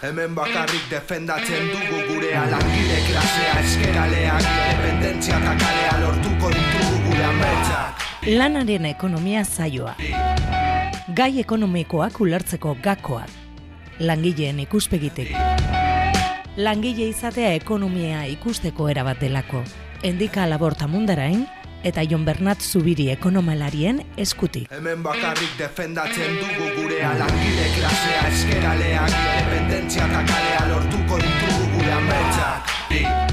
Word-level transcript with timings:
Hemen 0.00 0.32
bakarrik 0.32 0.86
defendatzen 0.88 1.66
dugu 1.68 1.98
gure 2.08 2.28
alangile 2.32 3.00
klasea 3.04 3.56
eskeraleak 3.60 4.46
Independentzia 4.48 5.36
eta 5.36 5.52
kalea 5.60 5.98
lortuko 6.00 6.52
ditugu 6.54 7.00
gure 7.04 7.26
ametsak 7.28 8.06
Lanaren 8.38 8.86
ekonomia 8.88 9.42
zaioa. 9.44 9.92
Gai 11.16 11.40
ekonomikoak 11.42 12.16
ulertzeko 12.20 12.74
gakoak. 12.80 13.28
Langileen 14.00 14.64
ikuspegitik. 14.64 15.36
Langile 16.56 17.10
izatea 17.12 17.52
ekonomia 17.60 18.24
ikusteko 18.32 18.88
erabat 18.88 19.20
delako. 19.20 19.64
Endika 20.02 20.48
laborta 20.48 20.88
mundarain 20.88 21.44
eta 21.82 22.04
Jon 22.04 22.24
Bernat 22.24 22.60
Zubiri 22.60 23.08
ekonomalarien 23.14 24.02
eskutik. 24.16 24.68
Hemen 24.72 25.02
bakarrik 25.06 25.56
defendatzen 25.58 26.38
dugu 26.42 26.70
gure 26.76 27.02
alangile 27.12 27.66
klasea 27.78 28.28
eskeraleak 28.28 29.16
Independentzia 29.16 30.06
eta 30.10 30.22
kalea 30.32 30.62
lortuko 30.74 31.20
ditugu 31.24 31.74
gure 31.74 31.92
ametsak 31.98 33.29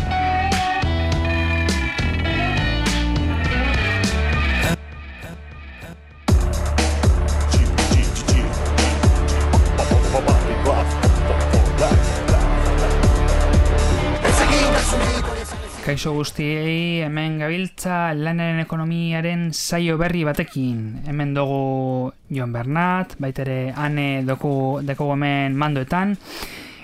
Kaixo 15.87 16.11
guztiei 16.11 16.99
hemen 17.05 17.37
gabiltza 17.39 18.09
lanaren 18.11 18.57
ekonomiaren 18.59 19.45
saio 19.55 19.93
berri 19.95 20.25
batekin. 20.27 20.81
Hemen 21.07 21.29
dugu 21.31 22.11
Jon 22.35 22.51
Bernat, 22.51 23.13
baitere 23.23 23.71
ane 23.71 24.25
doku, 24.27 24.81
deko 24.83 25.13
hemen 25.13 25.55
mandoetan. 25.55 26.11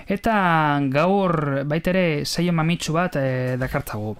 Eta 0.08 0.36
gaur 0.94 1.36
baitere 1.68 2.24
saio 2.24 2.54
mamitsu 2.56 2.96
bat 2.96 3.18
e, 3.20 3.26
dakartzagu. 3.60 4.14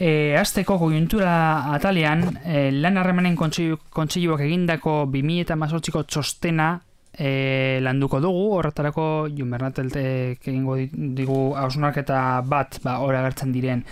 E, 0.00 0.38
azteko 0.40 0.78
konjuntura 0.80 1.34
atalean, 1.74 2.24
e, 2.46 2.70
lan 2.72 2.96
harremanen 2.96 3.36
kontseiluak 3.36 4.46
egindako 4.48 5.02
2018ko 5.12 6.06
txostena 6.08 6.70
e, 7.12 7.80
landuko 7.82 8.20
dugu, 8.20 8.44
horretarako 8.58 9.28
Jon 9.36 9.50
Bernateltek 9.52 10.48
egingo 10.48 10.76
digu 10.92 11.40
hausnarketa 11.58 12.42
bat, 12.48 12.80
ba, 12.84 12.98
hori 13.04 13.18
agertzen 13.20 13.52
diren 13.52 13.84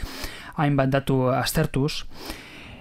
hainbat 0.61 0.93
datu 0.93 1.29
aztertuz. 1.35 2.05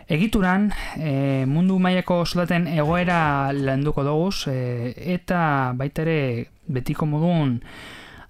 Egituran, 0.10 0.72
e, 0.98 1.45
mundu 1.45 1.78
mailako 1.78 2.23
soldaten 2.26 2.66
egoera 2.67 3.52
landuko 3.54 4.04
dugu, 4.04 4.32
e, 4.50 4.94
eta 5.16 5.72
baita 5.78 6.02
ere 6.02 6.20
betiko 6.66 7.06
modun 7.06 7.60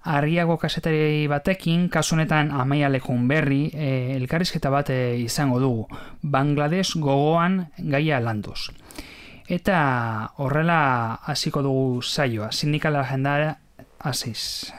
argiago 0.02 0.56
kasetari 0.56 1.26
batekin, 1.28 1.88
kasu 1.92 2.16
honetan 2.16 2.50
amaialekun 2.56 3.26
berri, 3.28 3.70
e, 3.72 4.16
elkarrizketa 4.16 4.70
bat 4.72 4.90
e, 4.90 5.00
izango 5.20 5.60
dugu. 5.60 5.86
Bangladesh 6.22 6.96
gogoan 6.96 7.66
gaia 7.78 8.20
landuz. 8.20 8.70
Eta 9.50 10.30
horrela 10.38 11.18
hasiko 11.26 11.64
dugu 11.66 12.02
saioa, 12.06 12.52
sindikala 12.54 13.02
jendara 13.08 13.56
hasiz. 13.98 14.70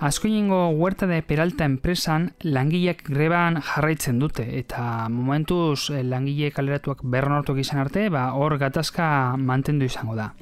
Azkoinengo 0.00 0.70
huerta 0.70 1.06
de 1.06 1.22
Peralta 1.22 1.68
enpresan 1.68 2.32
langileak 2.42 3.04
greban 3.06 3.60
jarraitzen 3.62 4.18
dute 4.18 4.46
eta 4.58 5.06
momentuz 5.12 5.92
eh, 5.92 6.02
langile 6.02 6.50
kaleratuak 6.50 7.04
berronortuak 7.04 7.60
izan 7.62 7.84
arte, 7.84 8.08
ba 8.10 8.32
hor 8.34 8.58
gatazka 8.58 9.36
mantendu 9.36 9.86
izango 9.86 10.18
da. 10.18 10.32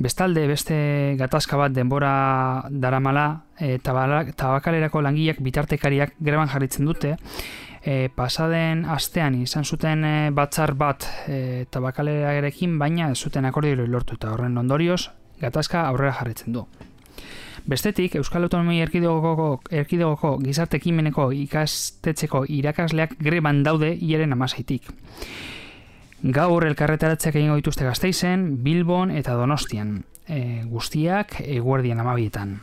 Bestalde, 0.00 0.46
beste 0.48 0.76
gatazka 1.20 1.58
bat 1.60 1.74
denbora 1.76 2.64
daramala, 2.72 3.44
e, 3.60 3.74
tabakalerako 3.84 5.02
langileak 5.04 5.42
bitartekariak 5.44 6.14
greban 6.24 6.48
jarritzen 6.48 6.88
dute, 6.88 7.18
e, 7.84 8.08
pasaden 8.16 8.86
astean 8.88 9.36
izan 9.42 9.68
zuten 9.68 10.06
e, 10.08 10.14
batzar 10.32 10.72
bat 10.72 11.04
e, 11.28 11.66
tabakalerarekin, 11.68 12.78
baina 12.80 13.10
ez 13.12 13.18
zuten 13.18 13.44
akordio 13.44 13.76
lortu 13.84 14.16
eta 14.16 14.32
horren 14.32 14.56
ondorioz, 14.56 15.10
gatazka 15.42 15.84
aurrera 15.90 16.16
jarritzen 16.16 16.56
du. 16.56 16.64
Bestetik, 17.68 18.16
Euskal 18.16 18.48
Autonomia 18.48 18.88
Erkidegoko, 18.88 19.60
Erkidegoko 19.68 20.38
gizarte 20.40 20.80
ekimeneko 20.80 21.28
ikastetxeko 21.44 22.46
irakasleak 22.48 23.18
greban 23.20 23.60
daude 23.68 23.92
ieren 24.00 24.32
amasaitik. 24.32 24.88
Gaur 26.20 26.66
elkarretaratzeak 26.68 27.38
egingo 27.38 27.54
dituzte 27.56 27.86
gazteizen, 27.86 28.62
Bilbon 28.64 29.10
eta 29.16 29.32
Donostian, 29.38 30.02
e, 30.28 30.62
guztiak 30.68 31.38
eguerdian 31.40 32.02
amabietan. 32.02 32.58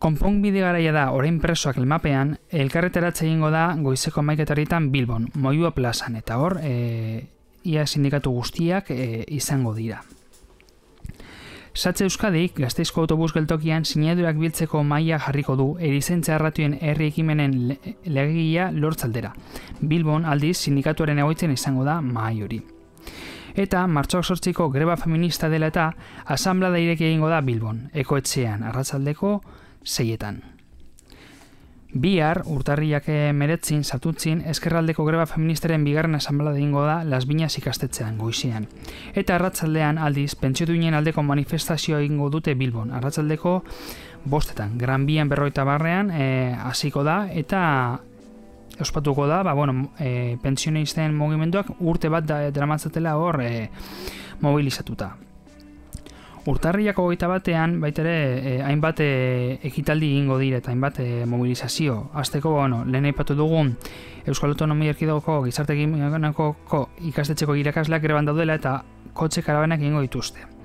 Konponbide 0.00 0.62
garaia 0.64 0.94
da 0.96 1.10
orain 1.12 1.36
presoak 1.42 1.76
elmapean, 1.76 2.38
elkarretaratze 2.48 3.26
egingo 3.26 3.50
da 3.52 3.74
goizeko 3.76 4.24
maiketarritan 4.24 4.88
Bilbon, 4.94 5.28
Moiua 5.34 5.74
plazan, 5.76 6.16
eta 6.16 6.38
hor, 6.40 6.56
e, 6.64 7.26
ia 7.68 7.84
sindikatu 7.86 8.32
guztiak 8.32 8.88
e, 8.96 9.26
izango 9.28 9.74
dira. 9.76 10.00
Satze 11.72 12.02
Euskadik, 12.04 12.56
gazteizko 12.58 13.04
autobus 13.04 13.30
geltokian, 13.30 13.84
sinadurak 13.86 14.36
biltzeko 14.40 14.82
maila 14.82 15.20
jarriko 15.22 15.54
du 15.56 15.66
erizentza 15.78 16.34
erratuen 16.34 16.74
herri 16.80 17.06
ekimenen 17.12 17.54
legegia 18.04 18.70
lortzaldera. 18.74 19.30
Bilbon, 19.80 20.26
aldiz, 20.26 20.56
sindikatuaren 20.58 21.22
egoitzen 21.22 21.54
izango 21.54 21.86
da 21.86 22.00
mahai 22.02 22.42
hori. 22.42 22.60
Eta, 23.54 23.86
martxoak 23.86 24.26
sortziko 24.26 24.68
greba 24.70 24.96
feminista 24.98 25.48
dela 25.48 25.70
eta, 25.70 25.92
asamblea 26.26 26.74
da 26.74 26.82
ireki 26.82 27.06
egingo 27.06 27.30
da 27.30 27.40
Bilbon, 27.40 27.84
ekoetxean, 27.94 28.66
arratzaldeko, 28.66 29.36
zeietan. 29.86 30.42
Bihar, 31.92 32.44
urtarriak 32.46 33.08
meretzin, 33.34 33.82
sartutzin, 33.82 34.44
eskerraldeko 34.46 35.04
greba 35.04 35.24
feministaren 35.26 35.82
bigarren 35.84 36.14
asamblea 36.14 36.54
egingo 36.54 36.84
da 36.86 37.00
Las 37.04 37.26
Binas 37.26 37.56
ikastetzean, 37.58 38.18
goizean. 38.18 38.68
Eta 39.14 39.34
arratzaldean 39.34 39.98
aldiz, 39.98 40.36
pentsio 40.38 40.68
duinen 40.70 40.94
aldeko 40.94 41.24
manifestazioa 41.26 41.98
egingo 42.04 42.30
dute 42.30 42.54
Bilbon. 42.54 42.92
Arratzaldeko 42.94 43.56
bostetan, 44.24 44.78
Gran 44.78 45.06
Bian 45.06 45.28
berroita 45.28 45.64
barrean, 45.66 46.12
hasiko 46.62 47.02
da, 47.02 47.24
eta 47.32 47.64
ospatuko 48.80 49.26
da, 49.26 49.42
ba, 49.42 49.52
bueno, 49.52 49.90
e, 49.98 50.36
pensionisten 50.42 51.14
mugimenduak 51.16 51.74
urte 51.80 52.08
bat 52.08 52.24
da, 52.26 52.38
dramatzatela 52.54 53.16
hor 53.18 53.40
e, 53.42 53.68
mobilizatuta. 54.40 55.16
Urtarriak 56.48 56.96
hogeita 56.98 57.28
batean, 57.28 57.80
baitere, 57.82 58.12
eh, 58.38 58.62
hainbat 58.64 59.00
eh, 59.04 59.58
ekitaldi 59.68 60.08
egingo 60.14 60.38
dire 60.40 60.62
eta 60.62 60.70
hainbat 60.72 61.00
eh, 61.00 61.26
mobilizazio. 61.26 62.10
Azteko, 62.14 62.54
bueno, 62.56 62.84
lehen 62.86 63.04
aipatu 63.04 63.34
dugun 63.36 63.74
Euskal 64.24 64.54
Autonomia 64.54 64.94
Erkidogoko 64.94 65.42
gizarte 65.44 65.76
ikastetxeko 67.10 67.54
irakasleak 67.56 68.02
greban 68.02 68.24
daudela 68.24 68.54
eta 68.54 68.82
kotxe 69.12 69.42
karabanak 69.42 69.80
egingo 69.80 70.00
dituzte. 70.00 70.59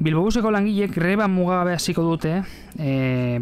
Bilbobuseko 0.00 0.48
langilek 0.48 0.94
greba 0.96 1.26
mugabe 1.28 1.74
hasiko 1.76 2.00
dute, 2.00 2.30
e, 2.80 2.92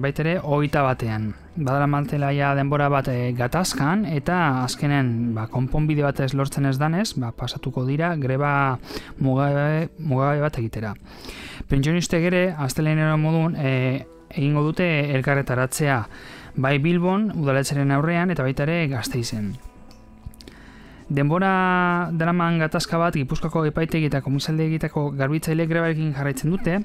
baitere, 0.03 0.41
hogeita 0.43 0.83
batean. 0.83 1.29
Badara 1.55 1.87
mantela 1.87 2.33
denbora 2.59 2.89
bat 2.91 3.07
e, 3.13 3.31
gatazkan, 3.39 4.03
eta 4.05 4.65
azkenen 4.65 5.37
ba, 5.37 5.47
konponbide 5.47 6.03
bat 6.03 6.19
ez 6.19 6.35
lortzen 6.35 6.67
ez 6.67 6.77
danez, 6.77 7.15
ba, 7.15 7.31
pasatuko 7.31 7.87
dira 7.87 8.17
greba 8.17 8.81
mugabe, 9.21 9.89
mugabe 9.99 10.41
bat 10.41 10.59
egitera. 10.59 10.97
Pentsioniste 11.69 12.19
gere, 12.19 12.57
aztelenero 12.59 13.17
modun, 13.17 13.55
e, 13.55 14.03
egingo 14.35 14.67
dute 14.67 15.15
elkarretaratzea 15.15 16.03
bai 16.59 16.79
Bilbon, 16.83 17.31
udaletzaren 17.39 17.95
aurrean, 17.95 18.35
eta 18.35 18.43
baitare 18.43 18.89
gazteizen. 18.91 19.55
Denbora 21.09 22.11
draman 22.13 22.59
gatazka 22.61 22.99
bat 23.01 23.15
Gipuzkoako 23.17 23.65
epaitegi 23.71 24.11
eta 24.11 24.21
komisalde 24.21 24.67
egiteko 24.69 25.07
garbitzaile 25.17 25.65
grebarekin 25.71 26.13
jarraitzen 26.13 26.53
dute 26.53 26.81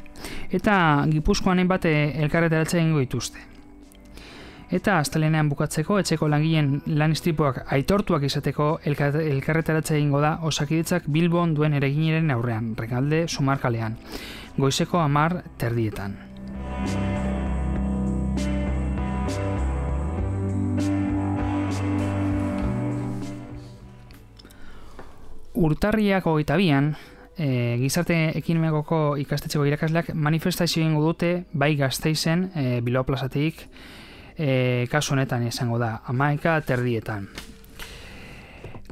eta 0.51 0.75
Gipuzkoan 1.11 1.65
bat 1.67 1.85
elkarretaratzea 1.89 2.79
egingo 2.79 3.03
dituzte. 3.03 3.43
Eta 4.73 4.95
astelenean 4.97 5.49
bukatzeko 5.51 5.99
etxeko 6.01 6.29
langileen 6.31 6.79
lan 6.97 7.11
istripuak 7.13 7.59
aitortuak 7.75 8.23
izateko 8.25 8.69
elkarretaratzea 8.89 9.99
egingo 9.99 10.23
da 10.23 10.37
osakidetzak 10.49 11.05
Bilbon 11.13 11.53
duen 11.53 11.75
eregineren 11.77 12.31
aurrean, 12.33 12.73
regalde 12.79 13.27
sumarkalean, 13.27 13.99
goizeko 14.57 15.03
amar 15.03 15.43
terdietan. 15.61 16.17
Urtarriak 25.53 26.25
hogeita 26.27 26.57
bian, 26.57 26.93
e, 27.37 27.77
gizarte 27.81 28.17
ekinemekoko 28.37 29.15
ikastetxeko 29.23 29.65
irakasleak 29.69 30.13
manifestazio 30.13 30.83
egingo 30.83 31.03
dute 31.05 31.45
bai 31.53 31.75
gazteizen 31.79 32.49
e, 32.55 32.67
biloa 32.81 33.05
plazatik 33.07 33.65
e, 34.37 34.85
kasu 34.91 35.15
honetan 35.15 35.47
izango 35.47 35.79
da, 35.81 35.99
amaika 36.07 36.59
terdietan. 36.65 37.27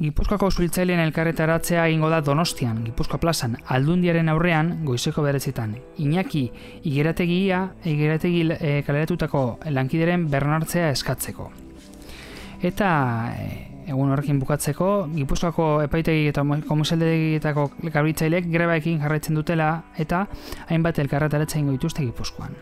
Gipuzkoako 0.02 0.48
zultzailean 0.50 1.02
elkarretaratzea 1.04 1.84
egingo 1.86 2.08
da 2.10 2.22
Donostian, 2.24 2.80
Gipuzkoa 2.82 3.20
plazan, 3.22 3.58
aldundiaren 3.70 4.30
aurrean, 4.32 4.72
goizeko 4.86 5.22
beretzitan. 5.22 5.76
Iñaki, 6.02 6.46
igerategia, 6.88 7.60
igerategi 7.84 8.40
e, 8.56 8.72
kaleratutako 8.86 9.44
lankideren 9.70 10.26
bernartzea 10.32 10.88
eskatzeko. 10.96 11.50
Eta, 12.66 12.88
e, 13.36 13.71
egun 13.86 14.12
horrekin 14.12 14.38
bukatzeko, 14.42 14.88
Gipuzkoako 15.14 15.68
epaitegi 15.86 16.28
eta 16.30 16.44
komisaldegietako 16.68 17.68
garbitzailek 17.92 18.48
grebaekin 18.52 19.00
jarraitzen 19.02 19.38
dutela 19.38 19.70
eta 19.98 20.26
hainbat 20.68 20.98
elkarretaratzea 21.02 21.60
ingo 21.62 21.76
dituzte 21.76 22.04
Gipuzkoan. 22.06 22.56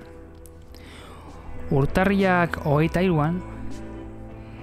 Urtarriak 1.70 2.60
hogeita 2.66 3.02
iruan, 3.06 3.38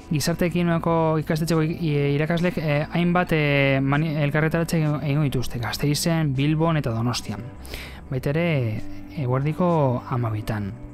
gizarte 0.09 0.47
ekinueko 0.47 0.95
ikastetxeko 1.21 1.63
irakaslek 2.15 2.57
eh, 2.61 2.81
hainbat 2.95 3.35
eh, 3.35 3.79
elkarretaratze 4.23 4.81
egin 4.81 5.23
dituzte, 5.27 5.59
Gasteizen, 5.63 6.33
Bilbon 6.35 6.79
eta 6.79 6.95
Donostian. 6.95 7.43
Baita 8.09 8.31
ere, 8.35 8.49
eguerdiko 9.19 9.69
amabitan. 10.15 10.86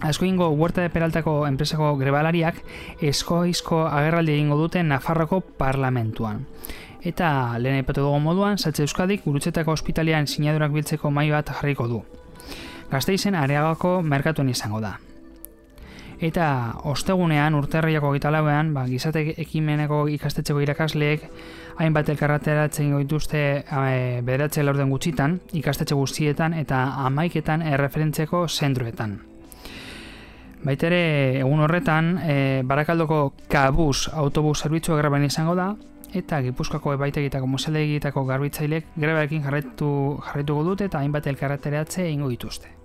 Asko 0.00 0.24
ingo 0.24 0.48
Huerta 0.50 0.80
de 0.80 0.90
Peraltako 0.90 1.46
enpresako 1.48 1.96
grebalariak 1.98 2.60
eskoizko 3.02 3.80
agerraldi 3.88 4.36
egingo 4.36 4.56
dute 4.56 4.82
Nafarroko 4.86 5.40
parlamentuan. 5.40 6.44
Eta 7.02 7.58
lehen 7.58 7.80
aipatu 7.80 8.04
dugu 8.06 8.20
moduan, 8.22 8.58
Saltze 8.58 8.84
Euskadik 8.86 9.24
gurutzetako 9.24 9.74
ospitalian 9.74 10.26
sinadurak 10.26 10.70
biltzeko 10.72 11.10
mai 11.10 11.28
bat 11.30 11.50
jarriko 11.50 11.88
du. 11.90 12.02
Gasteizen 12.90 13.34
areagako 13.34 14.00
merkatuen 14.02 14.48
izango 14.54 14.80
da. 14.80 14.98
Eta 16.18 16.46
ostegunean, 16.90 17.54
urterriako 17.54 18.10
gita 18.14 18.30
lauean, 18.34 18.72
ba, 18.74 18.84
gizate 18.90 19.22
ekimeneko 19.38 20.06
ikastetxeko 20.14 20.62
irakasleek 20.62 21.26
hainbat 21.78 22.10
elkarrateratzen 22.14 22.96
dituzte 22.98 23.42
e, 23.62 24.20
bederatze 24.26 24.66
laurden 24.66 24.90
gutxitan, 24.90 25.38
ikastetxe 25.54 25.94
guztietan 25.94 26.54
eta 26.58 26.84
amaiketan 27.06 27.62
erreferentzeko 27.62 28.46
zentruetan. 28.48 29.27
Baitere, 30.64 31.38
egun 31.40 31.60
horretan, 31.62 32.16
e, 32.18 32.62
Barakaldoko 32.66 33.20
kabuz 33.50 34.08
autobus 34.12 34.58
zerbitzu 34.62 34.96
graben 34.98 35.24
izango 35.24 35.54
da, 35.58 35.68
eta 36.18 36.40
Gipuzkoako 36.42 36.96
ebaitegitako 36.96 37.46
muselegitako 37.46 38.24
garbitzailek 38.28 38.90
grebarekin 38.96 39.44
jarretu, 39.44 39.92
jarretuko 40.30 40.64
dute 40.72 40.88
eta 40.90 41.04
hainbat 41.04 41.30
elkarrateratze 41.30 42.10
ingo 42.10 42.32
dituzte. 42.32 42.77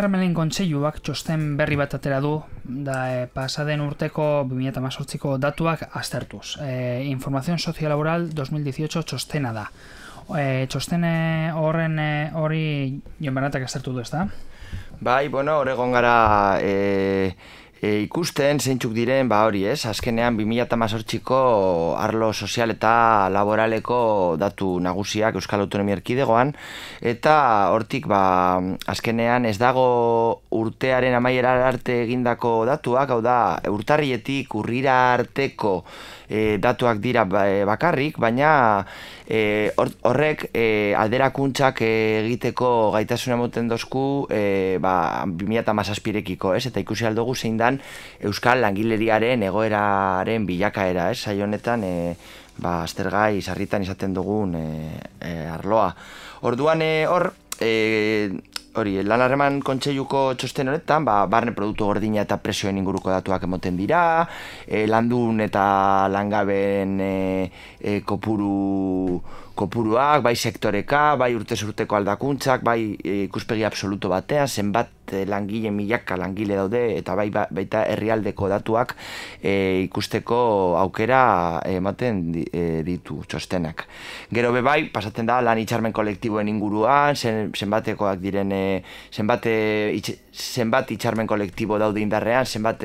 Harremanen 0.00 0.32
kontseiluak 0.32 1.02
txosten 1.04 1.42
berri 1.58 1.76
bat 1.76 1.92
atera 1.92 2.22
du, 2.24 2.30
da 2.64 3.00
e, 3.12 3.24
pasaden 3.28 3.82
urteko 3.84 4.46
2018ko 4.48 5.34
datuak 5.36 5.82
aztertuz. 6.00 6.54
E, 6.64 7.02
Información 7.10 7.60
Sociolaboral 7.60 8.30
2018 8.32 9.02
txostena 9.10 9.52
da. 9.52 9.66
E, 10.40 10.64
txostene 10.72 11.12
horren 11.52 12.00
e, 12.00 12.08
hori 12.32 12.62
joan 13.20 13.36
baratak 13.42 13.68
aztertu 13.68 13.92
du, 13.92 14.00
ez 14.00 14.08
da? 14.08 14.24
Bai, 15.04 15.28
bueno, 15.28 15.58
horregon 15.60 15.92
gara 15.92 16.16
e, 16.64 17.36
e, 17.80 18.02
ikusten 18.04 18.60
zeintzuk 18.60 18.92
diren, 18.94 19.28
ba 19.28 19.42
hori 19.48 19.64
ez, 19.68 19.84
azkenean 19.88 20.36
2018ko 20.38 21.40
arlo 21.98 22.30
sozial 22.32 22.74
eta 22.74 23.28
laboraleko 23.32 24.36
datu 24.40 24.76
nagusiak 24.84 25.38
Euskal 25.40 25.64
Autonomia 25.64 25.96
Erkidegoan, 25.98 26.52
eta 27.00 27.34
hortik 27.74 28.06
ba 28.10 28.22
azkenean 28.90 29.48
ez 29.48 29.56
dago 29.58 29.86
urtearen 30.54 31.16
amaiera 31.16 31.56
arte 31.68 32.02
egindako 32.04 32.64
datuak, 32.68 33.10
hau 33.10 33.20
da 33.24 33.38
urtarrietik 33.70 34.54
urrira 34.60 35.00
arteko 35.14 35.80
e, 36.28 36.58
datuak 36.62 37.00
dira 37.00 37.24
ba, 37.24 37.46
e, 37.48 37.64
bakarrik, 37.68 38.20
baina 38.20 38.84
e, 39.30 39.70
horrek 39.78 40.48
e, 40.50 40.92
alderakuntzak 40.98 41.84
egiteko 41.86 42.90
gaitasuna 42.96 43.38
moten 43.38 43.70
dozku 43.70 44.26
e, 44.26 44.76
ba, 44.82 45.22
2008 45.30 46.56
ez? 46.58 46.66
Eta 46.72 46.82
ikusi 46.82 47.06
aldugu 47.06 47.36
zein 47.36 47.56
dan 47.60 47.78
Euskal 48.20 48.60
Langileriaren 48.64 49.46
egoeraren 49.46 50.46
bilakaera, 50.50 51.10
ez? 51.14 51.22
Saionetan, 51.22 51.86
e, 51.86 52.16
ba, 52.58 52.82
aztergai 52.82 53.40
sarritan 53.40 53.86
izaten 53.86 54.16
dugun 54.18 54.58
e, 54.58 54.66
e, 55.22 55.34
arloa. 55.54 55.94
Orduan 56.50 56.82
hor, 57.06 57.30
e, 57.60 58.30
hori, 58.78 59.00
lan 59.02 59.22
harreman 59.24 59.58
kontseiluko 59.66 60.22
txosten 60.38 60.70
honetan, 60.70 61.04
ba, 61.06 61.24
barne 61.30 61.54
produktu 61.56 61.88
gordina 61.88 62.22
eta 62.22 62.38
presioen 62.42 62.78
inguruko 62.78 63.10
datuak 63.10 63.46
emoten 63.48 63.78
dira, 63.80 64.02
e, 64.66 64.84
landun 64.86 65.42
eta 65.42 65.64
langaben 66.12 67.00
e, 67.02 67.14
e, 67.80 68.00
kopuru 68.06 69.18
kopuruak, 69.60 70.22
bai 70.24 70.34
sektoreka, 70.36 71.16
bai 71.20 71.34
urte 71.36 71.58
urteko 71.66 71.98
aldakuntzak, 71.98 72.64
bai 72.64 72.96
e, 72.96 73.26
ikuspegi 73.26 73.66
absoluto 73.68 74.08
batean, 74.08 74.48
zenbat 74.48 75.12
e, 75.12 75.24
langile 75.28 75.72
milaka 75.74 76.16
langile 76.16 76.56
daude 76.56 76.80
eta 76.96 77.16
bai 77.18 77.28
ba, 77.34 77.44
baita 77.52 77.84
herrialdeko 77.92 78.48
datuak 78.52 78.94
e, 79.42 79.84
ikusteko 79.84 80.40
aukera 80.80 81.22
ematen 81.68 82.22
ditu 82.32 83.20
txostenak. 83.28 83.84
Gero 84.32 84.54
be 84.56 84.64
bai, 84.64 84.78
pasatzen 84.94 85.28
da 85.28 85.40
lan 85.44 85.60
itxarmen 85.60 85.92
kolektiboen 85.96 86.48
inguruan, 86.48 87.16
zen, 87.16 87.52
zenbatekoak 87.56 88.20
diren 88.22 88.54
zenbat 89.12 89.44
zenbat 90.32 90.90
itxarmen 90.94 91.26
kolektibo 91.26 91.78
daude 91.78 92.00
indarrean, 92.00 92.46
zenbat 92.46 92.84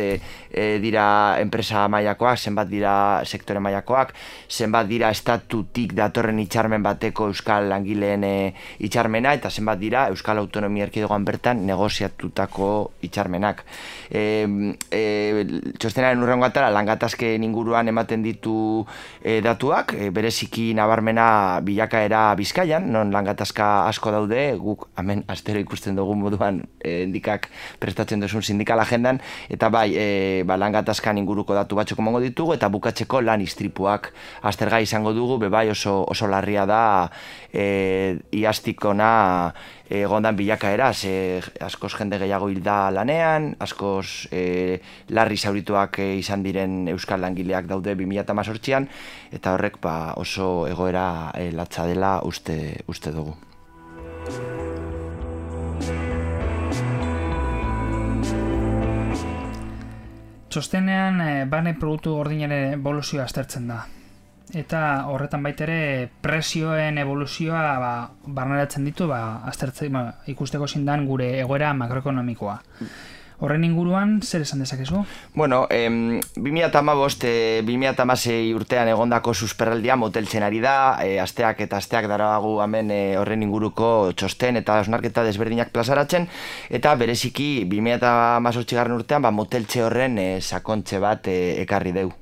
dira 0.82 1.06
enpresa 1.40 1.88
mailakoak, 1.88 2.40
zenbat 2.40 2.70
dira 2.70 2.96
sektore 3.24 3.62
mailakoak, 3.62 4.14
zenbat 4.50 4.90
dira 4.90 5.12
estatutik 5.14 5.94
datorren 5.94 6.40
itxarmen 6.42 6.84
bateko 6.84 7.30
euskal 7.30 7.70
langileen 7.70 8.26
itxarmena 8.80 9.36
eta 9.38 9.50
zenbat 9.54 9.80
dira 9.80 10.08
euskal 10.10 10.42
autonomia 10.42 10.90
erkidegoan 10.90 11.26
bertan 11.26 11.66
negoziat 11.66 12.16
sortutako 12.16 12.92
itxarmenak. 13.02 13.64
E, 14.10 14.46
e, 14.92 15.02
txostenaren 15.78 16.22
urrengo 16.24 16.46
atara, 16.46 16.72
langatazke 16.72 17.36
inguruan 17.36 17.88
ematen 17.88 18.24
ditu 18.24 18.86
e, 19.22 19.42
datuak, 19.42 19.94
e, 19.94 20.10
bereziki 20.10 20.74
nabarmena 20.74 21.62
bilakaera 21.62 22.36
bizkaian, 22.36 22.90
non 22.92 23.12
langatazka 23.12 23.88
asko 23.90 24.12
daude, 24.12 24.56
guk 24.58 24.90
hemen 24.98 25.24
astero 25.28 25.60
ikusten 25.60 25.96
dugu 25.96 26.16
moduan 26.16 26.64
e, 26.80 27.06
indikak 27.36 27.50
prestatzen 27.80 28.20
duzun 28.20 28.42
sindikal 28.42 28.80
agendan, 28.80 29.20
eta 29.50 29.70
bai, 29.70 29.94
e, 29.96 30.44
ba, 30.46 30.58
langatazkan 30.58 31.18
inguruko 31.18 31.54
datu 31.56 31.76
batzuk 31.76 32.00
mongo 32.00 32.20
ditugu, 32.20 32.56
eta 32.56 32.70
bukatzeko 32.70 33.22
lan 33.22 33.42
istripuak 33.42 34.12
aztergai 34.44 34.84
izango 34.84 35.14
dugu, 35.14 35.38
be 35.40 35.50
bai 35.50 35.70
oso, 35.70 36.06
oso 36.08 36.28
larria 36.28 36.66
da 36.66 37.10
e, 37.52 38.18
iastikona 38.32 39.54
egondan 39.90 40.36
bilakaera, 40.36 40.94
ze 40.94 41.42
askoz 41.62 41.94
jende 41.94 42.18
gehiago 42.18 42.50
hilda 42.50 42.90
lanean, 42.92 43.56
askoz 43.60 44.28
e, 44.32 44.80
larri 45.10 45.38
zaurituak 45.38 46.00
e, 46.00 46.16
izan 46.18 46.44
diren 46.44 46.88
euskal 46.90 47.22
langileak 47.22 47.68
daude 47.68 47.96
2018an, 47.96 48.88
eta 49.32 49.54
horrek 49.54 49.78
ba, 49.82 50.14
oso 50.18 50.66
egoera 50.68 51.32
e, 51.36 51.52
latza 51.52 51.86
dela 51.86 52.22
uste, 52.26 52.82
uste 52.88 53.14
dugu. 53.14 53.36
Txostenean, 60.56 61.20
e, 61.20 61.32
bane 61.52 61.74
produktu 61.76 62.14
ordinaren 62.16 62.78
evoluzioa 62.78 63.26
aztertzen 63.28 63.68
da 63.68 63.82
eta 64.56 64.82
horretan 65.12 65.44
baitere 65.44 66.08
presioen 66.24 67.00
evoluzioa 67.02 67.64
ba, 67.82 67.92
barneratzen 68.38 68.86
ditu 68.88 69.08
ba, 69.10 69.42
aztertzen, 69.50 69.92
ba, 69.92 70.04
ikusteko 70.32 70.68
zindan 70.68 71.04
gure 71.10 71.28
egoera 71.42 71.74
makroekonomikoa. 71.74 72.56
Horren 73.46 73.62
inguruan, 73.62 74.24
zer 74.26 74.42
esan 74.42 74.64
dezakezu? 74.64 75.04
Bueno, 75.36 75.68
em, 75.70 76.20
2008, 76.36 77.28
e, 77.30 77.62
2008 77.62 78.56
urtean 78.58 78.90
egondako 78.90 79.36
susperraldia 79.38 80.00
moteltzen 80.02 80.42
ari 80.48 80.64
da, 80.64 80.98
e, 81.06 81.20
asteak 81.22 81.62
eta 81.68 81.78
asteak 81.78 82.10
daragu 82.10 82.56
hemen 82.66 82.90
e, 82.90 83.00
horren 83.22 83.46
inguruko 83.46 83.92
txosten 84.18 84.58
eta 84.64 84.80
osnarketa 84.82 85.28
desberdinak 85.30 85.70
plazaratzen, 85.70 86.26
eta 86.74 86.98
bereziki 86.98 87.50
2008 87.70 88.82
garren 88.82 88.98
urtean 88.98 89.22
ba, 89.22 89.30
moteltxe 89.30 89.86
horren 89.86 90.18
e, 90.18 90.30
sakontxe 90.42 91.04
bat 91.06 91.30
e, 91.30 91.62
ekarri 91.62 91.94
deu. 91.94 92.16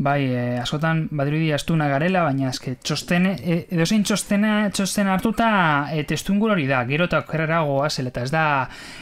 Bai, 0.00 0.20
e, 0.32 0.42
askotan 0.56 1.02
badirudi 1.12 1.50
astuna 1.52 1.84
garela, 1.90 2.22
baina 2.24 2.48
eske 2.48 2.78
txostene, 2.80 3.34
e, 3.36 3.56
edo 3.76 3.84
zein 3.84 4.04
txostena, 4.08 4.52
txostena 4.72 5.12
hartuta 5.12 5.50
e, 5.92 6.06
testungur 6.08 6.54
hori 6.54 6.64
da, 6.70 6.78
gero 6.88 7.04
eta 7.04 7.20
okerrerago 7.20 7.82
eta 7.84 8.22
ez 8.22 8.30
da 8.32 8.44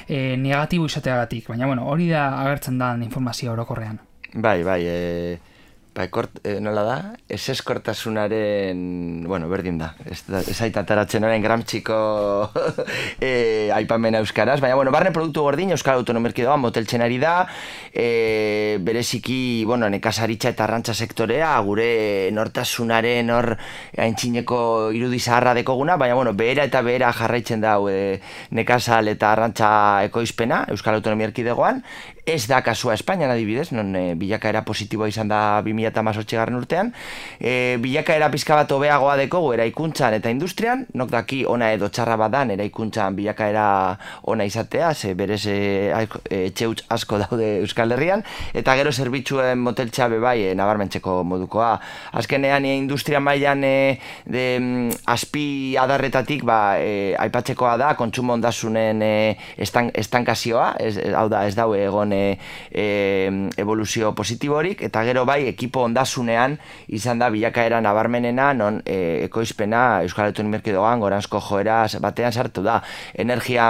e, 0.08 0.36
negatibo 0.36 0.86
izateagatik, 0.90 1.46
baina 1.52 1.70
bueno, 1.70 1.86
hori 1.86 2.08
da 2.10 2.24
agertzen 2.40 2.78
da 2.82 2.96
informazio 2.96 3.52
orokorrean. 3.52 4.00
Bai, 4.34 4.64
bai, 4.64 4.82
e, 4.86 5.38
Ba, 5.98 6.04
ekort, 6.06 6.36
e, 6.46 6.60
nola 6.62 6.84
da? 6.86 6.96
Ez 7.26 7.48
eskortasunaren, 7.50 9.24
bueno, 9.26 9.48
berdin 9.50 9.80
da. 9.80 9.88
Ez, 10.06 10.20
ez 10.30 10.54
aita 10.62 10.84
taratzen 10.86 11.24
orain 11.26 11.42
gramtxiko 11.42 11.96
e, 13.28 13.32
aipamen 13.74 14.14
euskaraz. 14.20 14.60
Baina, 14.62 14.76
bueno, 14.78 14.92
barne 14.94 15.10
produktu 15.10 15.42
gordin, 15.42 15.72
Euskal 15.74 15.98
Autonomerkidoa 15.98 16.54
moteltzen 16.62 17.02
ari 17.02 17.18
da. 17.18 17.32
E, 17.90 18.78
bereziki, 18.78 19.64
bueno, 19.66 19.88
nekasaritza 19.90 20.52
eta 20.54 20.68
arrantza 20.68 20.94
sektorea, 20.94 21.50
gure 21.66 21.88
nortasunaren 22.36 23.34
hor 23.34 23.56
haintzineko 23.98 24.60
irudi 24.94 25.18
zaharra 25.18 25.56
dekoguna. 25.58 25.98
Baina, 25.98 26.14
bueno, 26.14 26.36
behera 26.38 26.68
eta 26.70 26.84
behera 26.86 27.10
jarraitzen 27.10 27.66
da 27.66 27.74
e, 27.90 28.20
nekasal 28.54 29.10
eta 29.16 29.32
arrantza 29.34 29.72
ekoizpena, 30.06 30.62
Euskal 30.70 31.02
Autonomerkidegoan 31.02 31.82
ez 32.28 32.46
da 32.46 32.60
kasua 32.60 32.92
Espainian 32.94 33.30
adibidez, 33.32 33.70
non 33.72 33.94
e, 33.96 34.14
bilakaera 34.18 34.60
positiboa 34.66 35.08
izan 35.08 35.30
da 35.30 35.62
2018 35.64 36.36
garren 36.36 36.58
urtean, 36.58 36.90
e, 37.40 37.78
bilakaera 37.80 38.28
pizka 38.28 38.58
bat 38.58 38.72
hobeagoa 38.74 39.14
dekogu 39.16 39.54
eraikuntzan 39.56 40.18
eta 40.18 40.28
industrian, 40.32 40.84
nok 40.92 41.08
daki 41.14 41.44
ona 41.48 41.70
edo 41.72 41.88
txarra 41.88 42.18
badan 42.20 42.52
eraikuntzan 42.52 43.16
bilakaera 43.16 43.64
ona 44.28 44.44
izatea, 44.44 44.92
ze 44.94 45.14
berez 45.16 45.46
e, 45.48 45.56
e, 46.28 46.52
asko 46.88 47.18
daude 47.24 47.48
Euskal 47.62 47.96
Herrian, 47.96 48.24
eta 48.52 48.76
gero 48.76 48.92
zerbitzuen 48.92 49.58
moteltxa 49.64 50.10
bebai 50.12 50.50
e, 50.50 50.54
nabarmentzeko 50.58 51.22
modukoa. 51.24 51.72
Azkenean 52.12 52.68
e, 52.68 52.76
industria 52.76 53.20
mailan 53.24 53.64
e, 53.64 53.74
de, 54.26 54.44
mm, 54.60 55.00
aspi 55.16 55.76
adarretatik 55.80 56.44
ba, 56.44 56.76
e, 56.76 57.14
aipatzekoa 57.16 57.76
da, 57.80 57.94
kontsumo 57.96 58.36
ondasunen 58.36 59.00
e, 59.02 59.14
estan, 59.56 59.90
estankazioa, 59.96 60.74
ez, 60.84 60.94
hau 61.16 61.28
da, 61.32 61.46
ez 61.48 61.56
daue 61.56 61.80
egon 61.88 62.17
e, 62.70 62.84
evoluzio 63.56 64.14
positiborik, 64.14 64.82
eta 64.88 65.04
gero 65.08 65.24
bai 65.28 65.44
ekipo 65.48 65.84
ondasunean 65.86 66.58
izan 66.88 67.18
da 67.18 67.30
bilakaera 67.30 67.80
nabarmenena, 67.84 68.52
non 68.54 68.80
e, 68.84 69.24
ekoizpena 69.28 70.02
Euskal 70.06 70.32
Etu 70.32 70.44
Nimerkidogan 70.46 71.00
goranzko 71.00 71.40
joera 71.40 71.80
batean 72.00 72.32
sartu 72.32 72.62
da. 72.66 72.80
Energia 73.14 73.68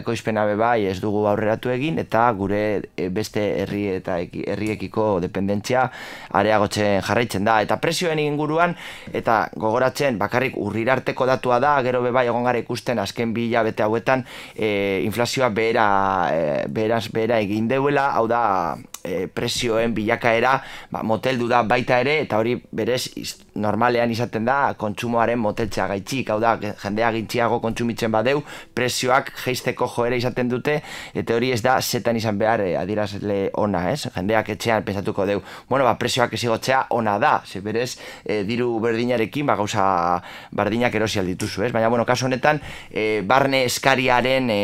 ekoizpena 0.00 0.46
be 0.46 0.56
bai 0.60 0.86
ez 0.90 0.98
dugu 1.00 1.26
aurreratu 1.30 1.72
egin, 1.74 1.98
eta 2.02 2.26
gure 2.36 2.62
beste 3.12 3.42
herri 3.62 3.86
eta 3.96 4.18
herriekiko 4.20 5.06
dependentzia 5.24 5.86
areagotzen 6.36 7.02
jarraitzen 7.06 7.46
da. 7.46 7.60
Eta 7.64 7.78
presioen 7.82 8.20
inguruan, 8.22 8.74
eta 9.14 9.46
gogoratzen 9.56 10.18
bakarrik 10.18 10.56
urrirarteko 10.60 11.26
datua 11.28 11.60
da, 11.62 11.76
gero 11.86 12.02
be 12.04 12.12
bai 12.14 12.26
egon 12.30 12.46
gara 12.46 12.60
ikusten 12.62 12.98
azken 13.02 13.32
bila 13.36 13.62
bete 13.66 13.84
hauetan 13.84 14.24
e, 14.54 15.02
inflazioa 15.06 15.50
behera, 15.54 15.86
e, 16.32 16.40
beraz, 16.72 17.06
behera 17.12 17.40
egin 17.44 17.68
deuela, 17.76 18.10
hau 18.16 18.26
da 18.30 18.42
e, 19.04 19.26
presioen 19.28 19.94
bilakaera 19.96 20.58
ba, 20.90 21.04
moteldu 21.06 21.48
da 21.52 21.62
baita 21.62 22.00
ere, 22.02 22.18
eta 22.26 22.40
hori 22.42 22.58
berez 22.72 23.04
normalean 23.56 24.10
izaten 24.10 24.44
da 24.46 24.74
kontsumoaren 24.78 25.38
moteltzea 25.40 25.86
gaitxik, 25.90 26.30
hau 26.30 26.38
da 26.42 26.56
jendea 26.60 27.10
gintxiago 27.16 27.58
kontsumitzen 27.64 28.12
badeu, 28.12 28.42
presioak 28.76 29.32
geisteko 29.44 29.88
joera 29.90 30.18
izaten 30.18 30.50
dute, 30.52 30.78
eta 31.14 31.36
hori 31.36 31.52
ez 31.54 31.60
da 31.64 31.76
zetan 31.80 32.16
izan 32.16 32.38
behar 32.38 32.62
e, 32.64 32.74
adirazle 32.78 33.38
ona, 33.62 33.86
ez? 33.92 34.08
Jendeak 34.14 34.50
etxean 34.56 34.84
pensatuko 34.86 35.26
deu. 35.28 35.42
Bueno, 35.68 35.84
ba, 35.88 35.96
presioak 35.98 36.34
ezigotzea 36.36 36.86
ona 36.96 37.16
da, 37.22 37.40
ze 37.46 37.60
berez 37.64 37.96
e, 38.24 38.42
diru 38.48 38.78
berdinarekin, 38.84 39.46
ba, 39.46 39.56
gauza 39.56 39.86
bardinak 40.52 40.94
erosi 40.94 41.20
aldituzu, 41.22 41.66
ez? 41.66 41.72
Baina, 41.74 41.88
bueno, 41.92 42.06
kasu 42.08 42.28
honetan, 42.28 42.60
e, 42.90 43.22
barne 43.26 43.64
eskariaren 43.66 44.50
e, 44.52 44.60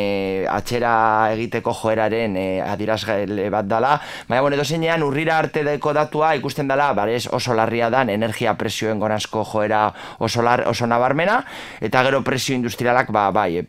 atxera 0.50 0.94
egiteko 1.32 1.74
joeraren 1.82 2.36
e, 2.36 2.46
adirazle 2.62 3.48
bat 3.52 3.68
dala, 3.68 3.96
Baina, 4.28 4.40
bueno, 4.40 4.56
edo 4.56 4.64
zeinean, 4.64 5.02
urrira 5.02 5.38
arte 5.38 5.64
deko 5.66 5.92
datua 5.96 6.34
ikusten 6.38 6.68
dela, 6.70 6.92
barez 6.96 7.26
oso 7.32 7.54
larria 7.54 7.90
dan, 7.90 8.10
energia 8.10 8.54
presioen 8.82 8.98
gonazko 8.98 9.44
joera 9.44 9.92
oso, 10.18 10.42
lar, 10.42 10.64
oso 10.66 10.86
nabarmena, 10.86 11.44
eta 11.80 12.02
gero 12.02 12.22
presio 12.26 12.56
industrialak, 12.56 13.12
ba, 13.14 13.30
bai, 13.30 13.58
e, 13.58 13.66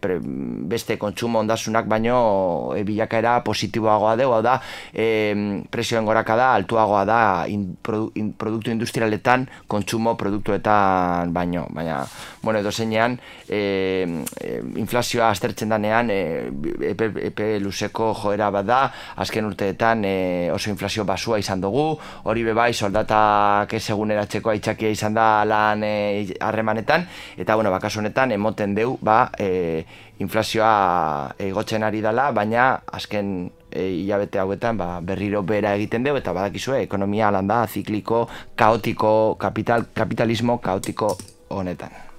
beste 0.69 0.97
kontsumo 0.97 1.39
ondasunak 1.39 1.85
baino 1.87 2.73
e, 2.75 2.83
bilakaera 2.83 3.43
positiboagoa 3.45 4.15
dugu, 4.17 4.41
da, 4.41 4.57
e, 4.91 5.65
presioen 5.69 6.05
goraka 6.05 6.35
da, 6.35 6.53
altuagoa 6.57 7.03
da, 7.05 7.19
in, 7.47 7.75
produktu 7.77 8.71
industrialetan, 8.73 9.45
kontsumo 9.67 10.15
produktuetan 10.17 11.33
baino, 11.33 11.67
baina, 11.69 12.01
bueno, 12.41 12.59
edo 12.59 12.71
zeinean, 12.71 13.19
e, 13.47 14.23
e, 14.41 14.61
inflazioa 14.81 15.29
aztertzen 15.29 15.69
danean, 15.69 16.09
e, 16.09 16.49
epe, 16.89 17.11
epe 17.29 17.51
luzeko 17.61 18.13
joera 18.17 18.49
bat 18.53 18.65
da, 18.65 18.81
azken 19.21 19.45
urteetan, 19.51 20.03
e, 20.05 20.49
oso 20.53 20.73
inflazio 20.73 21.05
basua 21.05 21.37
izan 21.39 21.61
dugu, 21.61 21.85
hori 22.23 22.43
bebai 22.49 22.71
soldatak 22.73 23.77
ez 23.77 23.85
eguneratzeko 23.93 24.49
aitzakia 24.53 24.89
izan 24.89 25.02
da 25.11 25.43
lan 25.43 25.83
e, 25.83 26.31
harremanetan, 26.39 27.03
eta 27.35 27.57
bueno, 27.59 27.71
bakas 27.75 27.97
honetan 27.99 28.31
emoten 28.31 28.75
deu, 28.77 28.95
ba, 29.03 29.27
e, 29.35 29.83
inflazioa 30.23 31.35
egotzen 31.43 31.83
ari 31.83 31.99
dela, 31.99 32.29
baina 32.31 32.69
azken 32.87 33.51
e, 33.67 33.89
hilabete 34.05 34.39
hauetan 34.39 34.79
ba, 34.79 35.01
berriro 35.03 35.43
bera 35.43 35.75
egiten 35.75 36.07
dugu, 36.07 36.23
eta 36.23 36.31
badakizue, 36.31 36.83
ekonomia 36.87 37.33
landa, 37.35 37.65
zikliko, 37.67 38.29
kaotiko, 38.55 39.35
kapital, 39.41 39.89
kapitalismo 39.93 40.61
kaotiko 40.63 41.17
honetan. 41.49 42.12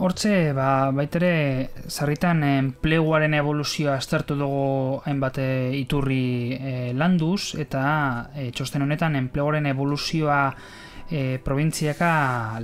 Hortze, 0.00 0.54
ba, 0.56 0.88
baitere, 0.96 1.68
zarritan 1.92 2.38
enpleguaren 2.46 3.34
evoluzioa 3.36 3.98
aztertu 4.00 4.32
dugu 4.32 5.02
hainbat 5.04 5.36
eh, 5.42 5.74
iturri 5.76 6.56
e, 6.56 6.72
landuz, 6.96 7.52
eta 7.60 7.82
e, 8.32 8.46
txosten 8.48 8.86
honetan 8.86 9.18
enpleguaren 9.20 9.68
evoluzioa 9.68 10.38
e, 11.04 11.36
provintziaka 11.44 12.12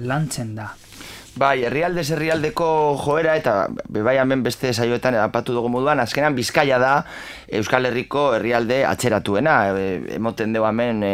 lantzen 0.01 0.55
da. 0.57 0.71
Bai, 1.37 1.67
herrialdez 1.69 2.07
herrialdeko 2.15 2.67
joera 2.97 3.35
eta 3.37 3.67
bai 3.93 4.15
hemen 4.17 4.41
beste 4.41 4.71
saioetan 4.73 5.19
apatu 5.21 5.53
dugu 5.53 5.69
moduan, 5.69 6.01
azkenan 6.01 6.33
Bizkaia 6.33 6.79
da 6.81 6.93
Euskal 7.59 7.85
Herriko 7.91 8.23
herrialde 8.39 8.79
atxeratuena. 8.89 9.57
E, 9.77 10.15
emoten 10.17 10.57
dugu 10.57 10.65
hemen 10.71 11.05
e, 11.05 11.13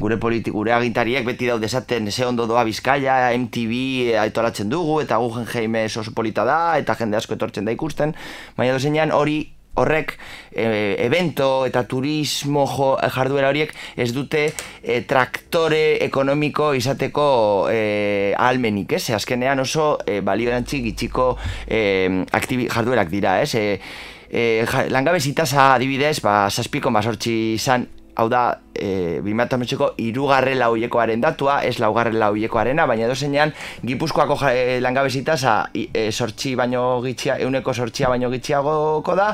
gure 0.00 0.18
politik, 0.18 0.56
gure 0.58 0.74
agintariek 0.74 1.22
beti 1.30 1.46
daude 1.46 1.70
esaten 1.70 2.10
ze 2.10 2.26
ondo 2.26 2.48
doa 2.50 2.66
Bizkaia, 2.66 3.30
MTV 3.38 3.78
e, 4.10 4.18
aitolatzen 4.24 4.66
dugu 4.72 4.98
eta 5.04 5.22
Guggenheim 5.22 5.78
oso 5.86 6.10
polita 6.10 6.42
da 6.44 6.58
eta 6.82 6.98
jende 6.98 7.22
asko 7.22 7.38
etortzen 7.38 7.64
da 7.64 7.78
ikusten, 7.78 8.16
baina 8.58 8.74
dozenean 8.74 9.14
hori 9.14 9.51
horrek 9.74 10.18
e, 10.50 10.96
evento 11.00 11.64
eta 11.66 11.84
turismo 11.88 12.66
jo, 12.68 12.92
jarduera 13.14 13.48
horiek 13.48 13.72
ez 13.96 14.10
dute 14.12 14.44
e, 14.82 15.00
traktore 15.08 16.02
ekonomiko 16.04 16.72
izateko 16.76 17.26
e, 17.72 18.34
almenik, 18.36 18.92
ez? 18.98 19.08
azkenean 19.16 19.64
oso 19.64 19.96
e, 20.06 20.20
balio 20.20 20.52
erantzik 20.52 20.92
itxiko 20.92 21.32
e, 21.66 22.24
jarduerak 22.68 23.08
dira, 23.12 23.40
ez? 23.40 23.54
E, 23.56 23.80
e, 24.28 24.64
langabezitaza 24.92 25.72
adibidez, 25.74 26.18
ba, 26.24 26.46
saspiko 26.50 26.92
mazortzi 26.92 27.36
izan 27.56 27.88
hau 28.16 28.28
da, 28.28 28.60
e, 28.74 29.20
2008ko 29.22 29.92
irugarren 30.02 30.58
lauiekoaren 30.58 31.20
datua, 31.20 31.60
ez 31.64 31.78
laugarren 31.82 32.18
lauiekoarena, 32.20 32.86
baina 32.86 33.08
dozenean, 33.10 33.52
gipuzkoako 33.84 34.38
e, 34.50 34.80
langabezitaza 34.80 35.70
e, 35.74 36.10
sortxi 36.10 36.54
baino 36.58 37.00
gitxia, 37.04 37.38
euneko 37.44 37.74
sortxia 37.74 38.10
baino 38.12 38.30
gitxiagoko 38.32 39.16
da, 39.18 39.32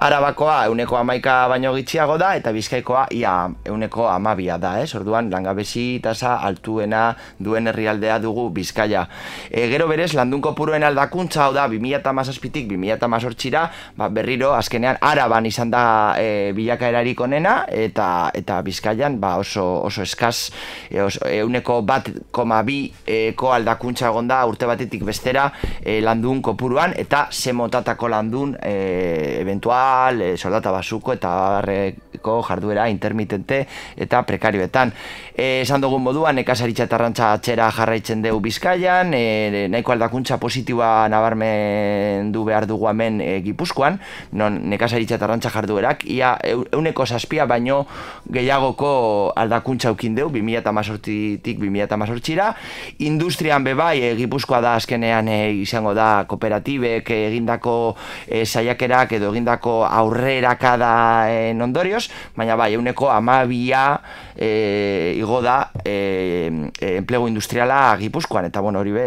arabakoa 0.00 0.64
euneko 0.70 0.96
amaika 0.96 1.34
baino 1.52 1.74
gitxiago 1.76 2.16
da, 2.20 2.32
eta 2.38 2.52
bizkaikoa 2.56 3.06
ia 3.12 3.34
euneko 3.68 4.08
amabia 4.08 4.56
da, 4.58 4.78
ez? 4.80 4.94
Orduan, 4.96 5.30
langabezitaza 5.32 6.38
altuena 6.46 7.10
duen 7.38 7.68
herrialdea 7.68 8.18
dugu 8.22 8.48
bizkaia. 8.54 9.06
E, 9.50 9.66
gero 9.72 9.88
berez, 9.90 10.12
landunko 10.16 10.54
puruen 10.56 10.84
aldakuntza, 10.88 11.44
hau 11.44 11.52
da, 11.56 11.66
2008-tik 11.68 12.70
2008-ra, 12.72 13.66
ba, 14.00 14.08
berriro, 14.08 14.54
azkenean, 14.56 14.98
araban 15.04 15.46
izan 15.46 15.70
da 15.72 15.84
e, 16.18 16.52
bilakaerarik 16.56 17.20
onena, 17.20 17.60
eta 17.68 18.30
eta 18.34 18.60
Bizkaian, 18.70 19.18
ba 19.20 19.34
oso, 19.42 19.64
oso 19.82 20.04
eskaz, 20.06 20.50
e, 20.90 21.02
euneko 21.40 21.80
bat 21.82 22.06
koma 22.30 22.62
bi 22.62 22.84
eko 23.06 23.50
aldakuntza 23.56 24.08
egon 24.10 24.30
da 24.30 24.44
urte 24.46 24.68
batetik 24.70 25.02
bestera 25.06 25.48
e, 25.82 25.98
landun 26.04 26.42
kopuruan, 26.44 26.94
eta 26.96 27.26
ze 27.32 27.52
motatako 27.56 28.08
landun 28.12 28.54
e, 28.62 28.74
eventual, 29.40 30.22
e, 30.22 30.36
soldata 30.36 30.70
basuko 30.70 31.16
eta 31.16 31.32
barreko 31.56 32.38
jarduera 32.46 32.88
intermitente 32.88 33.64
eta 33.96 34.22
prekarioetan. 34.28 34.92
E, 35.34 35.62
esan 35.64 35.82
dugun 35.82 36.04
moduan, 36.04 36.38
nekazaritza 36.38 36.86
eta 36.86 37.00
rantza 37.00 37.32
atxera 37.34 37.70
jarraitzen 37.74 38.22
dugu 38.22 38.44
Bizkaian, 38.46 39.14
e, 39.16 39.66
nahiko 39.72 39.96
aldakuntza 39.96 40.38
positiboa 40.38 41.08
nabarmen 41.10 42.30
du 42.32 42.44
behar 42.46 42.68
dugu 42.70 42.88
hemen 42.90 43.20
e, 43.24 43.30
Gipuzkoan, 43.44 43.98
non 44.32 44.60
nekazaritza 44.70 45.18
eta 45.18 45.30
rantza 45.30 45.50
jarduerak, 45.50 46.06
ia 46.06 46.36
euneko 46.44 47.06
saspia 47.06 47.46
baino 47.50 47.82
gehiagoko 48.60 49.32
aldakuntza 49.36 49.90
ukin 49.90 50.14
dugu, 50.14 50.38
2008-tik 50.38 51.58
2008-ra, 51.60 52.54
industrian 52.98 53.64
bebai, 53.64 54.02
e, 54.02 54.14
Gipuzkoa 54.16 54.60
da 54.60 54.74
azkenean 54.76 55.28
e, 55.28 55.52
izango 55.62 55.94
da 55.94 56.24
kooperatibek 56.28 57.10
egindako 57.10 57.96
e, 58.26 58.44
saiakerak 58.44 59.16
edo 59.16 59.30
egindako 59.32 59.84
aurrerakada 59.86 60.92
e, 61.30 61.54
ondorioz, 61.60 62.08
baina 62.36 62.56
bai, 62.56 62.74
euneko 62.74 63.10
amabia 63.10 64.00
e, 64.36 65.14
igo 65.16 65.40
da 65.42 65.70
e, 65.84 66.50
enplegu 66.96 67.28
industriala 67.28 67.96
Gipuzkoan, 68.00 68.50
eta 68.50 68.60
bueno, 68.60 68.80
hori 68.80 68.92
be, 68.92 69.06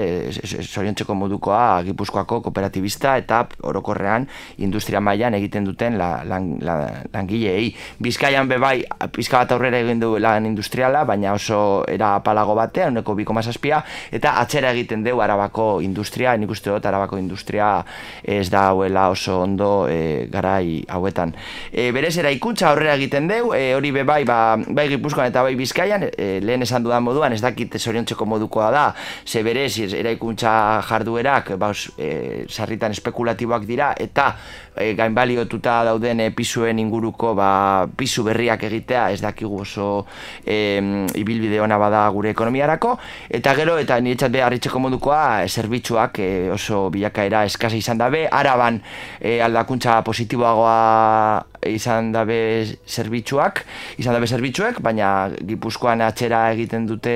zoriontzeko 0.64 1.14
modukoa 1.18 1.84
Gipuzkoako 1.86 2.42
kooperatibista 2.48 3.18
eta 3.22 3.44
orokorrean 3.62 4.28
industria 4.58 5.02
mailan 5.02 5.38
egiten 5.38 5.66
duten 5.68 5.98
la, 6.00 6.24
lan, 6.26 6.58
la, 6.62 6.80
langileei. 7.14 7.74
Bizkaian 8.04 8.50
be 8.50 8.58
bai, 8.62 8.76
pizka 9.14 9.43
bat 9.44 9.52
aurrera 9.56 9.80
egin 9.84 10.00
du 10.00 10.16
lan 10.22 10.48
industriala, 10.48 11.04
baina 11.08 11.34
oso 11.36 11.84
era 11.90 12.16
palago 12.24 12.56
batean, 12.56 12.94
uneko 12.96 13.16
biko 13.18 13.36
mazazpia, 13.36 13.82
eta 14.16 14.38
atzera 14.42 14.72
egiten 14.74 15.04
du 15.04 15.20
arabako 15.22 15.82
industria, 15.84 16.36
nik 16.40 16.52
uste 16.54 16.72
dut 16.72 16.86
arabako 16.86 17.20
industria 17.20 17.76
ez 18.24 18.48
da 18.54 18.70
hauela 18.72 19.10
oso 19.12 19.42
ondo 19.44 19.88
e, 19.90 20.28
garai 20.32 20.84
hauetan. 20.88 21.34
E, 21.72 21.90
berez, 21.96 22.16
eraikuntza 22.22 22.70
aurrera 22.72 22.96
egiten 23.00 23.28
du, 23.28 23.52
e, 23.58 23.74
hori 23.76 23.92
be 23.96 24.06
bai, 24.08 24.22
ba, 24.28 24.56
bai 24.64 24.88
Gipuzkoan 24.94 25.30
eta 25.32 25.44
bai 25.46 25.56
Bizkaian, 25.60 26.08
e, 26.10 26.40
lehen 26.44 26.64
esan 26.64 26.86
dudan 26.86 27.04
moduan, 27.04 27.36
ez 27.36 27.42
dakit 27.44 27.78
zoriontzeko 27.80 28.28
modukoa 28.30 28.72
da, 28.74 28.86
ze 29.26 29.44
berez, 29.44 29.74
eraikuntza 30.00 30.54
jarduerak, 30.88 31.56
ba, 31.60 31.74
e, 31.98 32.46
sarritan 32.50 32.96
espekulatiboak 32.96 33.68
dira, 33.68 33.94
eta 34.00 34.32
e, 34.77 34.94
gainbaliotuta 34.98 35.84
dauden 35.88 36.24
e, 36.24 36.30
pisuen 36.36 36.80
inguruko 36.80 37.34
ba, 37.38 37.88
pisu 37.98 38.24
berriak 38.27 38.63
egitea 38.70 39.10
ez 39.13 39.22
dakigu 39.22 39.62
oso 39.62 40.06
e, 40.46 40.82
ibilbide 41.20 41.62
ona 41.62 41.77
bada 41.82 42.03
gure 42.13 42.34
ekonomiarako. 42.34 42.98
Eta 43.30 43.56
gero 43.58 43.77
eta 43.82 44.00
niretzat 44.00 44.34
beharritzeko 44.34 44.82
modukoa 44.84 45.44
e, 45.44 45.48
zerbitzuak 45.50 46.20
e, 46.20 46.30
oso 46.53 46.89
bilakaera 46.94 47.46
eskasa 47.50 47.80
izan 47.80 48.01
dabe. 48.01 48.27
Araban 48.32 48.82
e, 49.20 49.39
aldakuntza 49.42 50.01
positiboagoa 50.06 51.53
izan 51.70 52.12
dabe 52.12 52.65
zerbitzuak 52.88 53.63
izan 54.01 54.17
dabe 54.17 54.27
zerbitzuek 54.27 54.82
baina 54.82 55.29
gipuzkoan 55.38 56.01
atxera 56.01 56.51
egiten 56.55 56.88
dute 56.89 57.15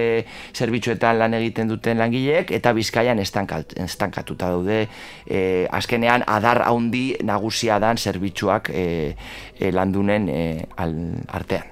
zerbitzuetan 0.54 1.18
lan 1.18 1.34
egiten 1.34 1.68
duten 1.68 1.98
langileek 1.98 2.52
eta 2.54 2.74
bizkaian 2.78 3.20
estankatuta 3.20 4.54
daude 4.54 4.84
e, 5.26 5.66
azkenean 5.72 6.24
adar 6.28 6.62
haundi 6.68 7.16
nagu 7.24 7.48
nagusia 7.48 7.80
dan 7.80 7.98
zerbitzuak 7.98 8.70
e, 8.70 9.16
e, 9.60 9.72
landunen 9.72 10.28
e, 10.30 10.68
al, 10.76 10.94
artean. 11.32 11.64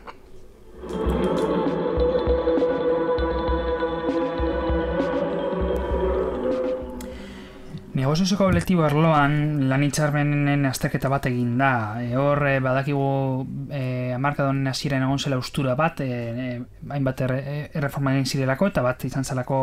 Negoziozko 7.96 8.50
kolektibo 8.50 8.84
arloan 8.84 9.70
lan 9.70 9.84
itxarmenen 9.86 10.68
azterketa 10.68 11.08
bat 11.08 11.30
egin 11.30 11.54
da. 11.62 11.70
E, 12.04 12.10
hor 12.20 12.42
e, 12.44 12.58
badakigu 12.60 13.06
e, 13.72 14.12
amarkadonen 14.18 14.68
aziren 14.68 15.06
egon 15.06 15.22
zela 15.22 15.38
ustura 15.40 15.78
bat, 15.80 16.02
e, 16.04 16.18
e, 16.44 16.48
hainbat 16.92 17.24
erreforma 17.24 18.12
egin 18.18 18.28
zirelako 18.28 18.68
eta 18.68 18.84
bat 18.84 19.06
izan 19.08 19.24
zelako 19.24 19.60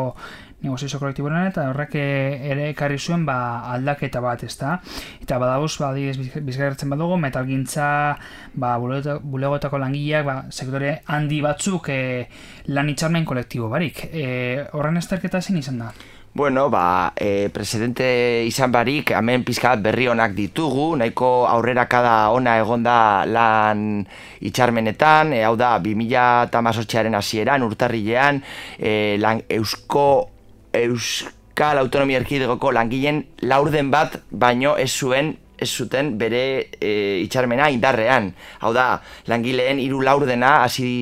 negoziozko 0.63 1.03
kolektiboren 1.03 1.45
eta 1.51 1.67
horrek 1.69 1.93
ere 1.99 2.71
ekarri 2.71 2.97
zuen 2.97 3.27
ba, 3.27 3.37
aldaketa 3.75 4.23
bat, 4.25 4.47
ez 4.49 4.57
da? 4.57 4.79
Eta 5.21 5.37
badagoz, 5.37 5.75
ba, 5.83 5.91
bizgarretzen 5.93 6.89
badugu, 6.89 7.19
metalgintza 7.21 7.91
ba, 8.57 8.73
bulegoetako 8.81 9.83
langileak 9.85 10.25
ba, 10.25 10.37
sektore 10.49 10.95
handi 11.05 11.43
batzuk 11.45 11.93
e, 11.93 12.01
lan 12.73 12.89
itxarmen 12.95 13.29
kolektibo 13.29 13.69
barik. 13.69 14.07
E, 14.09 14.25
horren 14.73 14.97
azterketa 14.97 15.45
zen 15.45 15.61
izan 15.61 15.85
da? 15.85 15.93
Bueno, 16.35 16.71
ba, 16.71 17.13
e, 17.15 17.49
presidente 17.53 18.41
izan 18.47 18.71
barik, 18.73 19.11
hemen 19.13 19.43
pizkat 19.45 19.83
berri 19.85 20.07
honak 20.09 20.31
ditugu, 20.33 20.95
nahiko 20.97 21.45
aurrera 21.45 21.83
kada 21.85 22.31
ona 22.33 22.55
egonda 22.57 23.21
lan 23.29 24.01
itxarmenetan, 24.41 25.35
e, 25.37 25.43
hau 25.45 25.53
da, 25.55 25.77
2000 25.77 26.49
eta 26.49 26.63
hasieran 27.19 27.61
urtarrilean, 27.61 28.41
e, 28.79 29.15
lan, 29.21 29.43
eusko, 29.47 30.31
euskal 30.73 31.77
autonomia 31.77 32.17
erkidegoko 32.17 32.71
langileen 32.71 33.27
laurden 33.43 33.91
bat, 33.91 34.17
baino 34.31 34.75
ez 34.75 34.89
zuen 34.89 35.35
ez 35.63 35.69
zuten 35.71 36.13
bere 36.19 36.43
e, 36.77 36.91
itxarmena 37.23 37.71
indarrean. 37.73 38.29
Hau 38.61 38.73
da, 38.75 38.99
langileen 39.31 39.81
hiru 39.81 40.03
laurdena 40.05 40.59
hasi 40.67 40.93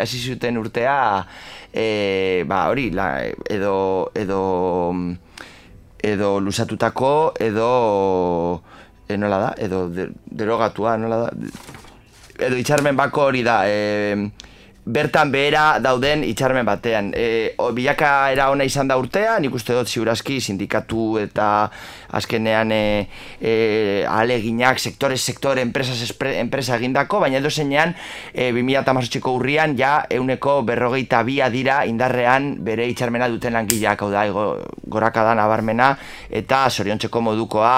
hasi 0.00 0.22
zuten 0.22 0.56
urtea 0.62 0.96
e, 1.76 2.44
ba, 2.46 2.68
hori, 2.70 2.90
la, 2.90 3.20
edo, 3.50 4.10
edo, 4.14 4.40
edo 6.00 6.40
lusatutako, 6.40 7.34
edo, 7.38 8.62
e, 9.06 9.16
nola 9.20 9.38
da, 9.44 9.54
edo 9.58 9.84
derogatua, 9.90 10.96
nola 10.96 11.26
da, 11.26 11.30
edo 12.48 12.56
itxarmen 12.56 12.96
bako 12.96 13.28
hori 13.28 13.44
da, 13.44 13.60
e, 13.68 14.30
bertan 14.86 15.32
behera 15.34 15.80
dauden 15.82 16.22
itxarmen 16.22 16.66
batean. 16.66 17.10
E, 17.18 17.54
o, 17.58 17.72
bilaka 17.74 18.30
era 18.30 18.46
ona 18.54 18.64
izan 18.64 18.86
da 18.86 18.96
urtea, 19.00 19.34
nik 19.42 19.54
uste 19.58 19.74
dut 19.74 19.90
ziurazki 19.90 20.38
sindikatu 20.40 21.16
eta 21.18 21.48
azkenean 22.14 22.70
e, 22.70 22.82
e, 23.40 23.54
aleginak 24.06 24.78
sektore, 24.78 25.18
sektore, 25.18 25.64
enpresas, 25.66 26.14
enpresa 26.38 26.78
egindako, 26.78 27.18
baina 27.24 27.40
edo 27.42 27.50
zeinean 27.50 27.96
e, 28.32 28.52
2008ko 28.54 29.34
urrian 29.40 29.74
ja 29.76 29.96
euneko 30.06 30.60
berrogeita 30.68 31.24
bia 31.26 31.50
dira 31.50 31.82
indarrean 31.90 32.52
bere 32.62 32.86
itxarmena 32.86 33.26
duten 33.32 33.58
langileak, 33.58 34.06
hau 34.06 34.12
da, 34.14 34.24
goraka 34.86 35.26
da 35.26 35.34
nabarmena, 35.34 35.96
eta 36.30 36.62
zoriontzeko 36.70 37.26
modukoa 37.26 37.74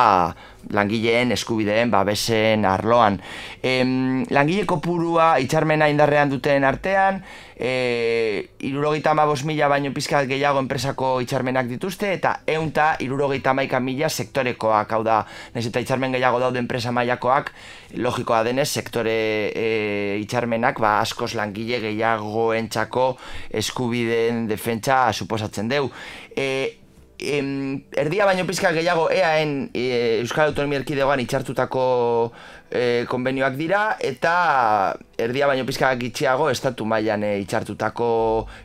langileen 0.71 1.33
eskubideen 1.33 1.91
babesen 1.91 2.65
arloan. 2.69 3.21
Em, 3.63 4.25
langile 4.31 4.67
kopurua 4.67 5.37
itxarmena 5.43 5.89
indarrean 5.89 6.31
duten 6.31 6.65
artean, 6.65 7.23
e, 7.59 8.49
irurogeita 8.61 9.11
amabos 9.11 9.43
mila 9.45 9.69
baino 9.69 9.93
pizkat 9.95 10.29
gehiago 10.31 10.61
enpresako 10.63 11.19
itxarmenak 11.25 11.69
dituzte, 11.71 12.13
eta 12.15 12.39
eunta 12.47 12.95
irurogeita 13.03 13.55
maika 13.55 13.81
mila 13.81 14.09
sektorekoak, 14.09 14.93
hau 14.93 15.03
da, 15.05 15.21
nahiz 15.55 15.67
eta 15.71 15.83
itxarmen 15.83 16.15
gehiago 16.15 16.41
daude 16.43 16.63
enpresa 16.63 16.93
mailakoak, 16.95 17.53
logikoa 17.99 18.43
denez, 18.47 18.69
sektore 18.69 19.19
e, 19.51 20.19
itxarmenak, 20.23 20.81
ba, 20.81 20.99
askoz 21.03 21.35
langile 21.39 21.81
gehiago 21.83 22.53
entxako 22.55 23.15
eskubideen 23.51 24.47
defentsa 24.51 25.09
suposatzen 25.13 25.69
deu. 25.69 25.89
E, 26.37 26.88
em, 27.19 27.85
erdia 27.93 28.25
baino 28.25 28.47
pizka 28.47 28.71
gehiago 28.73 29.09
EAen 29.11 29.71
e, 29.75 30.21
Euskal 30.23 30.53
Autonomia 30.53 30.79
Erkidegoan 30.79 31.21
itxartutako 31.21 31.85
e, 32.71 33.05
konbenioak 33.11 33.57
dira 33.59 33.83
eta 33.99 34.95
erdia 35.19 35.49
baino 35.51 35.67
pizka 35.67 35.91
gitxiago 35.99 36.49
estatu 36.51 36.87
mailan 36.87 37.25
e, 37.27 37.33
itxartutako 37.43 38.11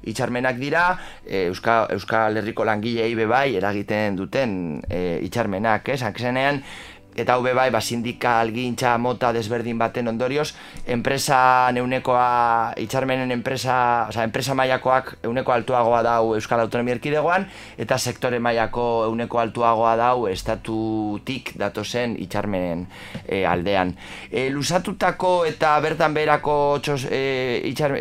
itxarmenak 0.10 0.62
dira 0.62 0.86
e, 1.26 1.48
Euskal, 1.50 1.90
Euskal 1.98 2.38
Herriko 2.38 2.66
langilei 2.68 3.14
bebai 3.18 3.56
eragiten 3.58 4.20
duten 4.20 4.56
e, 4.88 5.20
itxarmenak, 5.26 5.90
eh? 5.90 5.98
Zankezenean, 5.98 6.62
eta 7.16 7.36
hau 7.36 7.44
bai, 7.44 7.70
ba, 7.72 7.82
sindikal 7.82 8.52
gintza 8.54 8.98
mota 8.98 9.32
desberdin 9.34 9.78
baten 9.78 10.08
ondorioz, 10.08 10.54
enpresa 10.88 11.72
neunekoa, 11.74 12.74
itxarmenen 12.82 13.32
enpresa, 13.32 14.08
oza, 14.10 14.24
enpresa 14.24 14.56
mailakoak 14.56 15.18
euneko 15.24 15.52
altuagoa 15.54 16.04
dau 16.04 16.34
Euskal 16.36 16.64
Autonomia 16.64 16.98
Erkidegoan, 16.98 17.48
eta 17.78 17.98
sektore 17.98 18.40
mailako 18.40 19.06
euneko 19.10 19.40
altuagoa 19.44 19.96
dau 20.00 20.28
estatutik 20.32 21.54
datozen 21.60 22.18
itxarmenen 22.24 22.88
e, 23.28 23.44
aldean. 23.46 23.96
E, 24.32 24.50
lusatutako 24.54 25.44
eta 25.50 25.76
bertan 25.84 26.14
berako 26.14 26.58
txos, 26.84 27.06
e, 27.12 27.62
itxar, 27.70 27.98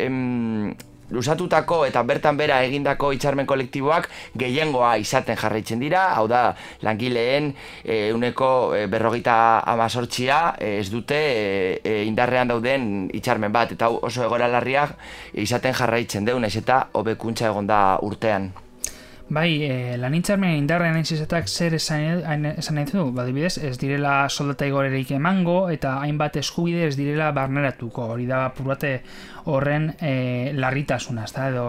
lusatutako 1.13 1.83
eta 1.85 2.01
bertan 2.03 2.37
bera 2.39 2.59
egindako 2.65 3.11
hitzarmen 3.13 3.47
kolektiboak 3.49 4.09
gehiengoa 4.39 4.95
izaten 5.01 5.37
jarraitzen 5.37 5.81
dira, 5.83 6.07
hau 6.17 6.25
da, 6.31 6.43
langileen 6.81 7.53
e, 7.83 8.11
uneko 8.15 8.49
e, 8.75 8.87
berrogeita 8.91 9.37
amazortzia 9.75 10.41
e, 10.57 10.79
ez 10.81 10.89
dute 10.91 11.21
e, 11.77 12.01
indarrean 12.09 12.49
dauden 12.49 12.89
hitzarmen 13.13 13.53
bat, 13.53 13.77
eta 13.77 13.91
oso 13.93 14.25
egora 14.25 14.49
larriak 14.51 14.97
izaten 15.45 15.77
jarraitzen 15.77 16.25
deun, 16.25 16.49
ez 16.49 16.55
eta 16.57 16.87
hobekuntza 16.97 17.49
egon 17.53 17.69
da 17.69 17.83
urtean. 18.01 18.51
Bai, 19.29 19.63
e, 19.63 19.97
lan 19.97 20.13
intzarmen 20.17 20.51
indarrean 20.59 20.97
entzizetak 20.99 21.47
zer 21.47 21.77
esan, 21.77 22.23
nahi 22.33 22.85
du, 22.91 23.05
badibidez, 23.15 23.55
ez 23.63 23.77
direla 23.79 24.27
soldata 24.29 24.67
igorerik 24.67 25.13
emango 25.15 25.69
eta 25.71 25.95
hainbat 26.03 26.41
eskubide 26.41 26.89
ez 26.89 26.97
direla 26.99 27.31
barneratuko, 27.31 28.09
hori 28.13 28.27
da 28.27 28.43
apurate 28.49 28.97
horren 29.45 29.89
e, 29.99 30.51
larritasuna, 30.55 31.23
ez 31.23 31.33
da, 31.35 31.47
edo 31.51 31.63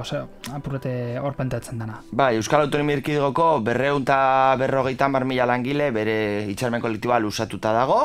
apurate 0.54 0.94
hor 1.22 1.34
pentatzen 1.38 1.78
dana. 1.78 2.00
Bai, 2.10 2.34
Euskal 2.38 2.66
Autonomia 2.66 2.98
Erkidegoko 2.98 3.48
berreunta 3.66 4.18
berrogeita 4.58 5.08
mar 5.08 5.24
mila 5.26 5.46
langile 5.46 5.90
bere 5.94 6.16
itxarmen 6.50 6.82
kolektiba 6.82 7.20
lusatuta 7.22 7.72
dago, 7.74 8.00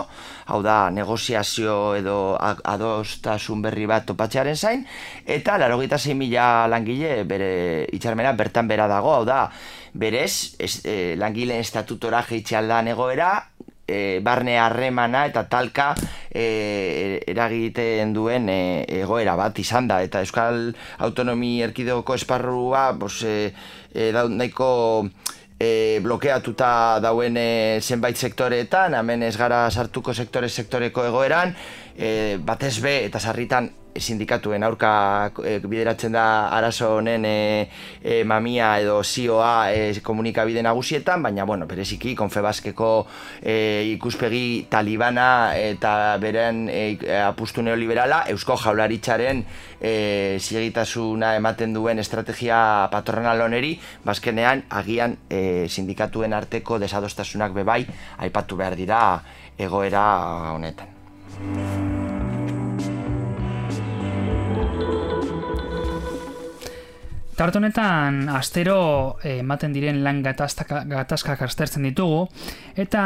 hau 0.50 0.62
da, 0.66 0.78
negoziazio 0.94 1.96
edo 1.98 2.38
adostasun 2.40 3.66
berri 3.66 3.90
bat 3.90 4.06
topatzearen 4.10 4.58
zain, 4.58 4.86
eta 5.26 5.58
larogeita 5.62 5.98
zein 5.98 6.22
mila 6.22 6.68
langile 6.70 7.24
bere 7.30 7.52
itxarmena 7.98 8.34
bertan 8.38 8.70
bera 8.70 8.88
dago, 8.90 9.14
hau 9.18 9.26
da, 9.26 9.39
berez, 9.94 10.56
ez, 10.60 10.74
e, 10.86 11.16
langileen 11.20 11.64
estatutora 11.64 12.24
jeitxaldan 12.28 12.92
egoera, 12.94 13.32
e, 13.90 14.20
barne 14.22 14.58
harremana 14.60 15.26
eta 15.30 15.48
talka 15.50 15.94
e, 16.30 17.20
eragiten 17.28 18.14
duen 18.14 18.50
e, 18.54 18.86
egoera 19.02 19.36
bat 19.40 19.58
izan 19.60 19.90
da. 19.90 20.02
Eta 20.06 20.22
Euskal 20.26 20.70
Autonomi 21.06 21.60
Erkidegoko 21.66 22.16
esparrua, 22.20 22.92
bos, 22.94 23.18
e, 23.24 23.52
e, 23.94 24.12
da, 24.16 24.28
nahiko 24.30 24.70
e, 25.60 26.00
blokeatuta 26.06 27.00
dauen 27.04 27.38
e, 27.38 27.50
zenbait 27.82 28.18
sektoreetan, 28.18 28.96
hemen 29.02 29.26
ez 29.28 29.36
gara 29.38 29.66
sartuko 29.70 30.14
sektore 30.14 30.50
sektoreko 30.50 31.10
egoeran, 31.10 31.56
e, 31.98 32.38
batez 32.42 32.80
be 32.82 33.06
eta 33.06 33.20
sarritan 33.20 33.72
sindikatuen 34.00 34.64
aurka 34.64 35.32
e, 35.44 35.58
bideratzen 35.60 36.14
da 36.14 36.50
arazo 36.56 36.96
honen 36.98 37.26
e, 37.26 37.70
e, 38.04 38.24
mamia 38.24 38.72
edo 38.82 39.02
zioa 39.04 39.72
e, 39.74 40.00
komunikabide 40.04 40.64
nagusietan, 40.64 41.24
baina 41.24 41.46
bueno, 41.46 41.68
bereziki 41.68 42.16
konfebaskeko 42.16 42.92
e, 43.42 43.56
ikuspegi 43.96 44.68
talibana 44.70 45.56
eta 45.58 46.18
beren 46.22 46.68
e, 46.72 46.98
apustu 47.24 47.64
neoliberala 47.66 48.24
eusko 48.34 48.58
jaularitzaren 48.62 49.44
e, 49.82 50.38
zigitasuna 50.40 51.36
ematen 51.40 51.74
duen 51.74 52.00
estrategia 52.00 52.90
patronal 52.92 53.42
oneri, 53.48 53.76
bazkenean 54.06 54.66
agian 54.70 55.18
e, 55.30 55.68
sindikatuen 55.68 56.34
arteko 56.34 56.80
desadostasunak 56.80 57.54
bebai 57.58 57.84
aipatu 58.20 58.60
behar 58.60 58.80
dira 58.80 59.02
egoera 59.60 60.06
honetan. 60.54 60.99
Tarte 67.40 67.56
honetan 67.56 68.26
astero 68.36 69.16
ematen 69.24 69.72
diren 69.72 70.02
lan 70.04 70.18
gatazkak 70.20 71.44
aztertzen 71.46 71.86
ditugu 71.88 72.26
eta 72.84 73.04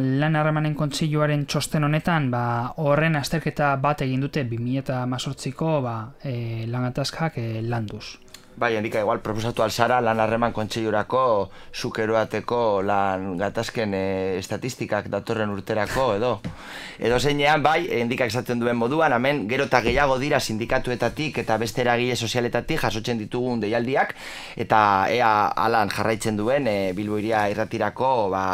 lan 0.00 0.38
harremanen 0.40 0.72
kontseiluaren 0.78 1.44
txosten 1.44 1.84
honetan 1.84 2.30
ba, 2.32 2.72
horren 2.80 3.20
azterketa 3.20 3.74
bat 3.84 4.00
egin 4.06 4.24
dute 4.24 4.46
2018ko 4.48 5.74
ba, 5.84 5.98
e, 6.24 6.64
lan 6.64 6.88
gatazkak 6.88 7.36
e, 7.36 7.60
landuz. 7.60 8.16
Bai, 8.56 8.76
handika 8.78 9.00
igual 9.04 9.20
proposatu 9.20 9.64
alzara 9.66 10.00
lan 10.00 10.20
harreman 10.22 10.52
kontseiurako 10.56 11.50
zukeroateko 11.74 12.60
lan 12.86 13.32
gatazken 13.36 13.92
e, 13.98 14.04
estatistikak 14.38 15.12
datorren 15.12 15.52
urterako 15.52 16.12
edo. 16.16 16.38
Edo 16.98 17.18
zeinean, 17.18 17.62
bai, 17.62 17.88
handika 18.00 18.26
esaten 18.30 18.60
duen 18.62 18.76
moduan, 18.78 19.12
hemen 19.16 19.48
gero 19.50 19.64
eta 19.66 19.80
gehiago 19.82 20.14
dira 20.22 20.38
sindikatuetatik 20.38 21.40
eta 21.42 21.56
beste 21.58 21.82
eragile 21.82 22.14
sozialetatik 22.14 22.78
jasotzen 22.84 23.18
ditugun 23.18 23.58
deialdiak 23.64 24.12
eta 24.62 24.80
ea 25.10 25.30
alan 25.64 25.90
jarraitzen 25.90 26.38
duen 26.38 26.68
e, 26.70 26.92
bilboiria 26.94 27.48
irratirako 27.50 28.10
ba, 28.30 28.44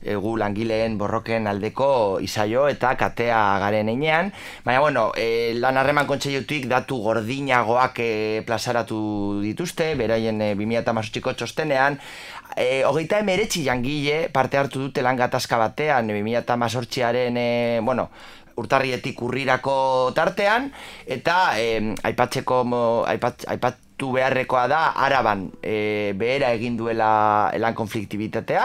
egu 0.00 0.38
langileen 0.40 0.96
borroken 0.98 1.50
aldeko 1.52 2.18
izaio 2.24 2.64
eta 2.72 2.94
katea 2.96 3.42
garen 3.60 3.92
einean. 3.92 4.32
Baina, 4.64 4.80
bueno, 4.80 5.04
e, 5.16 5.52
lan 5.60 5.76
harreman 5.76 6.08
kontseiutik 6.08 6.70
datu 6.72 6.96
gordinagoak 7.04 8.00
e, 8.00 8.10
plazaratu 8.48 9.42
dituzte, 9.44 9.92
beraien 10.00 10.40
e, 10.40 10.54
2008ko 10.56 11.36
txostenean, 11.36 12.00
e, 12.56 12.84
hogeita 12.84 13.18
emeretzi 13.22 13.64
jangile 13.64 14.28
parte 14.32 14.58
hartu 14.58 14.80
dute 14.80 15.02
lan 15.02 15.16
gatazka 15.16 15.58
batean, 15.60 16.10
e, 16.10 16.22
2008aren, 16.22 17.36
e, 17.36 17.80
bueno, 17.82 18.08
urtarrietik 18.60 19.22
urrirako 19.22 19.76
tartean, 20.16 20.70
eta 21.06 21.36
e, 21.58 21.94
aipatzeko, 22.10 22.62
aipat, 23.08 23.46
aipat, 23.54 23.81
beharrekoa 24.10 24.66
da 24.66 24.80
araban 24.98 25.46
e, 25.62 26.12
behera 26.18 26.50
egin 26.56 26.74
duela 26.76 27.52
lan 27.60 27.76
konfliktibitatea, 27.78 28.64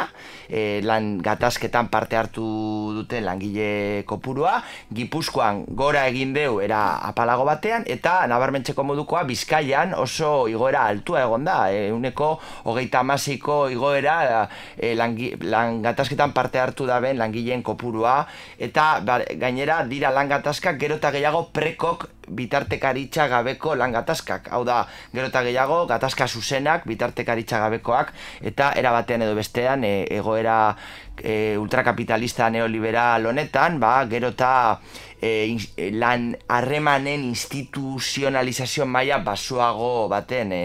e, 0.49 0.81
lan 0.81 1.19
gatazketan 1.21 1.91
parte 1.93 2.17
hartu 2.17 2.47
duten 2.95 3.27
langile 3.27 4.01
kopurua, 4.09 4.63
gipuzkoan 4.89 5.65
gora 5.77 6.07
egin 6.09 6.33
deu 6.33 6.57
era 6.63 6.97
apalago 7.05 7.45
batean, 7.45 7.85
eta 7.85 8.25
nabarmentzeko 8.31 8.83
modukoa 8.87 9.23
bizkaian 9.29 9.93
oso 9.93 10.47
igoera 10.49 10.87
altua 10.89 11.27
egon 11.27 11.45
da, 11.45 11.59
e, 11.69 11.91
uneko 11.93 12.33
hogeita 12.65 13.05
amasiko 13.05 13.67
igoera 13.69 14.47
e, 14.77 14.95
lan 14.97 15.81
gatazketan 15.85 16.33
parte 16.33 16.59
hartu 16.63 16.89
da 16.89 16.99
ben 17.03 17.21
langileen 17.21 17.61
kopurua, 17.61 18.23
eta 18.57 18.99
ba, 19.05 19.21
gainera 19.37 19.83
dira 19.85 20.09
lan 20.15 20.31
gatazkak 20.31 20.79
gero 20.81 20.97
eta 20.97 21.11
gehiago 21.13 21.49
prekok 21.53 22.16
bitartekaritza 22.27 23.27
gabeko 23.31 23.75
lan 23.75 23.95
gatazkak. 23.95 24.51
Hau 24.51 24.63
da, 24.67 24.81
gero 25.13 25.27
eta 25.31 25.43
gehiago, 25.45 25.83
gatazka 25.89 26.27
zuzenak, 26.27 26.85
bitartekaritza 26.89 27.59
gabekoak, 27.65 28.13
eta 28.51 28.71
erabatean 28.79 29.25
edo 29.25 29.35
bestean, 29.37 29.83
e, 29.87 30.05
egoera 30.19 30.75
e, 31.23 31.57
ultrakapitalista 31.57 32.49
neoliberal 32.49 33.25
honetan, 33.25 33.79
ba, 33.79 33.99
gero 34.09 34.33
eta 34.35 34.79
e, 35.21 35.57
lan 35.93 36.35
harremanen 36.47 37.23
instituzionalizazio 37.23 38.85
maila 38.85 39.19
basuago 39.25 40.07
baten 40.09 40.51
e, 40.53 40.63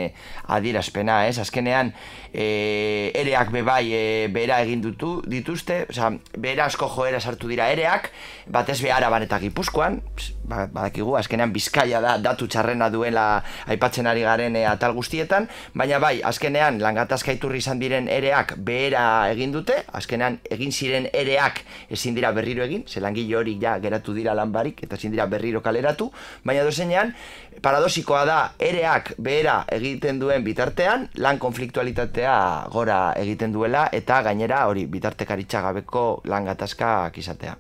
adierazpena, 0.52 1.26
ez? 1.28 1.38
Azkenean, 1.38 1.92
e, 2.32 3.12
ereak 3.14 3.52
bebai 3.52 3.92
e, 3.92 4.02
bera 4.32 4.60
egin 4.64 4.82
dutu, 4.84 5.14
dituzte, 5.28 5.86
oza, 5.90 6.12
bera 6.38 6.66
asko 6.66 6.88
joera 6.92 7.20
sartu 7.20 7.48
dira 7.48 7.70
ereak, 7.72 8.10
batez 8.52 8.80
be 8.82 8.92
araban 8.92 9.24
eta 9.26 9.38
gipuzkoan, 9.42 10.00
ba, 10.44 10.66
badakigu, 10.66 11.16
azkenean 11.16 11.52
bizkaia 11.52 12.00
da 12.04 12.16
datu 12.20 12.48
txarrena 12.48 12.90
duela 12.92 13.26
aipatzen 13.72 14.08
ari 14.10 14.24
garen 14.26 14.56
e, 14.56 14.66
atal 14.68 14.96
guztietan, 14.96 15.48
baina 15.74 16.00
bai, 16.02 16.18
azkenean 16.24 16.80
langatazka 16.82 17.32
iturri 17.32 17.62
izan 17.62 17.80
diren 17.82 18.08
ereak 18.12 18.56
behera 18.58 19.30
egin 19.32 19.52
dute, 19.54 19.82
azkenean 19.92 20.41
egin 20.50 20.72
ziren 20.72 21.08
ereak 21.12 21.62
ezin 21.90 22.14
dira 22.14 22.32
berriro 22.32 22.64
egin, 22.64 22.84
zelangile 22.88 23.36
hori 23.36 23.56
ja 23.60 23.78
geratu 23.78 24.14
dira 24.14 24.34
lan 24.34 24.52
barik, 24.52 24.82
eta 24.84 24.96
ezin 24.96 25.12
dira 25.14 25.26
berriro 25.26 25.62
kaleratu, 25.62 26.10
baina 26.44 26.64
dozenean, 26.64 27.14
paradosikoa 27.62 28.24
da 28.28 28.38
ereak 28.58 29.14
behera 29.18 29.62
egiten 29.72 30.18
duen 30.20 30.44
bitartean, 30.44 31.08
lan 31.16 31.38
konfliktualitatea 31.38 32.38
gora 32.72 33.02
egiten 33.16 33.52
duela, 33.52 33.88
eta 33.92 34.22
gainera 34.22 34.66
hori 34.68 34.86
bitartekaritza 34.86 35.62
gabeko 35.68 36.06
lan 36.24 36.50
gatazkak 36.50 37.18
izatea. 37.18 37.56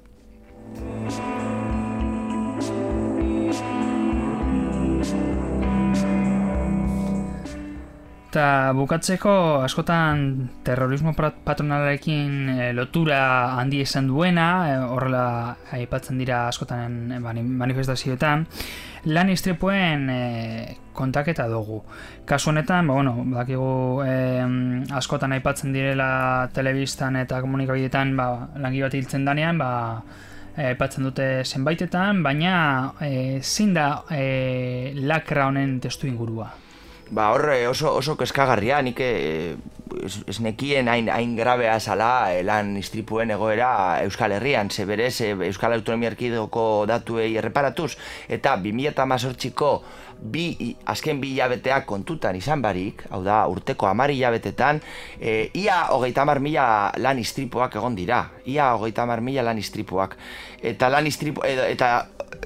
Eta 8.32 8.72
bukatzeko 8.72 9.60
askotan 9.60 10.22
terrorismo 10.64 11.12
patronalarekin 11.12 12.46
e, 12.48 12.68
lotura 12.72 13.18
handi 13.60 13.82
esan 13.84 14.08
duena, 14.08 14.46
e, 14.70 14.78
horrela 14.88 15.24
aipatzen 15.76 16.16
dira 16.16 16.46
askotan 16.48 17.12
e, 17.12 17.18
manifestazioetan, 17.18 18.46
lan 19.12 19.34
istripuen 19.34 20.08
e, 20.08 20.22
kontaketa 20.96 21.44
dugu. 21.52 21.82
Kasu 22.24 22.54
honetan, 22.54 22.88
ba, 22.88 22.96
bueno, 23.02 23.12
bakigu 23.36 24.00
e, 24.06 24.16
askotan 24.96 25.36
aipatzen 25.36 25.76
direla 25.76 26.48
telebistan 26.56 27.20
eta 27.20 27.44
komunikabidetan 27.44 28.16
ba, 28.16 28.30
langi 28.64 28.80
bat 28.80 28.96
hiltzen 28.96 29.28
danean, 29.28 29.60
ba, 29.60 29.70
aipatzen 30.72 31.04
dute 31.04 31.30
zenbaitetan, 31.44 32.24
baina 32.24 32.56
e, 32.96 33.42
zin 33.44 33.76
da 33.76 34.06
e, 34.08 34.96
lakra 35.04 35.50
honen 35.52 35.82
testu 35.84 36.08
ingurua? 36.08 36.54
Ba, 37.12 37.28
horre 37.34 37.66
oso, 37.68 37.90
oso 37.92 38.16
keskagarria, 38.16 38.80
nik 38.80 39.00
e, 39.04 39.10
ez, 40.00 40.38
nekien 40.40 40.88
hain, 40.88 41.08
hain 41.12 41.34
grabea 41.36 41.78
zala 41.80 42.32
e, 42.32 42.42
lan 42.46 42.76
istripuen 42.80 43.30
egoera 43.34 44.02
Euskal 44.04 44.32
Herrian, 44.36 44.70
ze 44.70 44.84
berez 44.88 45.20
e, 45.20 45.32
Euskal 45.48 45.74
Autonomia 45.76 46.12
Erkidoko 46.12 46.84
datuei 46.88 47.36
erreparatuz, 47.36 47.92
eta 48.28 48.56
2018ko 48.62 49.72
bi, 50.22 50.74
azken 50.86 51.20
bi 51.20 51.32
hilabeteak 51.34 51.86
kontutan 51.86 52.36
izan 52.38 52.62
barik, 52.62 53.04
hau 53.10 53.22
da, 53.26 53.42
urteko 53.50 53.88
amari 53.90 54.16
hilabetetan, 54.18 54.80
e, 55.18 55.50
ia 55.58 55.82
hogeita 55.94 56.24
mar 56.28 56.40
mila 56.40 56.66
lan 57.02 57.18
istripuak 57.18 57.76
egon 57.80 57.98
dira. 57.98 58.22
Ia 58.46 58.72
hogeita 58.76 59.06
mar 59.06 59.20
mila 59.20 59.42
lan 59.42 59.58
istripuak. 59.58 60.16
Eta 60.62 60.90
lan 60.92 61.06
istripu, 61.10 61.42
edo, 61.46 61.66
eta 61.66 61.92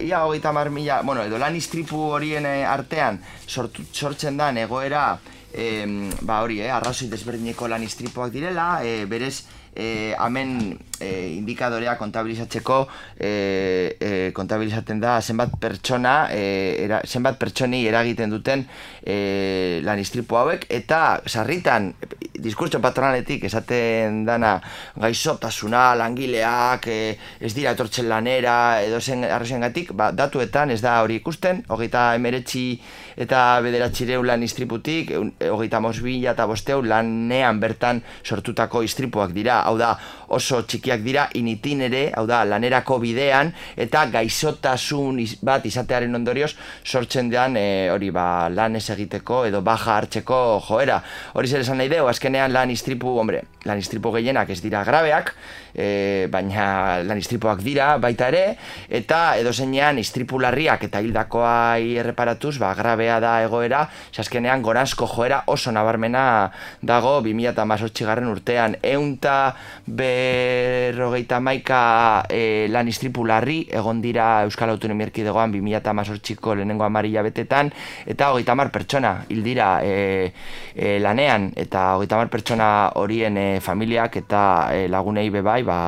ia 0.00 0.24
hogeita 0.24 0.52
mar 0.52 0.70
mila, 0.70 1.02
bueno, 1.02 1.24
edo 1.24 1.38
lan 1.38 1.56
istripu 1.56 2.00
horien 2.16 2.46
artean 2.46 3.20
sortu, 3.46 3.84
sortzen 3.92 4.36
da 4.36 4.50
egoera, 4.56 5.18
e, 5.56 6.10
ba 6.20 6.42
hori, 6.44 6.60
eh, 6.60 6.70
arrazoi 6.70 7.08
desberdineko 7.08 7.68
lan 7.72 7.82
istripuak 7.82 8.30
direla, 8.34 8.84
e, 8.84 9.06
berez, 9.08 9.46
e, 9.76 10.16
hemen 10.18 10.78
e, 10.98 11.36
indikadorea 11.36 11.96
kontabilizatzeko 12.00 12.88
e, 13.20 13.96
e, 14.00 14.10
kontabilizaten 14.32 15.00
da 15.00 15.20
zenbat 15.20 15.58
pertsona 15.60 16.30
e, 16.32 16.40
era, 16.86 17.02
zenbat 17.04 17.36
pertsoni 17.38 17.84
eragiten 17.86 18.32
duten 18.32 18.64
e, 19.04 19.80
lan 19.84 20.00
istripu 20.00 20.40
hauek 20.40 20.66
eta 20.72 21.20
sarritan 21.28 21.92
diskurtso 22.40 22.80
patronaletik 22.80 23.44
esaten 23.50 24.24
dana 24.26 24.56
gaizotasuna 24.96 25.90
langileak 26.00 26.88
e, 26.88 27.00
ez 27.40 27.52
dira 27.52 27.76
etortzen 27.76 28.08
lanera 28.08 28.80
edo 28.82 29.00
zen 29.00 29.28
arrozen 29.28 29.68
gatik 29.68 29.92
ba, 29.92 30.10
datuetan 30.16 30.72
ez 30.72 30.80
da 30.80 31.02
hori 31.04 31.20
ikusten 31.20 31.62
hogeita 31.68 32.14
emeretzi 32.16 32.80
eta 33.16 33.60
bederatxireu 33.64 34.22
lan 34.26 34.42
istriputik 34.44 35.12
hogeita 35.50 35.80
mosbila 35.80 36.34
eta 36.36 36.46
bosteu 36.46 36.82
lanean 36.84 37.60
bertan 37.60 38.02
sortutako 38.22 38.82
istripuak 38.86 39.32
dira 39.36 39.62
hau 39.64 39.76
da 39.80 39.94
oso 40.28 40.62
txikiak 40.62 41.02
dira 41.04 41.28
initin 41.38 41.86
ere, 41.86 42.02
hau 42.16 42.26
da 42.26 42.42
lanerako 42.44 42.98
bidean 43.02 43.52
eta 43.76 44.06
gaizotasun 44.12 45.20
bat 45.46 45.66
izatearen 45.66 46.14
ondorioz 46.14 46.52
sortzen 46.84 47.30
dean 47.30 47.56
e, 47.56 47.88
hori 47.92 48.10
ba 48.14 48.48
lan 48.52 48.76
ez 48.76 48.88
egiteko 48.90 49.44
edo 49.48 49.62
baja 49.62 49.96
hartzeko 49.96 50.60
joera. 50.66 51.00
Hori 51.34 51.48
zer 51.48 51.62
esan 51.64 51.80
nahi 51.80 51.90
deu, 51.92 52.06
azkenean 52.10 52.52
lan 52.52 52.70
istripu, 52.70 53.16
hombre, 53.20 53.42
lan 53.66 53.78
istripu 53.78 54.12
gehienak 54.16 54.50
ez 54.50 54.60
dira 54.64 54.82
grabeak, 54.86 55.32
e, 55.74 56.26
baina 56.32 57.02
lan 57.06 57.20
istripuak 57.20 57.62
dira 57.64 57.96
baita 58.02 58.30
ere, 58.32 58.44
eta 58.88 59.36
edo 59.40 59.52
zeinean 59.52 60.00
istripu 60.02 60.40
larriak 60.42 60.86
eta 60.88 61.02
hildakoai 61.04 61.96
erreparatuz, 62.02 62.56
ba, 62.62 62.74
grabea 63.06 63.20
da 63.20 63.42
egoera, 63.44 63.86
azkenean 64.16 64.62
gorazko 64.62 65.06
joera 65.06 65.42
oso 65.46 65.70
nabarmena 65.70 66.50
dago 66.82 67.20
2008 67.22 68.06
garren 68.06 68.28
urtean, 68.28 68.76
eunta 68.82 69.54
berrogeita 69.86 71.38
maika 71.40 72.24
e, 72.28 72.66
lan 72.68 72.88
istripu 72.88 73.24
larri 73.26 73.66
egon 73.70 74.00
dira 74.02 74.42
Euskal 74.44 74.70
Autonomia 74.70 75.06
Erkidegoan 75.06 75.52
2008ko 75.52 76.56
lehenengo 76.56 76.84
amarilla 76.84 77.22
betetan 77.22 77.70
eta 78.06 78.32
hogeita 78.32 78.56
mar 78.56 78.72
pertsona 78.72 79.24
hil 79.28 79.42
dira 79.44 79.80
e, 79.84 80.32
e, 80.74 80.98
lanean 80.98 81.52
eta 81.56 81.96
hogeita 81.96 82.16
mar 82.16 82.30
pertsona 82.32 82.70
horien 82.96 83.36
e, 83.36 83.46
familiak 83.60 84.16
eta 84.16 84.42
e, 84.72 84.86
lagunei 84.88 85.28
bebai 85.30 85.62
ba, 85.62 85.78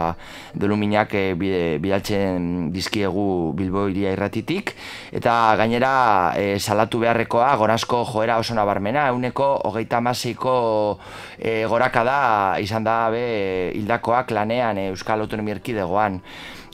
doluminak 0.55 1.15
e, 1.15 1.25
bidaltzen 1.35 2.71
dizkiegu 2.75 3.55
Bilbo 3.59 3.89
iria 3.89 4.13
irratitik. 4.13 4.75
Eta 5.13 5.57
gainera 5.59 6.35
e, 6.37 6.59
salatu 6.59 7.01
beharrekoa 7.09 7.57
gorazko 7.57 8.03
joera 8.05 8.37
oso 8.39 8.55
nabarmena 8.55 9.07
euneko 9.09 9.49
hogeita 9.65 10.01
maseiko 10.05 10.99
e, 11.39 11.65
goraka 11.65 12.05
da 12.05 12.21
izan 12.61 12.85
da 12.85 13.09
be 13.11 13.73
hildakoak 13.73 14.35
lanean 14.37 14.79
eh, 14.79 14.89
Euskal 14.93 15.25
Autonomia 15.25 15.57
Erkidegoan. 15.57 16.21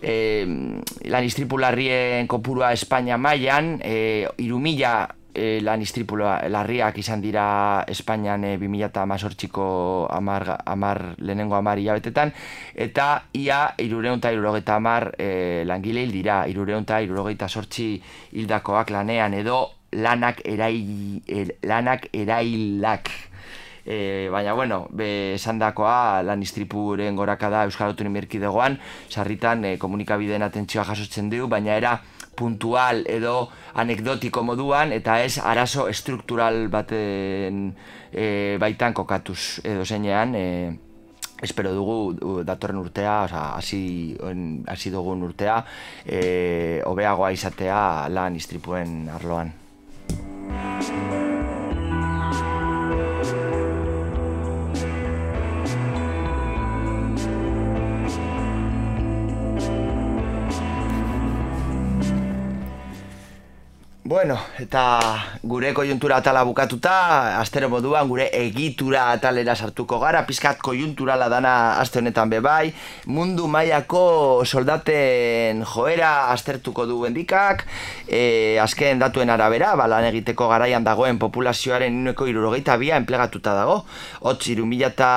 E, 0.02 0.44
lan 1.08 1.24
istripularrien 1.24 2.26
kopurua 2.28 2.72
Espainia 2.74 3.16
mailan 3.16 3.78
e, 3.80 4.26
irumila 4.42 5.06
e, 5.34 5.60
lan 5.62 5.82
larriak 6.50 6.98
izan 6.98 7.22
dira 7.22 7.84
Espainian 7.88 8.44
e, 8.44 8.56
2008ko 8.58 10.08
amar, 10.10 10.62
amar, 10.66 11.14
lehenengo 11.18 11.56
amar 11.56 11.78
hilabetetan, 11.78 12.32
eta 12.74 13.24
ia 13.32 13.74
irureunta 13.78 14.32
irurogeita 14.32 14.76
amar 14.76 15.12
e, 15.18 15.64
langile 15.66 16.04
hil 16.04 16.12
dira, 16.12 16.44
irureunta 16.48 17.00
irurogeita 17.00 17.48
sortzi 17.48 18.02
hildakoak 18.32 18.90
lanean, 18.90 19.34
edo 19.34 19.73
lanak, 19.94 20.42
erai, 20.44 21.22
er, 21.28 21.54
lanak 21.62 22.08
erailak 22.12 23.10
e, 23.84 24.28
baina 24.32 24.54
bueno, 24.54 24.88
be 24.90 25.34
esandakoa 25.34 26.22
lan 26.24 26.42
istripuren 26.42 27.16
goraka 27.16 27.50
da 27.52 27.64
Euskal 27.68 27.92
Autonomia 27.92 28.24
Erkidegoan, 28.24 28.78
sarritan 29.10 29.64
e, 29.64 29.76
komunikabideen 29.78 30.42
atentzioa 30.42 30.86
jasotzen 30.88 31.30
du, 31.30 31.46
baina 31.48 31.76
era 31.76 31.98
puntual 32.34 33.04
edo 33.06 33.50
anekdotiko 33.78 34.42
moduan 34.42 34.92
eta 34.92 35.20
ez 35.22 35.38
arazo 35.38 35.86
estruktural 35.88 36.66
baten 36.68 37.68
e, 38.10 38.56
baitan 38.60 38.96
kokatuz 38.96 39.60
edo 39.62 39.84
zeinean 39.84 40.34
e, 40.34 40.46
espero 41.44 41.74
dugu 41.76 42.42
datorren 42.46 42.78
urtea, 42.80 43.26
hasi 43.58 44.16
hasi 44.66 44.90
dugun 44.94 45.26
urtea, 45.26 45.58
e, 46.06 46.80
hobeagoa 46.86 47.34
izatea 47.36 48.08
lan 48.08 48.38
istripuen 48.40 49.10
arloan. 49.12 49.52
Bueno, 64.14 64.36
eta 64.62 64.80
gure 65.42 65.72
kojuntura 65.74 66.20
atala 66.20 66.44
bukatuta, 66.46 67.40
astero 67.40 67.66
moduan 67.66 68.06
gure 68.06 68.28
egitura 68.38 69.08
atalera 69.10 69.56
sartuko 69.56 69.96
gara, 69.98 70.20
pizkat 70.28 70.60
kojunturala 70.62 71.26
dana 71.32 71.54
aste 71.80 71.98
honetan 71.98 72.30
bebai, 72.30 72.70
mundu 73.10 73.48
mailako 73.50 74.02
soldaten 74.46 75.64
joera 75.66 76.12
astertuko 76.30 76.86
du 76.86 77.00
bendikak, 77.00 77.64
e, 78.06 78.54
azken 78.62 79.02
datuen 79.02 79.34
arabera, 79.34 79.72
balan 79.74 80.06
egiteko 80.12 80.46
garaian 80.52 80.86
dagoen 80.86 81.18
populazioaren 81.18 81.98
ineko 82.04 82.30
irurogeita 82.30 82.78
bia 82.78 83.02
enplegatuta 83.02 83.56
dago, 83.58 83.80
hotz 84.22 84.46
irumila 84.54 84.92
eta 84.94 85.10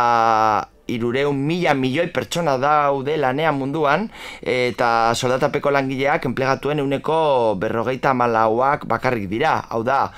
irureun 0.88 1.38
mila 1.38 1.74
milioi 1.74 2.08
pertsona 2.16 2.58
daude 2.58 3.18
lanean 3.18 3.58
munduan 3.60 4.10
eta 4.42 5.14
soldatapeko 5.14 5.72
langileak 5.72 6.26
enplegatuen 6.26 6.84
euneko 6.84 7.56
berrogeita 7.60 8.14
malauak 8.14 8.88
bakarrik 8.88 9.30
dira, 9.30 9.60
hau 9.70 9.84
da 9.84 10.12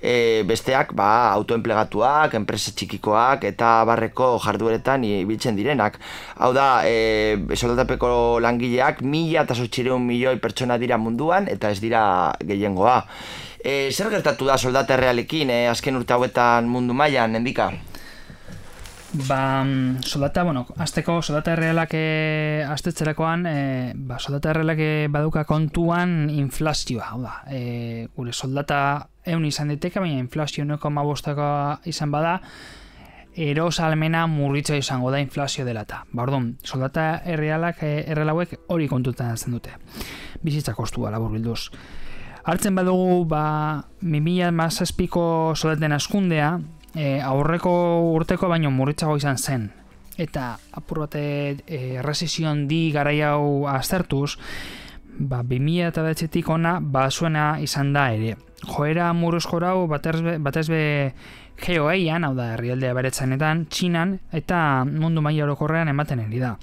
e, 0.00 0.42
besteak 0.46 0.92
ba, 0.96 1.32
autoenplegatuak, 1.34 2.36
enpresa 2.38 2.72
txikikoak 2.76 3.46
eta 3.48 3.70
barreko 3.88 4.36
jardueretan 4.42 5.04
ibiltzen 5.06 5.58
direnak. 5.58 5.98
Hau 6.38 6.52
da, 6.56 6.84
e, 6.86 7.36
soldatapeko 7.56 8.38
langileak 8.44 9.02
mila 9.02 9.44
eta 9.46 9.56
sortxireun 9.56 10.04
milioi 10.06 10.38
pertsona 10.42 10.78
dira 10.82 11.00
munduan 11.00 11.50
eta 11.52 11.72
ez 11.74 11.80
dira 11.82 12.04
gehiengoa. 12.44 13.02
E, 13.66 13.90
zer 13.90 14.12
gertatu 14.12 14.46
da 14.46 14.58
soldata 14.58 14.98
realekin, 15.00 15.50
e, 15.50 15.66
azken 15.72 15.98
urte 15.98 16.14
hauetan 16.14 16.70
mundu 16.70 16.94
mailan, 16.94 17.34
endika? 17.40 17.72
Ba, 19.24 19.64
mm, 19.64 20.02
soldata, 20.02 20.42
bueno, 20.42 20.66
azteko 20.76 21.22
soldata 21.22 21.54
errealak 21.54 21.94
e, 21.94 22.64
aztetzerakoan, 22.68 23.46
e, 23.48 23.92
ba, 23.96 24.18
soldata 24.20 24.50
errealak 24.52 24.82
baduka 25.10 25.46
kontuan 25.48 26.28
inflazioa, 26.28 27.08
hau 27.14 27.22
da, 27.22 27.38
e, 27.48 28.08
gure 28.16 28.34
soldata 28.36 29.08
eun 29.24 29.46
izan 29.48 29.72
diteke, 29.72 30.02
baina 30.04 30.20
inflazio 30.20 30.66
nueko 30.68 30.90
mabostako 30.92 31.48
izan 31.88 32.12
bada, 32.12 32.42
eros 33.36 33.80
almena 33.80 34.26
murritza 34.26 34.76
izango 34.76 35.10
da 35.10 35.20
inflazio 35.20 35.64
dela 35.64 35.86
eta. 35.88 36.04
Ba, 36.12 36.26
orduan, 36.26 36.58
soldata 36.62 37.22
errealak, 37.24 37.82
e, 37.82 38.04
errealauek 38.12 38.52
hori 38.68 38.88
kontutan 38.88 39.32
azten 39.32 39.56
dute. 39.56 39.72
Bizitza 40.44 40.76
kostua, 40.76 41.10
labur 41.14 41.32
bilduz. 41.32 41.70
Hartzen 42.46 42.76
badugu, 42.76 43.24
ba, 43.26 43.86
2000 44.02 44.52
mazazpiko 44.54 45.54
soldaten 45.56 45.96
askundea, 45.96 46.58
e, 46.96 47.20
aurreko 47.20 47.72
urteko 48.16 48.48
baino 48.48 48.72
murritzago 48.72 49.16
izan 49.20 49.38
zen. 49.38 49.68
Eta 50.16 50.56
apur 50.72 51.04
bate 51.04 51.22
e, 51.66 52.00
resizion 52.02 52.64
di 52.68 52.90
garai 52.92 53.20
hau 53.20 53.68
aztertuz, 53.68 54.38
ba, 55.18 55.42
2000 55.44 55.90
eta 55.92 56.04
betxetik 56.06 56.48
ona 56.48 56.78
basuena 56.80 57.56
izan 57.60 57.92
da 57.92 58.08
ere. 58.16 58.36
Joera 58.64 59.12
murruzko 59.12 59.60
rau 59.60 59.86
batez 59.86 60.68
be 60.72 60.82
geoeian, 61.60 62.24
hau 62.24 62.34
da 62.36 62.52
herrialdea 62.54 62.96
beretzanetan, 62.96 63.66
txinan 63.72 64.18
eta 64.32 64.58
mundu 64.88 65.22
maila 65.24 65.44
orokorrean 65.44 65.92
ematen 65.92 66.24
eri 66.26 66.42
da. 66.42 66.56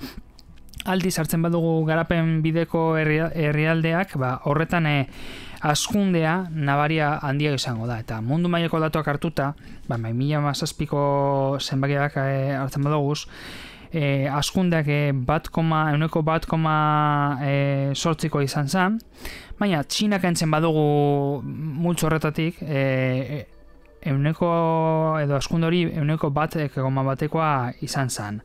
aldi 0.84 1.12
sartzen 1.12 1.41
badugu 1.41 1.86
garapen 1.88 2.41
bideko 2.43 2.98
herrialdeak, 2.98 4.17
ba, 4.19 4.34
horretan 4.50 4.86
e, 4.86 4.98
askundea 5.63 6.47
nabaria 6.52 7.17
handia 7.23 7.54
izango 7.56 7.88
da. 7.88 7.99
Eta 8.04 8.19
mundu 8.21 8.52
maileko 8.52 8.82
datuak 8.84 9.08
hartuta, 9.08 9.54
ba, 9.88 9.97
mila 9.97 10.41
mazazpiko 10.43 11.04
zenbakiak 11.62 12.17
e, 12.19 12.34
hartzen 12.60 12.84
baduguz, 12.84 13.23
e, 13.93 14.28
askundeak 14.28 14.91
e, 14.91 14.99
bat 15.13 15.47
koma, 15.54 15.86
euneko 15.93 16.23
bat 16.26 16.45
koma 16.49 16.76
e, 17.45 17.56
sortziko 17.95 18.43
izan 18.43 18.67
zen, 18.67 18.99
baina 19.60 19.84
txinak 19.88 20.28
entzen 20.28 20.52
badugu 20.52 21.41
multzo 21.43 22.10
horretatik, 22.10 22.60
e, 22.62 23.45
euneko 24.12 24.54
edo 25.23 25.38
askunde 25.39 25.69
hori 25.69 25.86
euneko 25.93 26.30
bat 26.36 26.58
koma 26.76 27.08
batekoa 27.08 27.52
izan 27.88 28.12
zen. 28.12 28.41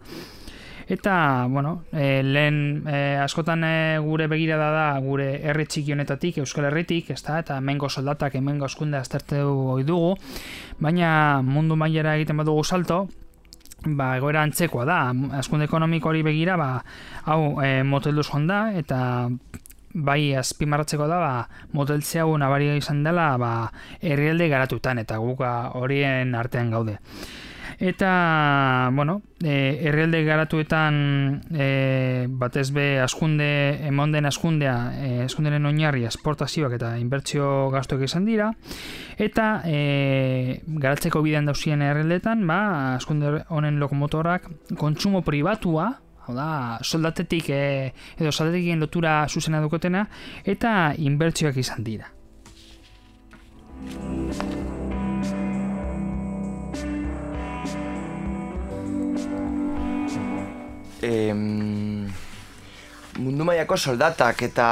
Eta, 0.88 1.46
bueno, 1.50 1.84
e, 1.92 2.22
lehen 2.24 2.88
e, 2.88 3.18
askotan 3.20 3.60
e, 3.64 3.98
gure 4.00 4.24
begira 4.26 4.56
da 4.56 4.86
gure 5.04 5.26
herri 5.44 5.66
txiki 5.68 5.92
honetatik, 5.92 6.38
Euskal 6.40 6.70
Herritik, 6.70 7.10
ez 7.12 7.20
da, 7.26 7.36
eta 7.42 7.58
hemengo 7.60 7.90
soldatak, 7.92 8.38
hemengo 8.40 8.64
askunde 8.64 8.96
azterteu 8.96 9.52
hoi 9.74 9.84
dugu, 9.84 10.14
baina 10.80 11.42
mundu 11.44 11.76
mailera 11.76 12.14
egiten 12.16 12.40
badugu 12.40 12.64
salto, 12.64 13.02
ba, 13.84 14.14
egoera 14.16 14.46
antzekoa 14.48 14.86
da, 14.88 14.98
askunde 15.36 15.68
ekonomiko 15.68 16.08
hori 16.08 16.24
begira, 16.24 16.56
ba, 16.56 16.70
hau, 17.28 17.58
e, 17.60 17.82
motelduz 17.84 18.30
da, 18.48 18.62
eta 18.72 19.02
bai 19.92 20.34
azpimarratzeko 20.40 21.06
da 21.08 21.18
ba, 21.20 21.34
moteltzea 21.72 22.24
hau 22.24 22.36
nabaria 22.38 22.76
izan 22.76 23.02
dela 23.04 23.36
ba, 23.36 23.52
herrialde 24.00 24.48
garatutan 24.48 24.98
eta 25.04 25.18
guka 25.18 25.52
horien 25.74 26.34
artean 26.34 26.70
gaude. 26.70 26.98
Eta, 27.78 28.90
bueno, 28.92 29.22
e, 29.42 29.80
herrialde 29.86 30.24
garatuetan 30.24 31.42
e, 31.52 32.26
batez 32.28 32.70
be 32.72 33.00
askunde, 33.00 33.78
emonden 33.86 34.26
askundea, 34.26 34.76
e, 34.96 35.10
askunderen 35.26 35.66
oinarri 35.68 36.04
esportazioak 36.08 36.78
eta 36.78 36.94
inbertsio 36.98 37.68
gastuak 37.74 38.06
izan 38.08 38.26
dira. 38.28 38.50
Eta 39.18 39.62
e, 39.68 40.60
garatzeko 40.66 41.22
bidean 41.22 41.48
dauzien 41.50 41.82
herrialdetan, 41.84 42.46
ba, 42.48 42.60
askunde 42.96 43.44
honen 43.48 43.78
lokomotorak 43.82 44.48
kontsumo 44.78 45.22
pribatua, 45.26 45.92
hau 46.26 46.36
da, 46.36 46.50
soldatetik 46.82 47.50
e, 47.50 47.64
edo 48.18 48.32
soldatetik 48.32 48.78
lotura 48.80 49.20
zuzena 49.28 49.62
dukotena, 49.64 50.06
eta 50.44 50.94
inbertsioak 50.96 51.56
izan 51.62 51.84
dira. 51.84 52.12
Em, 61.02 62.08
mundu 63.18 63.44
mailako 63.44 63.76
soldatak 63.76 64.42
eta 64.42 64.68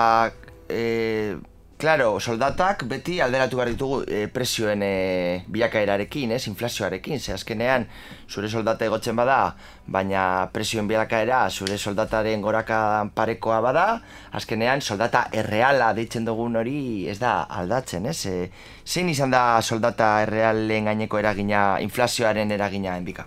e, 0.68 1.36
claro, 1.76 2.20
soldatak 2.20 2.86
beti 2.88 3.20
alderatu 3.20 3.58
behar 3.58 3.68
ditugu 3.68 3.98
e, 4.08 4.26
presioen 4.32 4.82
e, 4.82 5.44
bilakaerarekin, 5.52 6.32
ez, 6.32 6.46
inflazioarekin, 6.48 7.20
ze 7.20 7.34
azkenean 7.34 7.86
zure 8.28 8.48
soldata 8.48 8.86
egotzen 8.86 9.16
bada, 9.16 9.56
baina 9.86 10.48
presioen 10.52 10.88
bilakaera 10.88 11.44
zure 11.50 11.76
soldataren 11.78 12.42
goraka 12.42 12.80
parekoa 13.14 13.60
bada, 13.60 13.86
azkenean 14.32 14.80
soldata 14.80 15.26
erreala 15.32 15.92
deitzen 15.94 16.24
dugun 16.24 16.56
hori 16.56 17.06
ez 17.08 17.18
da 17.20 17.42
aldatzen, 17.60 18.06
ez? 18.06 18.18
E, 18.26 18.50
zein 18.86 19.12
izan 19.12 19.30
da 19.30 19.60
soldata 19.62 20.22
errealen 20.24 20.90
gaineko 20.92 21.18
eragina, 21.20 21.78
inflazioaren 21.84 22.50
eragina 22.56 22.96
enbika? 22.96 23.26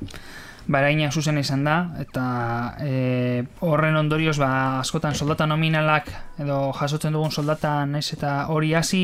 Baraina 0.69 1.09
zuzen 1.11 1.39
izan 1.41 1.63
da, 1.65 1.77
eta 1.99 2.25
e, 2.85 3.41
horren 3.65 3.97
ondorioz 3.97 4.37
ba, 4.37 4.51
askotan 4.79 5.17
soldata 5.17 5.47
nominalak 5.49 6.11
edo 6.39 6.59
jasotzen 6.77 7.17
dugun 7.17 7.33
soldata 7.33 7.73
naiz 7.89 8.05
eta 8.13 8.35
hori 8.53 8.75
hasi 8.77 9.01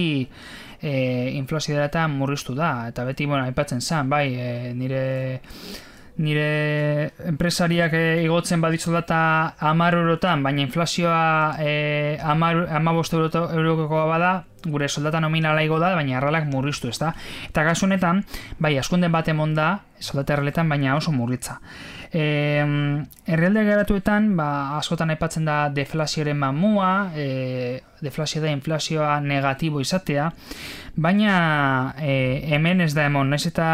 e, 0.82 1.32
inflazio 1.34 1.82
murriztu 2.10 2.54
da, 2.56 2.88
eta 2.88 3.06
beti, 3.06 3.26
bueno, 3.26 3.44
aipatzen 3.46 3.82
zen, 3.82 4.10
bai, 4.10 4.28
e, 4.36 4.74
nire 4.74 5.42
nire 6.18 7.12
enpresariak 7.28 7.94
e, 7.94 8.04
igotzen 8.24 8.62
baditzu 8.64 8.94
data 8.96 9.56
amar 9.60 9.98
eurotan, 9.98 10.44
baina 10.44 10.64
inflazioa 10.64 11.56
e, 11.60 12.18
amar, 12.24 12.66
amabost 12.72 13.14
eurokoa 13.14 14.06
bada, 14.08 14.34
gure 14.66 14.88
soldata 14.90 15.20
nominala 15.20 15.64
igo 15.64 15.78
da, 15.80 15.94
baina 15.96 16.18
erralak 16.18 16.48
murriztu, 16.50 16.90
ez 16.90 16.98
da? 17.02 17.12
Eta 17.50 17.66
honetan, 17.84 18.24
bai, 18.60 18.78
askunden 18.80 19.12
bat 19.12 19.28
emon 19.28 19.54
da, 19.56 19.82
soldata 20.00 20.34
erraletan, 20.34 20.70
baina 20.70 20.96
oso 20.96 21.12
murritza. 21.12 21.60
E, 22.12 22.64
errealde 23.28 23.66
garatuetan, 23.68 24.32
ba, 24.38 24.78
askotan 24.80 25.12
aipatzen 25.12 25.46
da 25.46 25.68
deflazioaren 25.70 26.38
mamua, 26.38 27.12
e, 27.16 27.82
deflazio 28.02 28.42
da 28.42 28.54
inflazioa 28.54 29.20
negatibo 29.22 29.82
izatea, 29.82 30.32
baina 30.96 31.94
e, 32.00 32.42
hemen 32.56 32.82
ez 32.82 32.94
da 32.96 33.06
emon, 33.12 33.34
ez 33.36 33.46
eta 33.52 33.68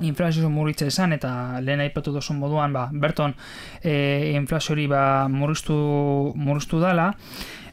inflazio 0.00 0.48
murritza 0.50 0.86
esan 0.86 1.12
eta 1.16 1.60
lehen 1.60 1.80
aipatu 1.82 2.12
duzun 2.14 2.38
moduan 2.38 2.72
ba, 2.72 2.88
berton 2.92 3.34
e, 3.82 4.32
inflazio 4.34 4.74
hori 4.74 4.86
ba, 4.86 5.28
murriztu, 5.28 5.76
murriztu 6.36 6.80
dala. 6.80 7.12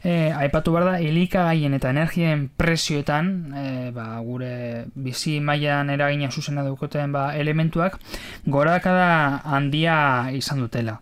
E, 0.06 0.30
aipatu 0.30 0.72
behar 0.74 0.86
da 0.86 0.96
elikagaien 1.02 1.74
eta 1.74 1.90
energien 1.90 2.46
presioetan 2.56 3.30
e, 3.50 3.66
ba, 3.94 4.08
gure 4.26 4.86
bizi 4.94 5.38
mailan 5.40 5.90
eragina 5.90 6.30
zuzena 6.30 6.64
dukoten 6.66 7.12
ba, 7.14 7.28
elementuak 7.36 7.98
gorakada 8.46 9.42
handia 9.44 10.30
izan 10.32 10.62
dutela. 10.62 11.00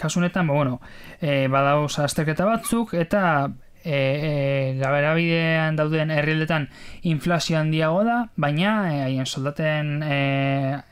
Kasunetan, 0.00 0.48
ba, 0.48 0.54
bueno, 0.54 0.80
e, 1.20 1.46
badauz 1.48 1.98
azterketa 2.02 2.48
batzuk 2.48 2.94
eta 2.98 3.52
e, 3.84 4.78
e, 4.78 5.72
dauden 5.76 6.10
herrialdetan 6.10 6.68
inflazio 7.02 7.58
handiago 7.58 8.02
da, 8.04 8.16
baina 8.36 8.72
e, 8.90 9.02
haien 9.04 9.26
soldaten 9.26 10.02
e, 10.02 10.18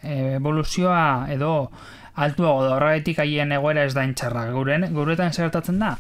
e, 0.03 0.15
evoluzioa 0.37 1.33
edo 1.33 1.71
altuago 2.15 2.67
da, 2.67 2.77
horretik 2.77 3.23
haien 3.25 3.53
egoera 3.57 3.87
ez 3.89 3.95
da 3.97 4.05
intxarra. 4.05 4.47
Guren, 4.53 4.91
guretan 4.93 5.33
zertatzen 5.33 5.81
da, 5.81 5.97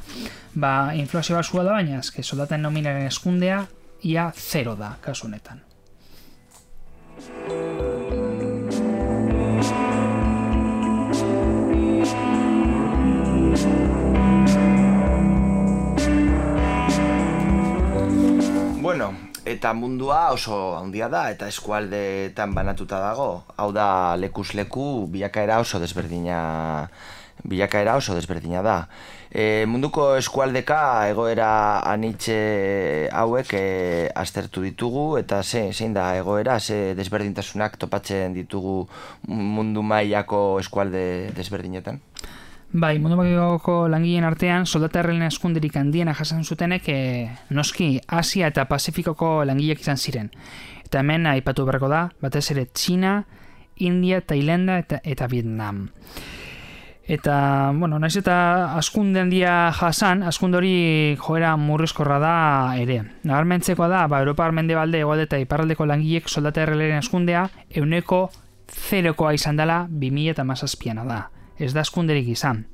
ba, 0.54 0.92
inflazio 0.94 1.40
basua 1.40 1.64
da, 1.64 1.80
baina 1.80 1.98
ezke 2.04 2.22
soldaten 2.22 2.62
nominaren 2.62 3.08
eskundea 3.08 3.64
ia 4.02 4.30
zero 4.36 4.76
da, 4.76 4.96
kasunetan. 5.00 5.60
Bueno, 5.60 5.71
eta 19.44 19.72
mundua 19.74 20.30
oso 20.30 20.76
handia 20.78 21.08
da 21.10 21.30
eta 21.32 21.48
eskualdeetan 21.50 22.54
banatuta 22.54 23.00
dago. 23.02 23.42
Hau 23.56 23.72
da 23.74 24.14
lekuz 24.16 24.52
leku 24.54 25.08
bilakaera 25.10 25.58
oso 25.60 25.80
desberdina 25.82 26.88
bilakaera 27.42 27.96
oso 27.98 28.14
desberdina 28.14 28.62
da. 28.62 28.76
E, 29.32 29.64
munduko 29.66 30.12
eskualdeka 30.20 31.08
egoera 31.10 31.80
anitxe 31.88 33.08
hauek 33.10 33.54
e, 33.58 33.64
aztertu 34.14 34.62
ditugu 34.62 35.16
eta 35.18 35.42
ze, 35.42 35.64
zein 35.72 35.96
da 35.96 36.12
egoera, 36.18 36.60
ze 36.60 36.94
desberdintasunak 36.94 37.78
topatzen 37.80 38.36
ditugu 38.36 38.86
mundu 39.26 39.82
mailako 39.82 40.60
eskualde 40.60 41.32
desberdinetan? 41.34 41.98
Bai, 42.72 42.96
mundu 42.96 43.18
magikoko 43.18 43.82
langileen 43.92 44.24
artean 44.24 44.62
soldata 44.64 45.02
errelen 45.02 45.26
eskunderik 45.26 45.74
handiena 45.76 46.14
jasan 46.16 46.40
zutenek 46.40 46.86
e, 46.88 47.00
noski 47.52 47.98
Asia 48.08 48.48
eta 48.48 48.64
Pacifikoko 48.64 49.42
langileak 49.44 49.82
izan 49.84 49.98
ziren. 50.00 50.30
Eta 50.80 51.02
hemen 51.02 51.28
aipatu 51.28 51.66
berko 51.68 51.90
da, 51.92 52.06
batez 52.24 52.46
ere 52.54 52.64
China, 52.72 53.26
India, 53.76 54.22
Thailanda 54.22 54.78
eta, 54.80 55.02
eta 55.04 55.28
Vietnam. 55.28 55.82
Eta, 57.04 57.34
bueno, 57.76 57.98
naiz 58.00 58.16
eta 58.16 58.38
askunde 58.78 59.20
handia 59.20 59.68
jasan, 59.76 60.22
askunde 60.24 60.56
hori 60.62 60.72
joera 61.20 61.52
murrizkorra 61.60 62.18
da 62.24 62.34
ere. 62.80 63.02
Nagarmentzekoa 63.28 63.90
da, 63.92 64.06
ba, 64.08 64.22
Europa 64.24 64.48
armende 64.48 64.80
balde 64.80 65.04
egoalde 65.04 65.28
eta 65.28 65.42
iparraldeko 65.44 65.84
langilek 65.92 66.32
soldata 66.32 66.64
errelen 66.64 66.96
eskundea 67.02 67.44
euneko 67.68 68.24
zerokoa 68.88 69.36
izan 69.36 69.60
dela 69.60 69.82
2000 69.92 70.38
eta 70.38 70.48
mazazpiana 70.48 71.04
da 71.04 71.20
ez 71.62 71.72
da 71.74 71.84
eskunderik 71.86 72.28
izan. 72.34 72.64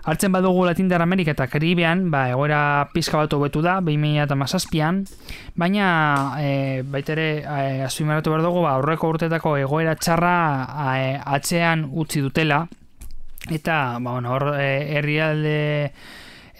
Hartzen 0.00 0.32
badugu 0.32 0.64
Latindar 0.64 1.02
Amerika 1.04 1.34
eta 1.34 1.46
Karibean, 1.50 2.06
ba, 2.10 2.24
egoera 2.32 2.88
pizka 2.94 3.18
bat 3.20 3.34
hobetu 3.36 3.60
da, 3.62 3.76
2008an, 3.84 5.02
baina 5.60 5.88
e, 6.40 6.80
baitere 6.88 7.26
e, 7.44 7.82
azpimarratu 7.84 8.32
behar 8.32 8.46
dugu, 8.46 8.64
ba, 8.64 8.78
aurreko 8.78 9.12
urtetako 9.12 9.58
egoera 9.60 9.94
txarra 10.00 10.34
e, 10.96 11.12
atzean 11.36 11.84
utzi 11.92 12.24
dutela, 12.24 12.62
eta 13.50 13.98
ba, 13.98 14.16
bueno, 14.16 14.32
hor 14.32 14.54
e, 14.56 14.70
herrialde 14.96 15.58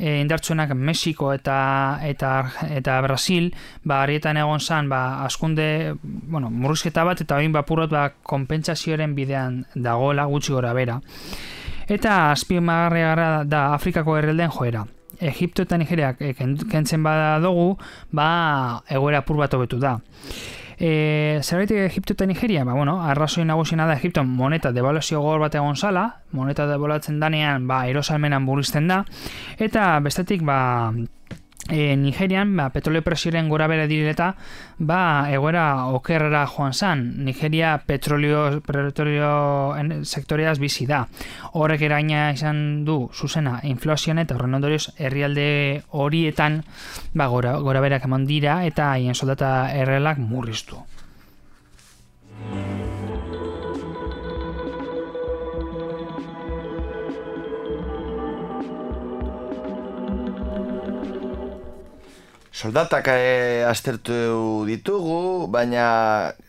e, 0.01 0.21
indartsuenak 0.21 0.73
Mexiko 0.75 1.33
eta 1.37 2.01
eta 2.03 2.33
eta 2.73 3.01
Brasil, 3.05 3.51
ba 3.85 4.03
harietan 4.03 4.41
egon 4.41 4.61
san, 4.61 4.89
ba 4.89 5.25
askunde, 5.25 5.95
bueno, 6.03 6.51
murrizketa 6.51 7.05
bat 7.05 7.21
eta 7.21 7.37
bain 7.37 7.53
bapurot 7.53 7.91
ba 7.93 8.09
konpentsazioaren 8.23 9.15
bidean 9.15 9.65
dagoela 9.75 10.25
gutxi 10.25 10.57
gora 10.57 10.73
bera. 10.73 11.01
Eta 11.91 12.31
azpimagarria 12.31 13.45
da 13.45 13.75
Afrikako 13.75 14.17
herrelden 14.17 14.51
joera. 14.51 14.87
Egipto 15.21 15.67
eta 15.67 15.77
Nigeriak 15.77 16.23
e, 16.23 16.33
kentzen 16.35 17.03
bada 17.05 17.39
dugu, 17.45 17.75
ba, 18.11 18.81
egoera 18.89 19.21
apur 19.21 19.37
bat 19.37 19.53
hobetu 19.55 19.79
da. 19.83 19.99
E, 20.81 21.41
Zerbaitik 21.45 21.77
Egipto 21.77 22.15
eta 22.15 22.25
Nigeria, 22.25 22.65
ba, 22.65 22.73
bueno, 22.73 23.03
arrazoi 23.05 23.45
nagusiena 23.45 23.85
da 23.87 23.99
Egipto 24.01 24.25
moneta 24.25 24.73
devaluazio 24.73 25.21
gogor 25.21 25.43
bat 25.45 25.55
egon 25.55 25.77
zala, 25.77 26.23
moneta 26.33 26.65
devaluatzen 26.67 27.21
danean, 27.21 27.67
ba, 27.69 27.83
erosalmenan 27.93 28.47
burrizten 28.49 28.89
da, 28.89 29.03
eta 29.61 29.93
bestetik, 30.01 30.41
ba, 30.41 30.89
e, 31.71 31.97
Nigerian, 31.97 32.57
ba, 32.57 32.69
petroleo 32.75 33.03
presioaren 33.07 33.49
gora 33.49 33.67
bere 33.71 33.87
direta, 33.89 34.35
ba, 34.79 35.31
egoera 35.33 35.87
okerrera 35.95 36.45
joan 36.51 36.75
zan. 36.75 37.25
Nigeria 37.25 37.77
petroleo, 37.87 38.61
petroleo 38.61 39.75
sektoreaz 40.05 40.59
bizi 40.59 40.87
da. 40.91 41.05
Horrek 41.55 41.87
eraina 41.89 42.31
izan 42.35 42.85
du, 42.85 43.09
zuzena, 43.15 43.61
inflazioan 43.65 44.23
eta 44.23 44.37
horren 44.37 44.59
ondorioz 44.61 44.91
herrialde 44.99 45.83
horietan 45.91 46.63
ba, 47.15 47.27
gora, 47.27 47.57
gora 47.59 47.81
berak 47.81 48.07
eman 48.11 48.27
dira 48.27 48.61
eta 48.67 48.93
haien 48.95 49.15
soldata 49.15 49.71
errelak 49.77 50.19
murriztu. 50.19 50.83
Soldatak 62.61 63.07
e, 63.09 63.63
aztertu 63.65 64.67
ditugu, 64.69 65.47
baina 65.49 65.85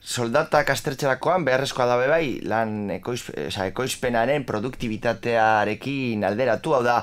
soldatak 0.03 0.73
aztertzerakoan 0.73 1.45
beharrezkoa 1.47 1.85
dabe 1.87 2.09
bai 2.11 2.25
lan 2.51 2.89
ekoiz, 2.97 3.21
ekoizpenaren 3.69 4.43
produktibitatearekin 4.49 6.27
alderatu, 6.27 6.75
hau 6.75 6.83
da, 6.83 6.97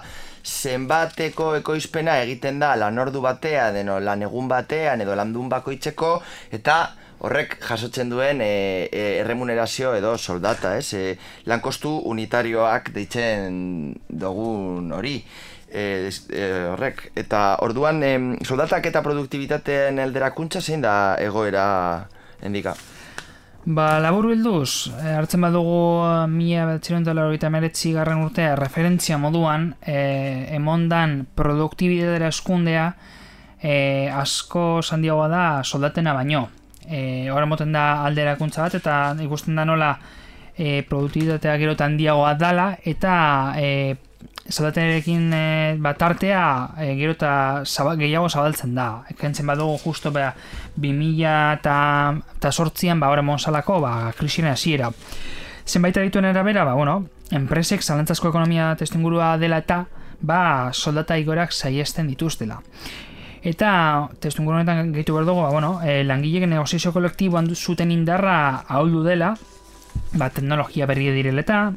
zenbateko 0.44 1.54
ekoizpena 1.62 2.18
egiten 2.26 2.60
da 2.60 2.74
lan 2.76 3.00
ordu 3.00 3.24
batean, 3.24 3.80
deno, 3.80 3.96
lan 3.96 4.28
egun 4.28 4.52
batean 4.52 5.00
edo 5.00 5.16
landun 5.16 5.48
bakoitzeko, 5.56 6.18
eta 6.60 6.78
horrek 7.24 7.56
jasotzen 7.64 8.12
duen 8.12 8.44
e, 8.44 8.52
e, 8.92 9.06
erremunerazio 9.24 9.96
edo 9.96 10.18
soldata, 10.18 10.76
ez? 10.76 10.92
E, 10.92 11.16
lan 11.48 11.64
kostu 11.64 11.96
unitarioak 12.12 12.92
deitzen 12.92 13.94
dugun 14.08 14.92
hori 15.00 15.22
e, 15.70 16.10
horrek. 16.72 17.10
Eta 17.16 17.58
orduan, 17.64 18.02
e, 18.02 18.12
soldatak 18.44 18.86
eta 18.90 19.02
produktibitateen 19.02 19.98
elderakuntza 19.98 20.60
zein 20.60 20.84
da 20.84 21.16
egoera 21.20 22.08
endika? 22.42 22.74
Ba, 23.68 23.98
labur 24.00 24.30
bilduz, 24.30 24.88
eh, 24.96 25.12
hartzen 25.18 25.42
badugu 25.44 26.28
mila 26.30 26.64
betziron 26.70 27.04
meretzi 27.52 27.92
garren 27.92 28.22
urtea 28.24 28.54
referentzia 28.56 29.18
moduan, 29.18 29.74
e, 29.82 30.54
emondan 30.56 31.26
produktibitatea 31.34 32.28
eskundea 32.28 32.94
e, 33.60 34.08
asko 34.08 34.80
zandiagoa 34.82 35.28
da 35.28 35.62
soldatena 35.64 36.14
baino. 36.14 36.48
E, 36.88 37.28
Hora 37.30 37.44
moten 37.44 37.72
da 37.72 38.04
alderakuntza 38.06 38.62
bat 38.62 38.74
eta 38.74 39.14
ikusten 39.20 39.54
da 39.54 39.64
nola 39.64 39.98
e, 40.56 40.82
produktibitatea 40.88 41.58
gero 41.58 41.74
handiagoa 41.78 42.34
dala 42.34 42.78
eta 42.84 43.52
e, 43.58 43.96
soldatenerekin 44.48 45.32
e, 45.32 45.76
bat 45.82 46.02
artea 46.02 46.42
e, 46.80 46.94
gero 46.98 47.12
eta 47.16 47.64
gehiago 48.00 48.28
zabaltzen 48.28 48.74
da. 48.74 49.04
Ekentzen 49.12 49.46
badugu 49.46 49.78
justo 49.84 50.12
beha 50.12 50.34
2000 50.76 51.58
eta 51.58 52.52
sortzian 52.52 53.00
ba, 53.00 53.10
monsalako 53.22 53.80
ba, 53.80 54.12
krisina 54.16 54.52
hasiera. 54.52 54.90
Zenbait 55.66 55.96
dituen 55.96 56.24
erabera, 56.24 56.64
ba, 56.64 56.72
bueno, 56.74 57.04
enpresek 57.30 57.82
zalantzazko 57.82 58.30
ekonomia 58.30 58.74
testingurua 58.80 59.36
dela 59.36 59.58
eta 59.60 59.84
ba, 60.20 60.70
soldata 60.72 61.18
igorak 61.18 61.52
saiesten 61.52 62.08
dituztela. 62.08 62.62
Eta 63.44 64.08
testinguru 64.20 64.58
honetan 64.58 64.92
gehitu 64.94 65.14
behar 65.14 65.28
dugu, 65.28 65.42
ba, 65.44 65.50
bueno, 65.52 65.78
e, 65.84 66.02
langilek 66.04 66.48
negoziazio 66.48 66.92
kolektiboan 66.92 67.52
zuten 67.54 67.92
indarra 67.92 68.64
ahuldu 68.66 69.04
dela, 69.04 69.34
ba, 70.14 70.30
teknologia 70.30 70.86
berri 70.86 71.12
direleta, 71.12 71.74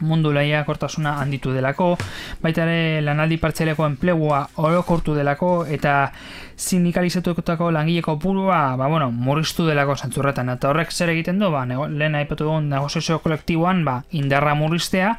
mundu 0.00 0.32
laia 0.32 0.64
kortasuna 0.64 1.16
handitu 1.20 1.52
delako, 1.52 1.96
baita 2.42 2.64
ere 2.64 3.02
lanaldi 3.04 3.36
partzeleko 3.38 3.86
enplegua 3.86 4.46
orokortu 4.56 5.14
delako 5.14 5.64
eta 5.66 6.12
sindikalizatutako 6.56 7.70
langileko 7.70 8.18
purua 8.18 8.76
ba, 8.76 8.88
bueno, 8.88 9.10
murriztu 9.10 9.66
delako 9.66 9.96
zantzurretan. 9.96 10.52
Eta 10.54 10.70
horrek 10.70 10.92
zer 10.92 11.12
egiten 11.14 11.38
du, 11.38 11.50
ba, 11.50 11.64
nego, 11.66 11.88
lehen 11.88 12.14
aipatu 12.18 12.46
dugun 12.46 12.68
negoziazio 12.70 13.18
kolektiboan 13.24 13.84
ba, 13.84 13.98
indarra 14.10 14.54
murriztea 14.58 15.14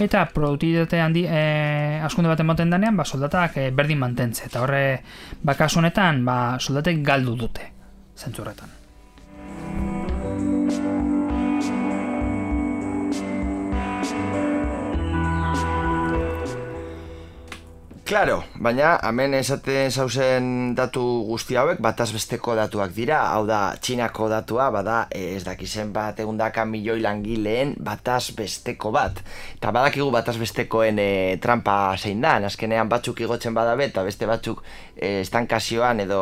eta 0.00 0.24
produktibitate 0.34 1.00
handi 1.00 1.26
e, 1.28 2.00
askunde 2.04 2.32
bat 2.32 2.40
emoten 2.40 2.70
danean 2.70 2.96
ba, 2.96 3.04
soldatak 3.04 3.56
e, 3.56 3.70
berdin 3.70 4.02
mantentze. 4.02 4.46
Eta 4.50 4.64
horre, 4.64 4.84
ba, 5.42 5.56
honetan 5.70 6.24
ba, 6.24 6.36
soldatek 6.58 7.02
galdu 7.06 7.36
dute 7.36 7.72
zantzurretan. 8.16 8.79
Claro, 18.10 18.40
baina 18.58 18.96
hemen 19.06 19.36
esaten 19.38 19.92
zauzen 19.94 20.46
datu 20.74 21.00
guzti 21.28 21.54
hauek 21.54 21.78
bataz 21.78 22.08
besteko 22.10 22.56
datuak 22.58 22.90
dira, 22.96 23.20
hau 23.36 23.44
da 23.46 23.76
Txinako 23.78 24.26
datua, 24.32 24.64
bada 24.74 24.96
ez 25.14 25.44
dakizen 25.46 25.92
bat 25.94 26.18
egundaka 26.18 26.64
milioi 26.66 26.98
langileen 27.04 27.76
bataz 27.78 28.32
besteko 28.34 28.90
bat. 28.90 29.20
Eta 29.54 29.70
badakigu 29.76 30.08
bataz 30.10 30.34
bestekoen 30.42 30.98
e, 30.98 31.06
trampa 31.38 31.76
zein 32.00 32.26
da, 32.26 32.32
azkenean 32.50 32.90
batzuk 32.90 33.22
igotzen 33.22 33.54
badabe 33.54 33.86
eta 33.92 34.02
beste 34.02 34.26
batzuk 34.26 34.64
e, 34.96 35.20
estankazioan 35.20 36.02
edo, 36.02 36.20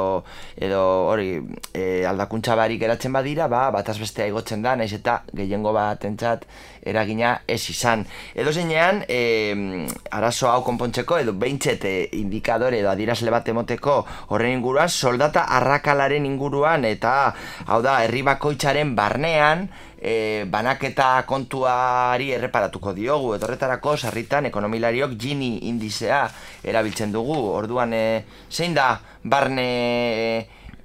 edo 0.60 0.84
hori 1.08 1.38
e, 1.72 2.04
aldakuntza 2.04 2.58
barik 2.60 2.84
eratzen 2.84 3.16
badira, 3.16 3.48
ba, 3.48 3.70
bataz 3.72 3.96
bestea 3.96 4.28
igotzen 4.28 4.60
da, 4.60 4.76
naiz 4.76 4.92
eta 4.92 5.22
gehiengo 5.32 5.72
bat 5.72 6.04
entzat 6.04 6.44
eragina 6.84 7.38
ez 7.48 7.62
izan. 7.72 8.04
Edo 8.36 8.52
zeinean, 8.52 9.02
e, 9.08 9.88
arazo 10.12 10.52
hau 10.52 10.60
konpontzeko, 10.68 11.16
edo 11.24 11.32
behintzet 11.32 11.77
indikadore 11.84 12.80
edo 12.80 12.90
adirazle 12.90 13.30
bat 13.30 13.48
emoteko 13.48 13.98
horren 14.28 14.58
inguruan, 14.58 14.88
soldata 14.88 15.44
arrakalaren 15.58 16.26
inguruan, 16.26 16.84
eta 16.84 17.34
hau 17.66 17.82
da, 17.82 18.00
herri 18.04 18.22
bakoitzaren 18.26 18.94
barnean, 18.96 19.68
e, 20.00 20.44
banaketa 20.50 21.22
kontuari 21.26 22.30
erreparatuko 22.36 22.94
diogu, 22.94 23.34
edo 23.34 23.48
horretarako 23.48 23.96
sarritan 23.96 24.46
ekonomilariok 24.50 25.16
gini 25.18 25.56
indizea 25.68 26.22
erabiltzen 26.64 27.12
dugu, 27.12 27.38
orduan 27.62 27.94
e, 27.94 28.06
zein 28.50 28.74
da 28.74 28.94
barne... 29.24 29.68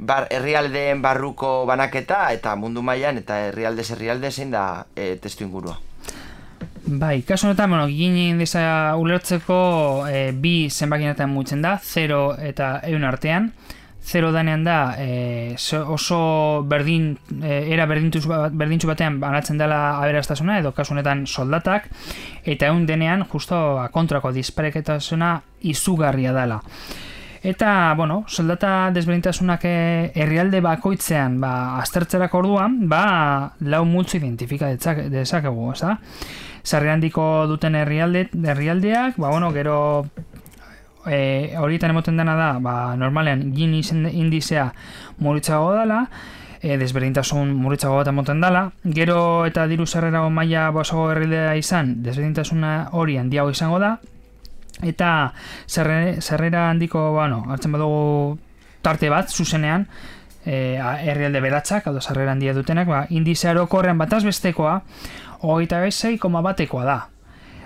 Bar, 0.04 0.26
herrialdeen 0.34 1.04
barruko 1.06 1.52
banaketa 1.70 2.26
eta 2.36 2.58
mundu 2.60 2.82
mailan 2.84 3.22
eta 3.22 3.38
herrialde 3.46 3.86
herrialde 3.94 4.34
zein 4.34 4.52
da 4.52 4.66
e, 4.98 5.14
testu 5.22 5.46
ingurua. 5.46 5.78
Bai, 6.86 7.22
kasu 7.24 7.48
honetan, 7.48 7.70
bueno, 7.72 7.88
ginen 7.88 8.40
disa 8.42 8.96
ulertzeko 9.00 10.08
e, 10.10 10.32
bi 10.36 10.70
zenbakinetan 10.70 11.32
mutzen 11.32 11.62
da, 11.64 11.78
0 11.80 12.36
eta 12.42 12.76
eun 12.90 13.04
artean. 13.08 13.52
0 14.04 14.34
danean 14.36 14.66
da 14.66 14.96
e, 15.00 15.56
oso 15.88 16.64
berdin, 16.68 17.14
e, 17.40 17.62
era 17.72 17.86
berdintuz, 17.88 18.26
berdintzu 18.28 18.90
batean 18.90 19.22
banatzen 19.22 19.58
dela 19.58 19.96
aberastasuna 20.02 20.60
edo 20.60 20.74
kasu 20.76 20.92
honetan 20.92 21.24
soldatak 21.26 21.88
eta 22.44 22.68
eun 22.68 22.86
denean 22.86 23.24
justo 23.32 23.56
kontrako 23.96 24.34
dispareketasuna 24.36 25.38
izugarria 25.72 26.36
dela. 26.36 26.60
Eta, 27.44 27.94
bueno, 28.00 28.24
soldata 28.32 28.90
desberdintasunak 28.96 29.66
herrialde 29.68 30.62
bakoitzean 30.64 31.42
ba, 31.42 31.52
aztertzerak 31.82 32.36
orduan, 32.40 32.78
ba, 32.88 33.04
lau 33.68 33.82
multzu 33.84 34.16
identifika 34.22 34.70
dezakegu, 35.12 35.72
ez 35.74 35.82
da? 35.82 35.98
Sarri 36.64 36.90
handiko 36.90 37.46
duten 37.48 37.76
herrialde, 37.76 38.30
herrialdeak, 38.34 39.18
ba, 39.18 39.30
bueno, 39.30 39.52
gero 39.52 40.08
e, 41.06 41.56
horietan 41.60 41.92
emoten 41.92 42.18
dena 42.18 42.36
da, 42.40 42.54
ba, 42.64 42.96
normalean 42.96 43.52
gin 43.56 43.76
izen 43.76 44.08
indizea 44.08 44.70
muritzago 45.20 45.74
dela, 45.76 46.06
e, 46.62 46.78
desberdintasun 46.80 47.52
muritzago 47.60 48.00
bat 48.00 48.10
emoten 48.14 48.42
dela, 48.42 48.70
gero 48.96 49.46
eta 49.46 49.68
diru 49.68 49.86
zerrera 49.86 50.24
maila 50.30 50.70
basago 50.72 51.10
herrialdea 51.12 51.58
izan, 51.60 51.98
desberdintasuna 52.04 52.74
hori 52.96 53.20
handiago 53.20 53.52
izango 53.52 53.80
da, 53.84 53.98
eta 54.82 55.34
zerrera 55.68 56.70
handiko, 56.72 57.12
bueno, 57.12 57.44
hartzen 57.52 57.76
badugu 57.76 58.38
tarte 58.84 59.12
bat, 59.12 59.30
zuzenean, 59.30 59.88
e, 60.46 60.80
herrialde 60.80 61.44
beratzak, 61.44 61.88
hau 61.88 61.94
da, 61.96 62.02
zerrera 62.02 62.32
handia 62.32 62.56
dutenak, 62.56 62.88
ba, 62.88 63.06
indizea 63.12 63.52
erokorrean 63.52 64.00
bataz 64.00 64.24
bestekoa, 64.24 64.80
hogeita 65.44 65.84
bezei 65.84 66.18
koma 66.18 66.42
batekoa 66.42 66.88
da. 66.88 66.98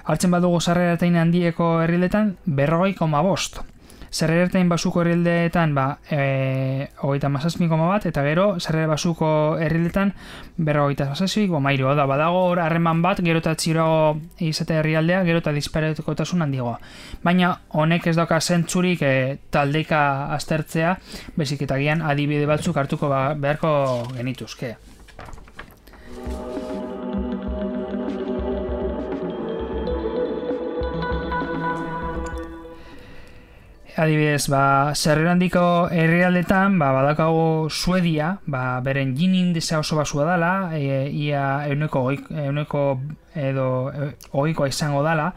Hartzen 0.07 0.31
badugu 0.31 0.59
sarrera 0.61 0.95
eta 0.97 1.07
handieko 1.21 1.81
herriletan, 1.83 2.37
berrogei 2.45 2.93
koma 2.95 3.21
bost. 3.21 3.59
Zerrertain 4.07 4.69
basuko 4.69 5.01
herrildeetan 5.01 5.73
ba, 5.75 5.97
e, 6.09 6.87
hogeita 7.03 7.27
mazazpikoma 7.29 7.89
bat, 7.89 8.05
eta 8.07 8.23
gero 8.23 8.45
zerrer 8.59 8.87
basuko 8.87 9.29
herrildeetan 9.59 10.13
berra 10.55 10.85
hogeita 10.85 11.09
mazazpik, 11.11 11.51
mairu, 11.51 11.91
da, 11.95 12.05
badago 12.07 12.45
hor 12.47 12.61
harreman 12.63 13.01
bat, 13.03 13.19
gero 13.21 13.43
eta 13.43 13.53
txiroago 13.59 14.21
izate 14.47 14.79
herrialdea, 14.79 15.23
gero 15.27 15.43
eta 15.43 15.51
disparetiko 15.51 16.15
tasun 16.15 16.41
handigoa. 16.41 16.79
Baina 17.23 17.57
honek 17.69 18.07
ez 18.07 18.15
dauka 18.15 18.39
zentzurik 18.39 19.03
e, 19.03 19.37
taldeika 19.51 20.33
aztertzea, 20.39 20.97
bezik 21.35 21.67
eta 21.67 21.77
gian 21.83 22.01
adibide 22.01 22.47
batzuk 22.47 22.77
hartuko 22.77 23.11
ba, 23.11 23.33
beharko 23.35 24.07
genituzke. 24.15 24.77
Adibidez, 33.97 34.47
ba, 34.53 34.93
zerrera 34.95 35.31
handiko 35.33 35.61
herrialdetan, 35.89 36.77
ba, 36.77 36.91
badakago 36.93 37.69
Suedia, 37.69 38.37
ba, 38.45 38.79
beren 38.85 39.15
gin 39.17 39.33
indizea 39.35 39.79
oso 39.81 39.97
basua 39.97 40.27
dela, 40.29 40.51
e, 40.77 41.09
ia 41.09 41.65
euneko, 41.67 42.03
euneko 42.45 42.83
edo 43.33 43.67
e, 43.89 44.11
oikoa 44.37 44.69
izango 44.69 45.01
dela, 45.05 45.31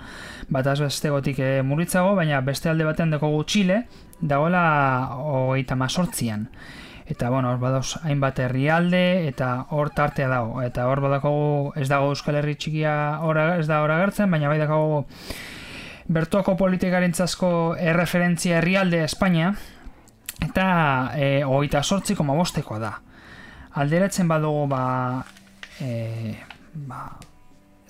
bat 0.53 0.69
azbeste 0.69 1.11
gotik 1.11 1.41
e, 1.41 1.51
muritzago, 1.65 2.13
baina 2.19 2.43
beste 2.45 2.69
alde 2.69 2.85
batean 2.85 3.17
dekogu 3.17 3.43
Chile, 3.49 3.85
dagoela 4.21 4.63
hogeita 5.17 5.79
masortzian. 5.81 6.51
Eta, 7.11 7.31
bueno, 7.33 7.51
hor 7.51 7.59
badauz 7.59 7.97
hainbat 8.05 8.39
herrialde, 8.39 9.27
eta 9.27 9.65
hor 9.75 9.89
tartea 9.91 10.29
dago. 10.31 10.61
Eta 10.63 10.85
hor 10.87 11.01
badakogu 11.03 11.73
ez 11.81 11.89
dago 11.91 12.13
Euskal 12.13 12.39
Herri 12.39 12.55
txikia 12.55 12.93
ora, 13.27 13.57
ez 13.59 13.67
da 13.67 13.81
hor 13.83 13.91
agertzen, 13.97 14.31
baina 14.31 14.53
bai 14.53 14.61
dago 14.61 15.09
bertuako 16.11 16.57
politikarentzazko 16.59 17.77
erreferentzia 17.79 18.59
herrialde 18.59 19.05
Espainia, 19.05 19.53
eta 20.43 20.67
e, 21.15 21.43
hogeita 21.47 21.83
sortzi 21.83 22.17
koma 22.19 22.35
bostekoa 22.35 22.79
da. 22.83 22.93
Alderatzen 23.79 24.29
badugu 24.29 24.67
ba, 24.73 24.83
e, 25.79 26.35
ba, 26.75 27.05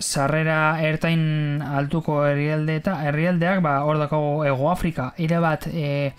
sarrera 0.01 0.81
ertain 0.85 1.63
altuko 1.65 2.21
herrialde 2.27 2.77
eta 2.83 2.99
herrialdeak 3.09 3.63
ba, 3.65 3.79
hor 3.89 4.01
dako 4.03 4.45
Ego 4.49 4.71
Afrika, 4.71 5.13
ere 5.17 5.41
bat 5.41 5.67
e, 5.73 6.13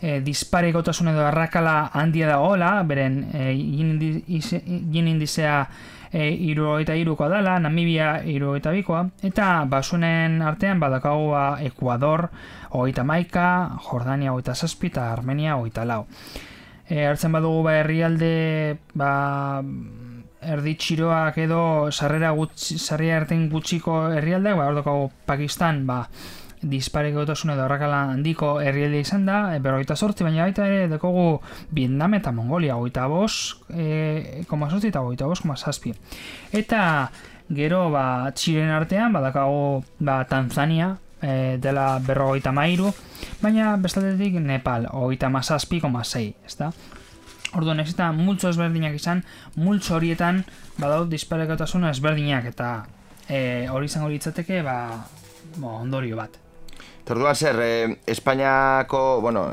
e, 0.00 0.16
edo 0.22 1.26
arrakala 1.26 1.90
handia 1.92 2.28
da 2.28 2.40
hola, 2.40 2.82
beren 2.84 3.24
e, 3.34 3.52
gin 3.56 5.08
indizea 5.08 5.66
e, 6.12 6.28
iru 6.32 6.78
eta 6.80 6.96
iruko 6.96 7.28
dela, 7.28 7.58
Namibia 7.60 8.18
iru 8.24 8.54
eta 8.58 8.72
bikoa, 8.74 9.04
eta 9.22 9.64
basunen 9.68 10.42
artean 10.42 10.80
badakagua 10.80 11.60
Ekuador 11.64 12.28
oita 12.78 13.04
maika, 13.04 13.78
Jordania 13.88 14.32
oita 14.32 14.54
zazpi 14.54 14.92
eta 14.92 15.12
Armenia 15.12 15.56
oita 15.56 15.84
lau. 15.84 16.04
E, 16.88 17.04
hartzen 17.04 17.32
badugu 17.32 17.66
ba 17.66 17.78
herrialde 17.80 18.78
ba, 18.94 19.12
erdi 20.40 20.74
txiroak 20.78 21.38
edo 21.44 21.62
sarrera 21.90 22.30
gutxi, 22.36 22.78
sarria 22.78 23.18
erten 23.20 23.48
gutxiko 23.52 24.08
herrialdeak, 24.14 24.56
ba, 24.56 24.68
hor 24.92 25.10
Pakistan, 25.26 25.84
ba, 25.86 26.04
dispareko 26.62 27.22
edo 27.22 27.34
horrakala 27.64 28.02
handiko 28.12 28.60
herrialde 28.60 29.00
izan 29.00 29.26
da, 29.26 29.54
e, 29.54 29.60
berroita 29.60 29.96
sortzi, 29.96 30.24
baina 30.24 30.42
baita 30.42 30.66
ere 30.66 30.88
dekogu 30.88 31.40
Vietnam 31.70 32.14
eta 32.14 32.32
Mongolia, 32.32 32.76
oita 32.76 33.06
bos, 33.06 33.60
e, 33.70 34.44
koma 34.48 34.70
sortzi 34.70 34.88
eta 34.88 35.02
oita 35.02 35.26
bos, 35.26 35.40
koma 35.40 35.56
saspi. 35.56 35.94
Eta 36.52 37.10
gero, 37.48 37.88
ba, 37.90 38.30
txiren 38.34 38.70
artean, 38.70 39.12
badakago, 39.12 39.84
ba, 40.00 40.24
Tanzania, 40.28 40.96
e, 41.22 41.58
dela 41.62 41.98
berrogeita 42.04 42.52
mairu, 42.52 42.92
baina 43.42 43.76
bestaldetik 43.76 44.40
Nepal, 44.40 44.88
oita 44.92 45.28
masazpi, 45.28 45.80
koma 45.80 46.04
zei, 46.04 46.34
ez 46.46 46.56
da? 46.58 46.72
Orduan, 47.56 47.80
ez 47.80 47.88
eta 47.94 48.10
multzo 48.12 48.50
ezberdinak 48.50 48.98
izan, 48.98 49.22
multzo 49.56 49.96
horietan 49.96 50.42
badau 50.76 51.06
disparekotasuna 51.08 51.94
ezberdinak, 51.94 52.50
eta 52.52 52.72
e, 53.28 53.68
hori 53.72 53.88
izango 53.88 54.10
litzateke, 54.12 54.60
ba, 54.66 54.76
ondorio 55.62 56.18
bat. 56.18 56.47
Orduan 57.10 57.36
zer, 57.36 57.56
eh, 57.62 57.98
Espainiako, 58.06 59.20
bueno, 59.22 59.48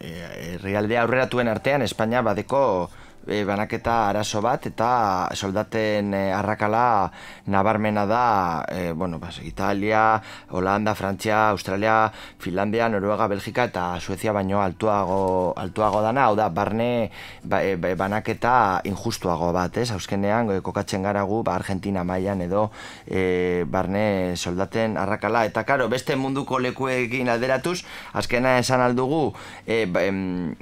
eh, 0.00 0.58
realde 0.62 0.98
aurreratuen 0.98 1.48
artean, 1.48 1.82
Espainia 1.82 2.22
badeko 2.22 2.90
e, 3.26 3.44
banaketa 3.44 4.08
arazo 4.08 4.40
bat 4.42 4.66
eta 4.66 5.28
soldaten 5.34 6.14
e, 6.14 6.22
arrakala 6.32 7.10
nabarmena 7.46 8.06
da 8.06 8.64
e, 8.68 8.92
bueno, 8.92 9.18
bas, 9.18 9.40
Italia, 9.42 10.22
Holanda, 10.50 10.94
Frantzia, 10.94 11.50
Australia, 11.50 12.12
Finlandia, 12.38 12.88
Noruega, 12.88 13.28
Belgika 13.28 13.64
eta 13.70 14.00
Suezia 14.00 14.32
baino 14.32 14.62
altuago, 14.62 15.54
altuago 15.56 16.02
dana, 16.02 16.26
hau 16.26 16.36
da, 16.36 16.48
barne 16.48 17.10
ba, 17.44 17.62
e, 17.62 17.76
banaketa 17.76 18.80
injustuago 18.84 19.52
bat, 19.52 19.76
ez? 19.76 19.90
Hauzkenean, 19.92 20.50
e, 20.50 20.60
kokatzen 20.64 21.02
gara 21.02 21.22
gu, 21.28 21.42
ba, 21.46 21.54
Argentina 21.54 22.04
mailan 22.04 22.42
edo 22.42 22.70
e, 23.06 23.64
barne 23.68 24.36
soldaten 24.36 24.96
arrakala, 24.96 25.44
eta 25.46 25.64
karo, 25.68 25.88
beste 25.92 26.16
munduko 26.16 26.58
lekuekin 26.62 27.28
alderatuz, 27.28 27.82
azkena 28.12 28.56
esan 28.62 28.80
aldugu, 28.80 29.32
e, 29.66 29.84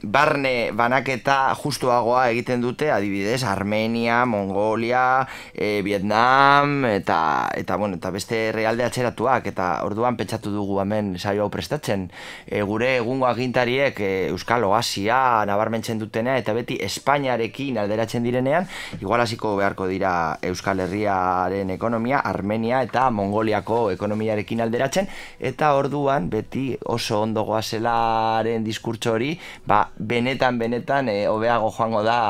barne 0.02 0.54
banaketa 0.76 1.54
justuagoa 1.60 2.28
egiten 2.30 2.49
egiten 2.50 2.62
dute 2.62 2.90
adibidez 2.90 3.44
Armenia, 3.44 4.24
Mongolia, 4.26 5.26
e, 5.54 5.82
Vietnam 5.82 6.84
eta 6.84 7.48
eta 7.54 7.76
bueno, 7.76 7.94
eta 7.94 8.10
beste 8.10 8.50
realde 8.50 8.82
atzeratuak 8.82 9.46
eta 9.46 9.84
orduan 9.86 10.16
pentsatu 10.18 10.50
dugu 10.50 10.80
hemen 10.82 11.16
saio 11.18 11.44
hau 11.44 11.50
prestatzen. 11.50 12.08
E, 12.46 12.62
gure 12.62 12.96
egungo 12.96 13.28
agintariek 13.30 14.00
e, 14.00 14.10
Euskal 14.30 14.64
Oasia 14.66 15.44
nabarmentzen 15.46 16.00
dutena 16.02 16.36
eta 16.38 16.52
beti 16.52 16.78
Espainiarekin 16.82 17.78
alderatzen 17.78 18.26
direnean, 18.26 18.66
igual 19.00 19.22
hasiko 19.22 19.54
beharko 19.56 19.86
dira 19.86 20.38
Euskal 20.42 20.80
Herriaren 20.82 21.70
ekonomia, 21.70 22.18
Armenia 22.18 22.82
eta 22.82 23.10
Mongoliako 23.14 23.92
ekonomiarekin 23.94 24.64
alderatzen 24.66 25.06
eta 25.38 25.74
orduan 25.78 26.28
beti 26.30 26.74
oso 26.84 27.22
ondo 27.22 27.46
goazelaren 27.46 28.66
diskurtso 28.66 29.14
hori, 29.14 29.36
ba, 29.66 29.84
benetan 29.96 30.58
benetan 30.58 31.14
hobeago 31.30 31.70
joango 31.70 32.02
da 32.02 32.20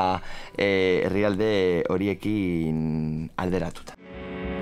e, 0.57 0.69
herrialde 1.05 1.51
horiekin 1.89 3.29
alderatuta. 3.37 3.97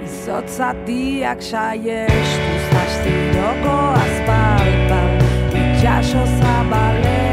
Izotzatiak 0.06 1.42
saiestu 1.44 2.60
zastiroko 2.74 3.80
azpalpan 4.04 5.18
Itxaso 5.60 6.24
zabalean 6.40 7.29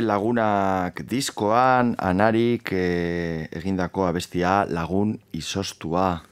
lagunak 0.00 1.02
diskoan 1.08 1.94
anarik 1.98 2.72
e, 2.72 3.48
egindako 3.52 4.06
abestia 4.08 4.64
lagun 4.68 5.16
izostua. 5.32 6.22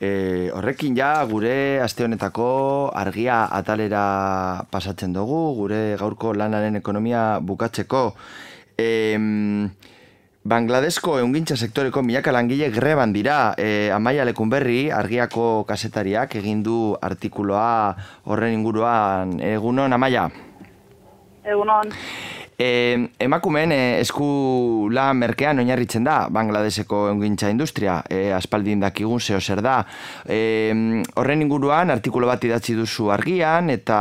E, 0.00 0.48
horrekin 0.56 0.96
ja 0.96 1.12
gure 1.28 1.80
aste 1.84 2.06
honetako 2.06 2.90
argia 2.96 3.42
atalera 3.52 4.64
pasatzen 4.72 5.12
dugu, 5.12 5.42
gure 5.58 5.82
gaurko 6.00 6.32
lanaren 6.32 6.80
ekonomia 6.80 7.40
bukatzeko. 7.44 8.04
E, 8.80 8.88
Bangladesko 10.40 11.18
eungintza 11.20 11.52
sektoreko 11.60 12.00
milaka 12.00 12.32
langile 12.32 12.70
greban 12.72 13.12
dira. 13.12 13.52
E, 13.60 13.90
Amaia 13.92 14.24
Lekunberri, 14.24 14.88
argiako 14.88 15.66
kasetariak 15.68 16.38
egin 16.40 16.62
du 16.64 16.96
artikuloa 16.96 17.92
horren 18.24 18.56
inguruan. 18.56 19.36
Egunon, 19.44 19.92
Amaia? 19.92 20.30
Egunon, 21.44 21.92
E, 22.60 23.08
emakumeen 23.24 23.72
e, 23.72 23.80
esku 24.02 24.88
lan 24.92 25.16
merkean 25.22 25.62
oinarritzen 25.62 26.04
da 26.04 26.26
Bangladeseko 26.28 27.06
eungintza 27.08 27.48
industria, 27.48 28.02
e, 28.04 28.34
aspaldin 28.36 28.84
dakigun 28.84 29.20
zeo 29.20 29.40
zer 29.40 29.62
da. 29.64 29.78
E, 30.28 30.68
horren 31.16 31.46
inguruan 31.46 31.88
artikulu 31.94 32.28
bat 32.28 32.44
idatzi 32.44 32.76
duzu 32.76 33.08
argian 33.16 33.72
eta 33.72 34.00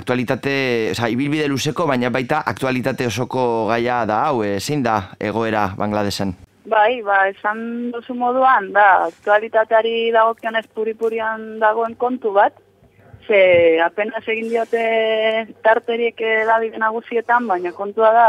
aktualitate, 0.00 0.56
oza, 0.94 1.12
ibilbide 1.12 1.44
luzeko, 1.52 1.84
baina 1.92 2.08
baita 2.08 2.40
aktualitate 2.54 3.12
osoko 3.12 3.66
gaia 3.68 4.04
da 4.08 4.22
hau, 4.30 4.40
e, 4.48 4.56
zein 4.60 4.82
da 4.82 5.02
egoera 5.20 5.74
Bangladesen? 5.76 6.38
bai, 6.68 7.00
ba, 7.02 7.22
esan 7.32 7.60
duzu 7.94 8.14
moduan, 8.16 8.70
da, 8.76 9.08
aktualitateari 9.08 10.10
dagokionez 10.12 10.66
puripurian 10.76 11.56
dagoen 11.62 11.94
kontu 12.00 12.34
bat, 12.36 12.56
ze 13.28 13.80
apenas 13.84 14.24
egin 14.26 14.48
diote 14.48 14.82
tarteriek 15.62 16.20
edabide 16.20 16.80
nagusietan, 16.80 17.46
baina 17.46 17.72
kontua 17.76 18.12
da, 18.16 18.28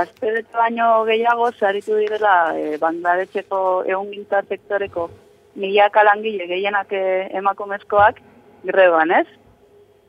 azpedete 0.00 0.52
baino 0.58 1.04
gehiago 1.06 1.50
zaritu 1.60 1.96
direla 2.00 2.34
e, 2.58 2.76
Bangladeseko 2.82 3.60
egungintza 3.86 4.42
sektoreko 4.48 5.08
milaka 5.54 6.02
langile 6.04 6.48
gehienak 6.50 6.92
e, 6.92 7.02
emakumezkoak 7.38 8.20
greban, 8.66 9.14
ez? 9.22 9.26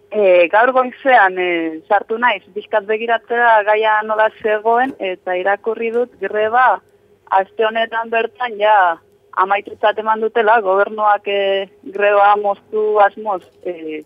E, 0.09 0.47
gaur 0.49 0.73
goizean 0.73 1.37
e, 1.37 1.49
sartu 1.87 2.17
naiz, 2.17 2.41
bizkat 2.55 2.89
begiratzea 2.89 3.61
gaia 3.69 4.01
nola 4.03 4.29
zegoen, 4.41 4.95
eta 4.99 5.37
irakurri 5.37 5.91
dut 5.93 6.17
greba 6.21 6.79
aste 7.29 7.65
honetan 7.65 8.09
bertan 8.09 8.57
ja 8.59 8.97
amaitutzat 9.37 9.99
eman 9.99 10.21
dutela, 10.21 10.59
gobernuak 10.61 11.27
e, 11.27 11.69
greba 11.83 12.35
moztu 12.41 12.99
asmoz 13.03 13.43
e, 13.63 14.03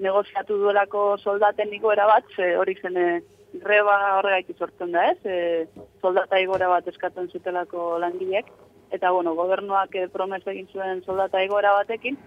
negoziatu 0.00 0.56
duelako 0.58 1.16
soldaten 1.18 1.72
igoera 1.74 2.06
bat, 2.06 2.24
ze 2.36 2.54
hori 2.56 2.76
zen 2.80 2.96
e, 2.96 3.06
greba 3.64 3.96
horregaitik 4.18 4.58
sortzen 4.58 4.92
da 4.92 5.06
ez, 5.10 5.18
e, 5.24 5.66
soldata 6.00 6.38
igoera 6.38 6.68
bat 6.68 6.86
eskatzen 6.88 7.28
zutelako 7.32 7.98
langileek, 7.98 8.46
eta 8.90 9.10
bueno, 9.10 9.34
gobernuak 9.34 9.94
e, 9.94 10.06
promes 10.08 10.46
egin 10.46 10.68
zuen 10.72 11.02
soldata 11.04 11.42
igoera 11.42 11.74
batekin, 11.80 12.18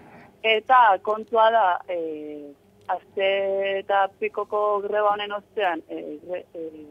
eta 0.42 0.98
kontua 1.02 1.48
da, 1.50 1.64
e, 1.88 2.52
azte 2.92 3.30
eta 3.78 4.04
pikoko 4.20 4.82
greba 4.84 5.14
honen 5.14 5.32
ostean, 5.32 5.80
e, 5.88 6.18
gre- 6.26 6.44
e, 6.54 6.84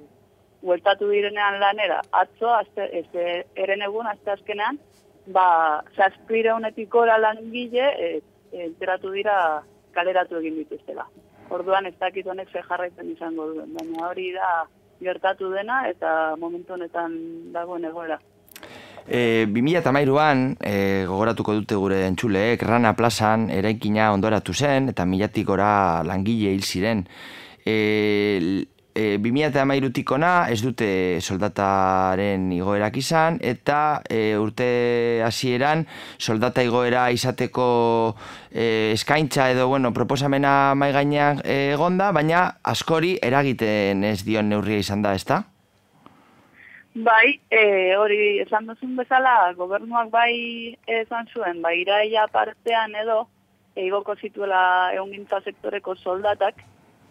bueltatu 0.64 1.10
direnean 1.12 1.60
lanera, 1.60 2.02
atzo, 2.12 2.50
azte, 2.56 2.88
ez, 3.00 3.06
e, 3.14 3.44
eren 3.60 3.84
egun, 3.86 4.08
azte 4.08 4.32
azkenean, 4.32 4.80
ba, 5.28 5.84
zazpireunetik 5.96 6.90
gora 6.90 7.18
langile, 7.18 7.90
e, 8.00 8.22
e, 8.52 8.66
enteratu 8.66 9.12
dira 9.14 9.64
kaleratu 9.94 10.40
egin 10.42 10.60
dituztela. 10.64 11.08
Orduan 11.54 11.86
ez 11.86 11.96
dakit 12.00 12.28
honek 12.28 12.50
ze 12.52 12.64
jarraitzen 12.68 13.12
izango 13.12 13.48
duen, 13.54 13.74
baina 13.78 14.08
hori 14.10 14.32
da 14.34 14.66
gertatu 15.04 15.52
dena 15.52 15.84
eta 15.90 16.36
momentu 16.40 16.74
honetan 16.74 17.18
dagoen 17.54 17.86
egoera. 17.86 18.20
E, 19.04 19.46
2008an, 19.52 20.44
e, 20.64 20.76
gogoratuko 21.10 21.58
dute 21.60 21.76
gure 21.76 22.06
entzuleek, 22.08 22.62
Rana 22.64 22.94
plazan 22.96 23.50
eraikina 23.52 24.14
ondoratu 24.16 24.54
zen, 24.54 24.88
eta 24.94 25.06
milatik 25.06 25.46
gora 25.48 26.04
langile 26.08 26.54
hil 26.56 26.64
ziren. 26.64 27.04
E, 27.66 28.64
e, 28.96 29.18
2008tik 29.18 30.12
ona 30.16 30.32
ez 30.54 30.62
dute 30.64 31.20
soldataren 31.22 32.52
igoerak 32.56 32.98
izan, 32.98 33.40
eta 33.42 34.02
e, 34.10 34.36
urte 34.38 35.22
hasieran 35.26 35.86
soldata 36.18 36.64
igoera 36.66 37.10
izateko 37.12 37.68
e, 38.52 38.92
eskaintza 38.94 39.50
edo 39.52 39.68
bueno, 39.68 39.94
proposamena 39.94 40.74
mai 40.76 40.92
gainean 40.94 41.42
e, 41.44 41.74
egonda, 41.74 42.12
baina 42.12 42.46
askori 42.64 43.18
eragiten 43.22 44.04
ez 44.04 44.22
dion 44.24 44.50
neurria 44.50 44.84
izan 44.84 45.02
da, 45.02 45.16
ezta? 45.18 45.44
Bai, 46.94 47.40
e, 47.50 47.96
hori 47.98 48.38
esan 48.44 48.68
duzun 48.70 48.96
bezala, 48.96 49.54
gobernuak 49.58 50.12
bai 50.14 50.76
esan 50.86 51.26
zuen, 51.34 51.62
bai 51.62 51.80
iraia 51.82 52.28
partean 52.30 52.94
edo, 53.02 53.24
eigoko 53.76 54.14
zituela 54.22 54.94
eungintza 54.94 55.40
sektoreko 55.42 55.96
soldatak, 55.96 56.62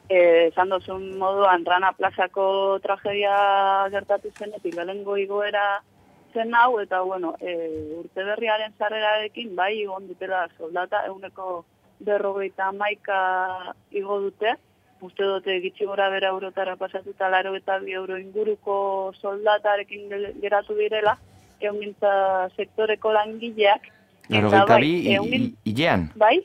esan 0.09 0.69
duzun 0.69 1.19
moduan 1.19 1.65
Rana 1.65 1.93
plazako 1.93 2.79
tragedia 2.83 3.89
gertatu 3.91 4.31
zenetik 4.39 4.75
lehengo 4.75 5.17
igoera 5.17 5.83
zen 6.33 6.55
hau, 6.55 6.81
eta 6.81 7.03
bueno, 7.03 7.35
e, 7.41 7.55
urte 7.99 8.25
berriaren 8.25 8.73
zarrerarekin 8.79 9.55
bai 9.57 9.75
igon 9.83 10.09
dutela 10.09 10.47
soldata, 10.59 11.05
euneko 11.07 11.65
berrogeita 12.01 12.73
maika 12.73 13.75
igo 13.91 14.19
dute, 14.21 14.55
uste 15.03 15.25
dute 15.29 15.59
gitxi 15.61 15.85
gora 15.85 16.09
bera 16.11 16.31
eurotara 16.33 16.77
pasatuta 16.77 17.29
laro 17.29 17.55
eta 17.57 17.79
bi 17.79 17.93
euro 17.93 18.19
inguruko 18.19 19.13
soldatarekin 19.21 20.09
geratu 20.41 20.79
direla, 20.79 21.19
eungintza 21.61 22.49
sektoreko 22.57 23.13
langileak, 23.13 23.93
Laro 24.31 24.51
gaita 24.51 24.79
bai, 24.79 25.19
bi, 25.29 25.55
hilean. 25.67 26.07
Bai? 26.17 26.37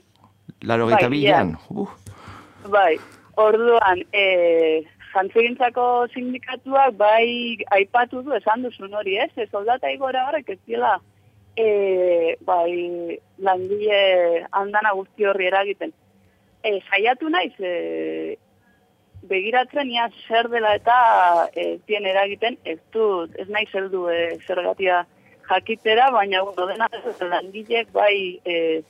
Laro 0.66 0.88
gaita 0.90 1.08
Bai, 1.08 1.20
bi 1.22 2.70
Bai, 2.74 2.98
orduan, 3.38 4.02
e, 4.14 4.84
jantzegintzako 5.14 6.08
sindikatuak 6.14 6.98
bai 6.98 7.58
aipatu 7.78 8.24
du 8.26 8.34
esan 8.38 8.66
duzun 8.66 8.94
hori, 8.94 9.18
ez? 9.24 9.32
Ez 9.38 9.50
soldata 9.52 9.92
igora 9.94 10.26
horrek 10.28 10.50
ez 10.56 10.60
dela 10.68 10.98
e, 11.58 12.36
bai 12.50 13.20
langile 13.50 14.02
handana 14.52 14.94
guzti 14.98 15.30
horri 15.30 15.48
eragiten. 15.52 15.94
E, 16.64 16.80
saiatu 16.90 17.30
naiz, 17.30 17.54
e, 17.60 18.36
begiratzen 19.30 19.90
ia 19.92 20.10
zer 20.28 20.50
dela 20.54 20.76
eta 20.78 20.98
e, 21.54 21.78
tien 21.88 22.06
eragiten, 22.06 22.58
ez 22.66 22.80
dut, 22.94 23.34
ez 23.38 23.48
naiz 23.50 23.70
heldu 23.74 24.08
e, 24.14 24.20
zergatia 24.48 25.06
jakitera, 25.50 26.12
baina 26.12 26.44
bueno, 26.44 26.68
dena 26.68 26.90
langileek 27.32 27.92
bai 27.96 28.40
e, 28.46 28.84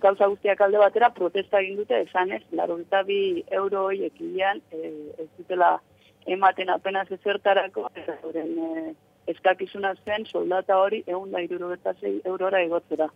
gauza 0.00 0.28
guztiak 0.28 0.60
alde 0.60 0.78
batera 0.82 1.10
protesta 1.10 1.60
egin 1.60 1.76
dute 1.80 2.00
esanez, 2.06 2.42
laro 2.52 2.78
bi 3.06 3.44
euro 3.50 3.84
horiek 3.86 4.20
hilean 4.20 4.60
e, 4.70 4.92
ez 5.18 5.28
dutela 5.38 5.80
ematen 6.26 6.70
apenas 6.70 7.10
ezertarako, 7.10 7.88
eta 7.94 8.16
euren 8.22 8.58
e, 8.58 8.94
eskakizuna 9.26 9.94
zen 10.04 10.26
soldata 10.26 10.78
hori 10.78 11.02
egun 11.06 11.30
da 11.30 11.40
irurogeta 11.40 11.94
eurora 12.24 12.62
igotzera. 12.62 13.08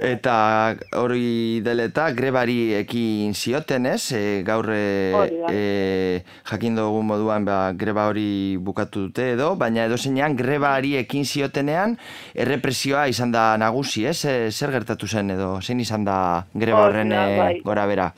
Eta 0.00 0.72
hori 0.96 1.60
deleta 1.60 2.06
grebari 2.16 2.72
ekin 2.78 3.34
zioten 3.36 3.86
ez, 3.86 4.12
e, 4.16 4.42
gaur 4.46 4.70
e, 4.72 5.12
e, 5.52 6.22
jakin 6.48 6.78
dugu 6.78 7.02
moduan 7.04 7.44
ba, 7.44 7.72
greba 7.76 8.06
hori 8.08 8.56
bukatu 8.56 9.06
dute 9.08 9.32
edo, 9.34 9.52
baina 9.60 9.84
edo 9.84 9.98
zeinean 9.98 10.36
grebari 10.36 10.94
ekin 10.96 11.26
ziotenean 11.28 11.98
errepresioa 12.34 13.04
izan 13.12 13.32
da 13.32 13.56
nagusi 13.60 14.06
ez, 14.08 14.24
e, 14.24 14.50
zer 14.50 14.72
gertatu 14.72 15.06
zen 15.06 15.34
edo, 15.36 15.58
zein 15.60 15.80
izan 15.80 16.08
da 16.08 16.46
greba 16.54 16.86
horren 16.86 17.12
e, 17.12 17.20
bai. 17.38 17.52
gora 17.64 17.86
bera. 17.86 18.12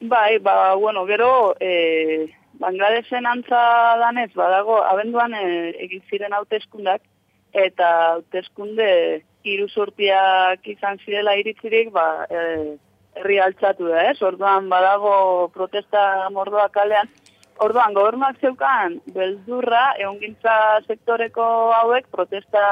Bai, 0.00 0.38
ba, 0.38 0.74
bueno, 0.74 1.06
gero, 1.06 1.54
e, 1.60 2.28
Bangladesen 2.60 3.24
antza 3.24 3.60
danez, 3.96 4.30
badago, 4.36 4.82
abenduan 4.84 5.32
e, 5.32 5.72
egin 5.86 6.02
ziren 6.10 6.34
hauteskundak, 6.36 7.00
eta 7.56 7.88
hauteskunde 8.12 8.90
iruzurtiak 9.44 10.66
izan 10.68 10.98
zirela 11.04 11.36
iritzirik, 11.40 11.90
ba, 11.94 12.26
e, 12.30 12.76
herri 13.16 13.40
altxatu 13.40 13.88
da, 13.88 14.04
ez? 14.10 14.20
Orduan, 14.22 14.68
badago 14.68 15.48
protesta 15.54 16.28
mordoa 16.34 16.68
kalean, 16.74 17.08
Orduan, 17.60 17.92
gobernuak 17.92 18.38
zeukan 18.40 18.94
beldurra, 19.12 19.90
ehongintza 20.00 20.52
sektoreko 20.86 21.44
hauek 21.76 22.06
protesta 22.08 22.62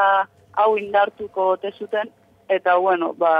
hau 0.56 0.70
indartuko 0.80 1.50
ote 1.56 1.74
zuten, 1.76 2.08
eta 2.48 2.78
bueno, 2.80 3.10
ba, 3.12 3.32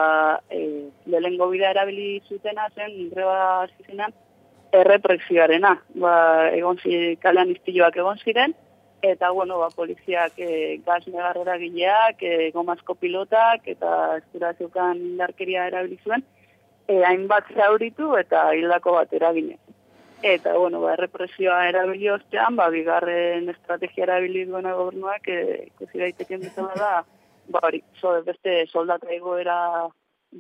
e, 0.53 0.91
lehengo 1.09 1.49
bidea 1.49 1.71
erabili 1.73 2.21
zutena 2.29 2.69
zen, 2.75 2.93
greba 3.15 3.39
hasi 3.63 3.87
zenean, 3.87 4.13
errepresioarena. 4.77 5.73
Ba, 6.05 6.15
egon 6.53 6.83
zi, 6.83 7.17
kalean 7.23 7.55
izpiloak 7.57 7.97
egon 7.97 8.21
ziren, 8.21 8.53
eta 9.03 9.31
bueno, 9.31 9.59
ba, 9.59 9.69
poliziak 9.71 10.39
e, 10.39 10.81
gaz 10.87 11.07
negarrera 11.07 11.57
gileak, 11.59 12.23
e, 12.23 12.51
gomazko 12.55 12.95
pilotak, 12.95 13.67
eta 13.67 14.19
eskura 14.19 14.53
zeukan 14.59 14.99
indarkeria 15.13 15.69
erabili 15.71 15.99
zuen, 16.05 16.25
e, 16.89 17.03
hainbat 17.05 17.53
zauritu 17.55 18.17
eta 18.19 18.49
hildako 18.55 18.97
bat 18.99 19.13
eragine. 19.13 19.59
Eta, 20.23 20.57
bueno, 20.59 20.81
ba, 20.83 20.97
errepresioa 20.97 21.69
erabili 21.69 22.11
ostean, 22.11 22.57
ba, 22.59 22.67
bigarren 22.75 23.53
estrategia 23.53 24.03
erabili 24.09 24.45
duena 24.49 24.75
gobernuak, 24.75 25.29
e, 25.31 25.69
ikusi 25.69 26.03
daiteken 26.03 26.43
bezala 26.49 26.75
da, 26.75 26.93
ba, 27.55 27.63
hori, 27.69 27.85
so, 28.01 28.17
beste 28.27 28.65
soldata 28.67 29.13
egoera 29.15 29.87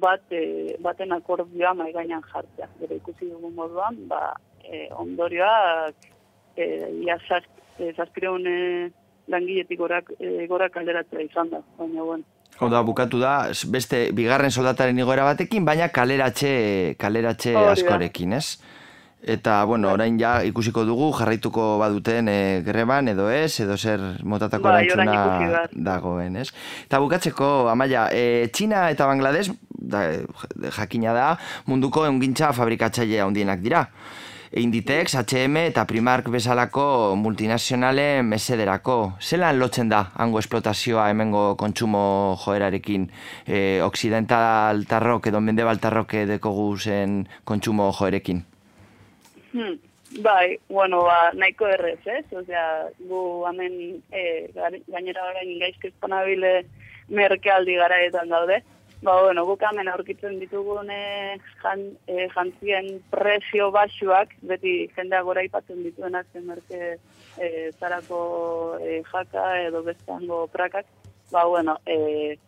bat, 0.02 0.24
e, 0.34 0.74
baten 0.82 1.14
akordioa 1.14 1.76
mai 1.78 1.92
gainan 1.94 2.26
jartzea. 2.32 2.66
Gero 2.80 2.98
ikusi 2.98 3.30
dugun 3.30 3.54
moduan, 3.54 4.02
ba, 4.10 4.34
e, 4.64 4.88
ondorioak, 4.98 6.10
e, 6.58 6.66
zaz, 7.28 7.44
e, 7.78 7.92
zazpireun 7.96 8.46
e, 8.46 8.90
langiletik 9.28 9.78
gorak, 9.78 10.10
e, 10.18 10.46
gorak 10.50 10.76
alderatzea 10.76 11.24
izan 11.24 11.50
da, 11.50 11.62
baina, 11.78 12.02
bueno. 12.02 12.24
Hau 12.58 12.66
da, 12.72 12.80
bukatu 12.82 13.20
da, 13.22 13.52
beste 13.70 14.08
bigarren 14.16 14.50
soldataren 14.50 14.98
igoera 14.98 15.28
batekin, 15.28 15.64
baina 15.64 15.88
kaleratxe, 15.94 16.96
kaleratxe 16.98 17.54
Hori 17.54 17.68
da. 17.68 17.76
askorekin, 17.76 18.34
ez? 18.34 18.58
Eta, 19.18 19.64
bueno, 19.66 19.90
orain 19.92 20.14
ja 20.18 20.44
ikusiko 20.46 20.84
dugu, 20.86 21.08
jarraituko 21.18 21.64
baduten 21.80 22.28
e, 22.30 22.36
greban, 22.66 23.08
edo 23.10 23.26
ez, 23.30 23.60
edo 23.60 23.76
zer 23.76 24.02
motatako 24.22 24.68
Bai, 24.70 24.84
erantzuna 24.86 25.24
behar. 25.42 25.74
dagoen, 25.74 26.36
ez? 26.38 26.52
Eta 26.86 27.00
bukatzeko, 27.02 27.48
Amaia, 27.70 28.08
e, 28.14 28.46
Txina 28.54 28.88
eta 28.94 29.08
Bangladesh, 29.10 29.50
da, 29.74 30.04
jakina 30.78 31.14
da, 31.16 31.28
munduko 31.66 32.06
eungintza 32.06 32.52
fabrikatzaile 32.54 33.20
handienak 33.26 33.62
dira. 33.62 33.84
Inditex, 34.52 35.14
H&M 35.14 35.56
eta 35.68 35.84
Primark 35.86 36.28
bezalako 36.32 37.14
multinazionalen 37.20 38.24
mesederako. 38.26 39.12
Zelan 39.20 39.58
lotzen 39.60 39.88
da 39.92 40.06
hango 40.16 40.38
esplotazioa 40.40 41.08
hemengo 41.10 41.54
kontsumo 41.60 42.36
joerarekin 42.44 43.04
e, 43.46 43.80
occidentaltarrok 43.84 45.26
edo 45.28 45.40
mendebaltarrok 45.44 46.14
dekogu 46.30 46.70
zen 46.78 47.26
kontsumo 47.44 47.90
joerekin? 47.92 48.44
Hmm. 49.52 49.76
Bai, 50.24 50.56
bueno, 50.72 51.02
ba, 51.04 51.30
nahiko 51.36 51.66
errez, 51.68 51.98
ez? 52.08 52.24
Osea, 52.32 52.88
gu 53.10 53.44
hemen 53.50 53.74
e, 54.08 54.48
gar- 54.56 54.80
gainera 54.88 55.26
orain 55.28 55.50
gaizko 55.60 55.90
espanabile 55.90 56.62
merkealdi 57.12 57.74
garaetan 57.76 58.32
daude. 58.32 58.62
Ba, 59.00 59.22
bueno, 59.22 59.44
guk 59.46 59.62
aurkitzen 59.62 60.40
ditugun 60.40 60.90
e, 60.90 61.38
jan, 61.62 61.84
e, 62.08 62.26
jantzien 62.34 62.88
presio 63.10 63.70
baxuak, 63.70 64.34
beti 64.42 64.88
jendeak 64.96 65.24
gora 65.24 65.44
ipatzen 65.46 65.84
dituenak 65.84 66.26
zen 66.32 66.46
merke 66.46 66.98
e, 67.38 67.70
zarako 67.78 68.78
e, 68.82 69.02
jaka 69.06 69.44
edo 69.68 69.84
bestango 69.84 70.48
prakak. 70.48 70.86
Ba, 71.30 71.44
bueno, 71.46 71.78
e, 71.86 72.38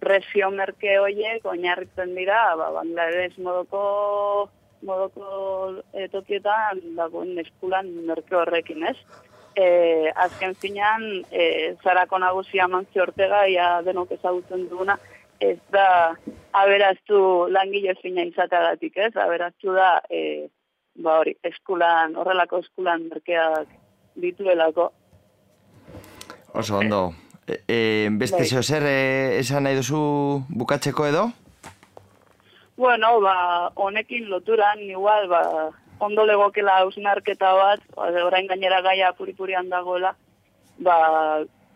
presio 0.00 0.50
merke 0.50 0.98
horiek 0.98 1.46
oinarritzen 1.46 2.16
dira, 2.16 2.56
ba, 2.56 2.72
Bangladesh 2.80 3.38
modoko 3.38 4.50
modoko 4.82 5.78
e, 5.92 6.08
tokietan 6.08 6.80
dagoen 6.96 7.38
eskulan 7.38 7.86
merke 8.08 8.34
horrekin, 8.34 8.82
ez? 8.82 8.96
E, 9.54 10.10
azken 10.26 10.58
finean, 10.58 11.06
e, 11.30 11.76
zarako 11.84 12.18
nagusia 12.18 12.66
Mantzio 12.66 13.06
Ortega, 13.06 13.44
ja 13.46 13.76
denok 13.86 14.16
ezagutzen 14.18 14.66
duguna, 14.70 14.98
ez 15.40 15.58
da 15.72 16.14
aberaztu 16.52 17.48
langile 17.48 17.94
fina 18.02 18.24
izateagatik, 18.28 18.96
ez? 18.96 19.12
Aberaztu 19.16 19.74
da, 19.74 20.00
e, 20.10 20.48
ba 21.00 21.20
hori, 21.20 21.34
eskulan, 21.46 22.16
horrelako 22.20 22.60
eskulan 22.64 23.08
merkeak 23.08 23.68
dituelako. 24.20 24.90
Oso 26.54 26.78
ondo. 26.78 27.12
E, 27.46 27.60
e, 27.66 28.08
beste 28.12 28.44
Bai. 28.44 28.48
zeo 28.48 28.62
zer 28.62 28.86
e, 28.86 29.38
esan 29.40 29.64
nahi 29.64 29.78
duzu 29.78 30.00
bukatzeko 30.48 31.06
edo? 31.06 31.28
Bueno, 32.76 33.20
ba, 33.20 33.36
honekin 33.74 34.28
loturan, 34.30 34.80
igual, 34.80 35.28
ba, 35.28 35.70
ondo 36.00 36.24
legokela 36.26 36.78
hausnarketa 36.80 37.52
bat, 37.54 37.82
ba, 37.96 38.10
orain 38.24 38.46
gainera 38.48 38.80
gaia 38.82 39.12
puripurian 39.16 39.68
dagoela, 39.68 40.14
ba, 40.78 40.96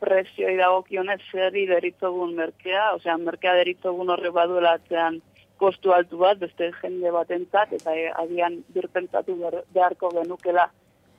prezioi 0.00 0.56
dagokionez 0.58 1.20
zerri 1.32 1.66
deritzogun 1.70 2.34
merkea, 2.36 2.92
osea, 2.98 3.16
merkea 3.18 3.54
deritzogun 3.60 4.10
horre 4.10 4.30
baduela 4.34 4.74
atzean 4.78 5.20
kostu 5.58 5.92
altu 5.94 6.18
bat, 6.18 6.38
beste 6.38 6.70
jende 6.80 7.12
batentzat, 7.14 7.72
eta 7.78 7.94
e, 7.96 8.08
agian 8.24 8.58
birpentsatu 8.74 9.36
behar- 9.40 9.62
beharko 9.74 10.10
genukela 10.16 10.66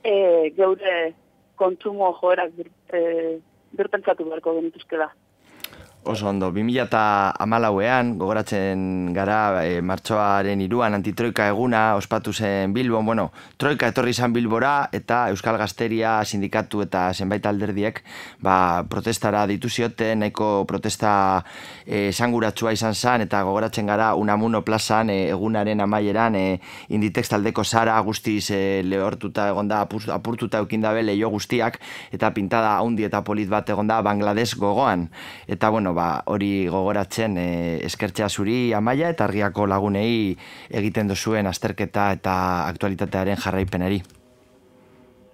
e, 0.04 0.50
geure 0.56 0.96
kontsumo 1.56 2.12
joerak 2.20 2.52
bir, 2.58 2.68
e, 2.92 3.38
birpentsatu 3.76 4.28
beharko 4.28 4.54
genituzkela. 4.60 5.08
Oso 6.06 6.28
ondo, 6.28 6.52
2008an, 6.54 8.12
gogoratzen 8.14 8.82
gara, 9.10 9.64
e, 9.66 9.80
martxoaren 9.82 10.60
iruan 10.62 10.94
antitroika 10.94 11.48
eguna 11.50 11.96
ospatu 11.98 12.30
zen 12.30 12.70
Bilbon, 12.70 13.02
bueno, 13.04 13.32
troika 13.58 13.88
etorri 13.90 14.12
izan 14.14 14.30
Bilbora 14.30 14.86
eta 14.94 15.24
Euskal 15.32 15.58
Gazteria 15.58 16.20
sindikatu 16.22 16.84
eta 16.84 17.08
zenbait 17.10 17.42
alderdiek 17.50 17.98
ba, 18.38 18.84
protestara 18.86 19.40
ditu 19.50 19.66
zioten, 19.66 20.22
nahiko 20.22 20.62
protesta 20.70 21.42
e, 21.82 22.12
esanguratsua 22.12 22.76
izan 22.76 22.94
zen 22.94 23.26
eta 23.26 23.42
gogoratzen 23.42 23.90
gara 23.90 24.12
Unamuno 24.14 24.62
plazan 24.62 25.10
e, 25.10 25.18
egunaren 25.34 25.82
amaieran 25.82 26.38
e, 26.38 26.44
Inditex 26.94 27.34
taldeko 27.34 27.64
zara 27.64 27.98
guztiz 28.06 28.52
e, 28.54 28.62
lehortuta 28.86 29.48
egonda 29.50 29.82
apur- 29.82 30.14
apurtuta 30.14 30.62
eukindabe 30.62 31.02
leio 31.02 31.34
guztiak 31.34 31.80
eta 32.14 32.30
pintada 32.30 32.76
haundi 32.78 33.10
eta 33.10 33.24
polit 33.26 33.50
bat 33.50 33.74
egonda 33.74 33.98
Bangladesh 34.06 34.54
gogoan. 34.54 35.08
Eta 35.50 35.74
bueno, 35.74 35.95
ba, 35.96 36.22
hori 36.32 36.68
gogoratzen 36.72 37.38
e, 37.40 37.48
eskertzea 37.88 38.28
zuri 38.28 38.58
amaia 38.76 39.10
eta 39.14 39.26
argiako 39.26 39.66
lagunei 39.70 40.36
egiten 40.82 41.08
duzuen 41.10 41.48
azterketa 41.50 42.10
eta 42.18 42.36
aktualitatearen 42.68 43.42
jarraipenari. 43.46 44.02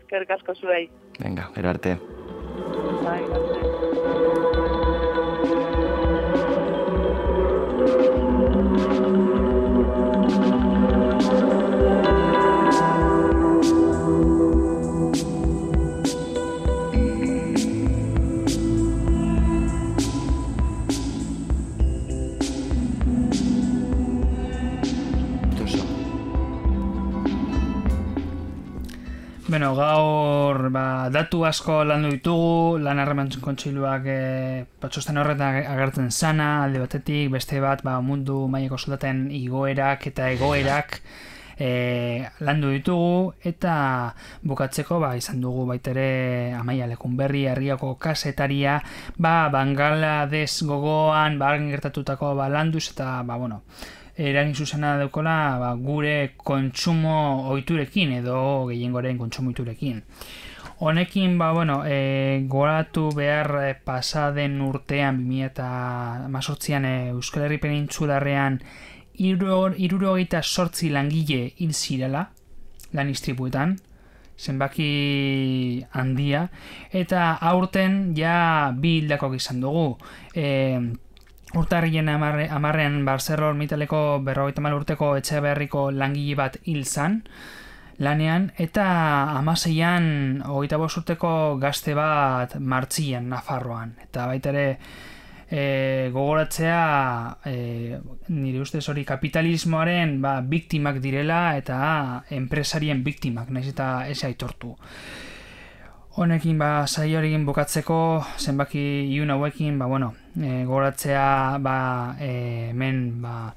Eskerrik 0.04 0.34
asko 0.38 0.56
zuei. 0.60 0.86
Venga, 1.20 1.50
gero 1.56 1.74
arte. 1.74 1.98
Bai, 3.02 3.71
Bueno, 29.52 29.74
gaur 29.76 30.70
ba, 30.72 31.10
datu 31.12 31.42
asko 31.44 31.82
landu 31.84 32.08
ditugu, 32.14 32.78
lan 32.80 33.02
harreman 33.02 33.28
kontseiluak 33.44 34.06
e, 34.08 34.14
patxosten 34.80 35.20
horretan 35.20 35.58
agertzen 35.74 36.08
sana, 36.08 36.46
alde 36.64 36.80
batetik, 36.80 37.28
beste 37.34 37.60
bat 37.60 37.84
ba, 37.84 37.98
mundu 38.00 38.46
maileko 38.48 38.78
soldaten 38.80 39.26
igoerak 39.42 40.08
eta 40.08 40.30
egoerak 40.32 41.02
e, 41.60 41.68
landu 42.48 42.72
ditugu, 42.72 43.36
eta 43.52 43.76
bukatzeko 44.40 45.02
ba, 45.04 45.12
izan 45.20 45.44
dugu 45.44 45.68
baitere 45.68 46.56
amaia 46.56 46.88
lekunberri, 46.88 47.44
herriako 47.52 47.98
kasetaria, 48.00 48.80
ba, 49.20 49.50
Bangladesh 49.52 50.62
gogoan, 50.64 51.36
ba, 51.36 51.58
gertatutako 51.60 52.32
ba, 52.40 52.48
landuz, 52.48 52.88
eta, 52.94 53.18
ba, 53.20 53.36
bueno, 53.36 53.66
eragin 54.16 54.54
zuzena 54.54 54.96
daukola 55.00 55.58
ba, 55.58 55.74
gure 55.74 56.34
kontsumo 56.36 57.50
ohiturekin 57.52 58.12
edo 58.20 58.66
gehiengoren 58.68 59.18
kontsumo 59.18 59.50
ohiturekin. 59.50 60.02
Honekin, 60.82 61.38
ba, 61.38 61.52
bueno, 61.52 61.84
e, 61.86 62.42
goratu 62.50 63.12
behar 63.14 63.54
e, 63.62 63.74
pasaden 63.74 64.60
urtean, 64.60 65.20
2018an 65.30 66.88
e, 66.88 66.94
Euskal 67.14 67.44
Herri 67.46 67.58
Penintzularrean 67.62 68.58
irurogeita 69.14 70.42
sortzi 70.42 70.90
langile 70.90 71.52
hil 71.56 71.72
zirela, 71.72 72.24
lan 72.92 73.12
istripuetan, 73.14 73.76
zenbaki 74.38 75.86
handia, 75.92 76.48
eta 76.90 77.36
aurten 77.52 78.16
ja 78.18 78.72
bi 78.74 78.98
hildakok 79.00 79.38
izan 79.38 79.62
dugu. 79.62 79.86
E, 80.34 80.80
Urtarrien 81.54 82.08
amarre, 82.08 82.46
amarrean 82.48 83.04
Barzerror 83.04 83.54
mitaleko 83.54 84.20
berrogeita 84.24 84.74
urteko 84.74 85.16
etxe 85.18 85.40
beharriko 85.44 85.90
langile 85.90 86.34
bat 86.34 86.56
hil 86.64 86.86
zan, 86.86 87.22
lanean, 87.98 88.52
eta 88.56 88.86
amaseian 89.36 90.42
hogeita 90.46 90.78
urteko 90.78 91.58
gazte 91.60 91.94
bat 91.94 92.56
martzian 92.58 93.28
Nafarroan. 93.28 93.96
Eta 94.00 94.26
baita 94.26 94.48
ere 94.48 94.78
e, 95.50 96.08
gogoratzea 96.14 97.36
e, 97.44 98.00
nire 98.28 98.60
ustez 98.64 98.88
hori 98.88 99.04
kapitalismoaren 99.04 100.16
ba, 100.22 100.40
biktimak 100.40 101.02
direla 101.04 101.58
eta 101.58 102.24
enpresarien 102.30 103.04
biktimak, 103.04 103.52
naiz 103.52 103.68
eta 103.68 104.08
ez 104.08 104.22
aitortu. 104.24 104.72
Honekin 106.16 106.58
ba 106.60 106.86
saioarekin 106.86 107.44
bukatzeko 107.44 108.24
zenbaki 108.38 108.82
iun 109.12 109.30
hauekin 109.32 109.78
ba 109.78 109.86
bueno, 109.86 110.14
e, 110.40 110.64
goratzea 110.64 111.58
ba 111.58 112.16
e, 112.20 112.70
hemen 112.70 113.22
ba 113.22 113.54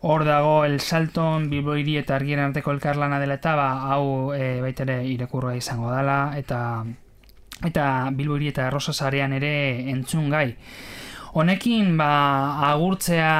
hor 0.00 0.24
dago 0.24 0.64
el 0.64 0.80
Salton 0.80 1.48
Bilbo 1.50 1.74
hiri 1.76 1.96
eta 1.98 2.16
argien 2.16 2.40
arteko 2.40 2.72
elkarlana 2.72 3.18
dela 3.20 3.34
eta 3.34 3.56
ba 3.56 3.68
hau 3.92 4.32
e, 4.34 4.60
baita 4.60 4.84
ere 4.84 5.04
irakurra 5.06 5.56
izango 5.56 5.90
dela 5.94 6.34
eta 6.36 6.84
eta 7.64 8.10
Bilbo 8.12 8.36
hiri 8.36 8.52
eta 8.52 8.70
Rosa 8.70 8.92
sarean 8.92 9.32
ere 9.32 9.90
entzun 9.90 10.30
gai. 10.30 10.56
Honekin 11.36 11.96
ba 11.96 12.70
agurtzea 12.70 13.32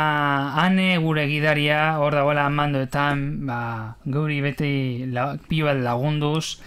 ane 0.65 0.99
gure 0.99 1.27
gidaria 1.29 1.99
hor 1.99 2.13
dagoela 2.15 2.49
mandoetan 2.51 3.47
ba 3.47 3.97
guri 4.05 4.41
beti 4.45 5.07
la, 5.07 5.37
lagunduz 5.75 6.59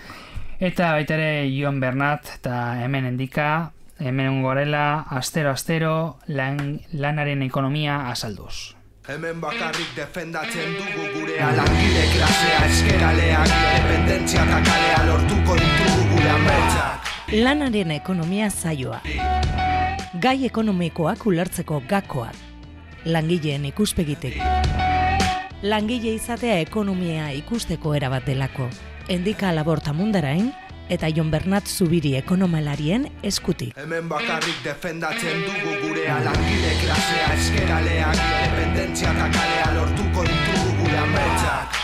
Eta 0.59 0.89
baita 0.91 1.15
ere 1.15 1.47
Ion 1.47 1.77
Bernat 1.79 2.33
eta 2.33 2.83
hemen 2.83 3.05
endika, 3.07 3.71
hemen 3.99 4.41
gorela, 4.41 5.05
astero-astero 5.09 6.19
lan, 6.27 6.79
lanaren 6.93 7.41
ekonomia 7.43 8.09
azalduz. 8.09 8.75
Hemen 9.09 9.39
bakarrik 9.41 9.95
defendatzen 9.95 10.75
dugu 10.77 11.05
gure 11.15 11.39
alangile 11.41 12.03
klasea 12.13 12.59
eskeraleak 12.67 13.53
Independentzia 13.55 14.43
eta 14.45 14.59
kalea 14.67 14.99
lortuko 15.07 15.55
ditugu 15.57 16.03
gure 16.11 16.29
ametsak 16.29 17.09
Lanaren 17.45 17.91
ekonomia 17.95 18.49
zaioa. 18.49 18.99
Gai 20.21 20.45
ekonomikoak 20.45 21.25
ulertzeko 21.25 21.81
gakoak. 21.89 22.37
Langileen 23.05 23.65
ikuspegitek. 23.69 24.37
Langile 25.61 26.13
izatea 26.13 26.59
ekonomia 26.61 27.31
ikusteko 27.37 27.95
erabat 27.97 28.25
delako 28.29 28.69
endika 29.09 29.51
laborta 29.51 29.93
mundarain, 29.93 30.53
eta 30.89 31.09
Jon 31.15 31.29
Bernat 31.31 31.67
Zubiri 31.69 32.15
ekonomalarien 32.19 33.07
eskutik. 33.23 33.75
Hemen 33.77 34.09
bakarrik 34.11 34.63
defendatzen 34.65 35.45
dugu 35.45 35.75
gure 35.85 36.07
alangile 36.09 36.73
klasea 36.83 37.33
eskeraleak 37.37 38.23
Independentzia 38.29 39.13
eta 39.15 39.29
kalea 39.37 39.73
lortuko 39.77 40.25
ditugu 40.31 40.79
gure 40.81 41.03
ametsak 41.05 41.79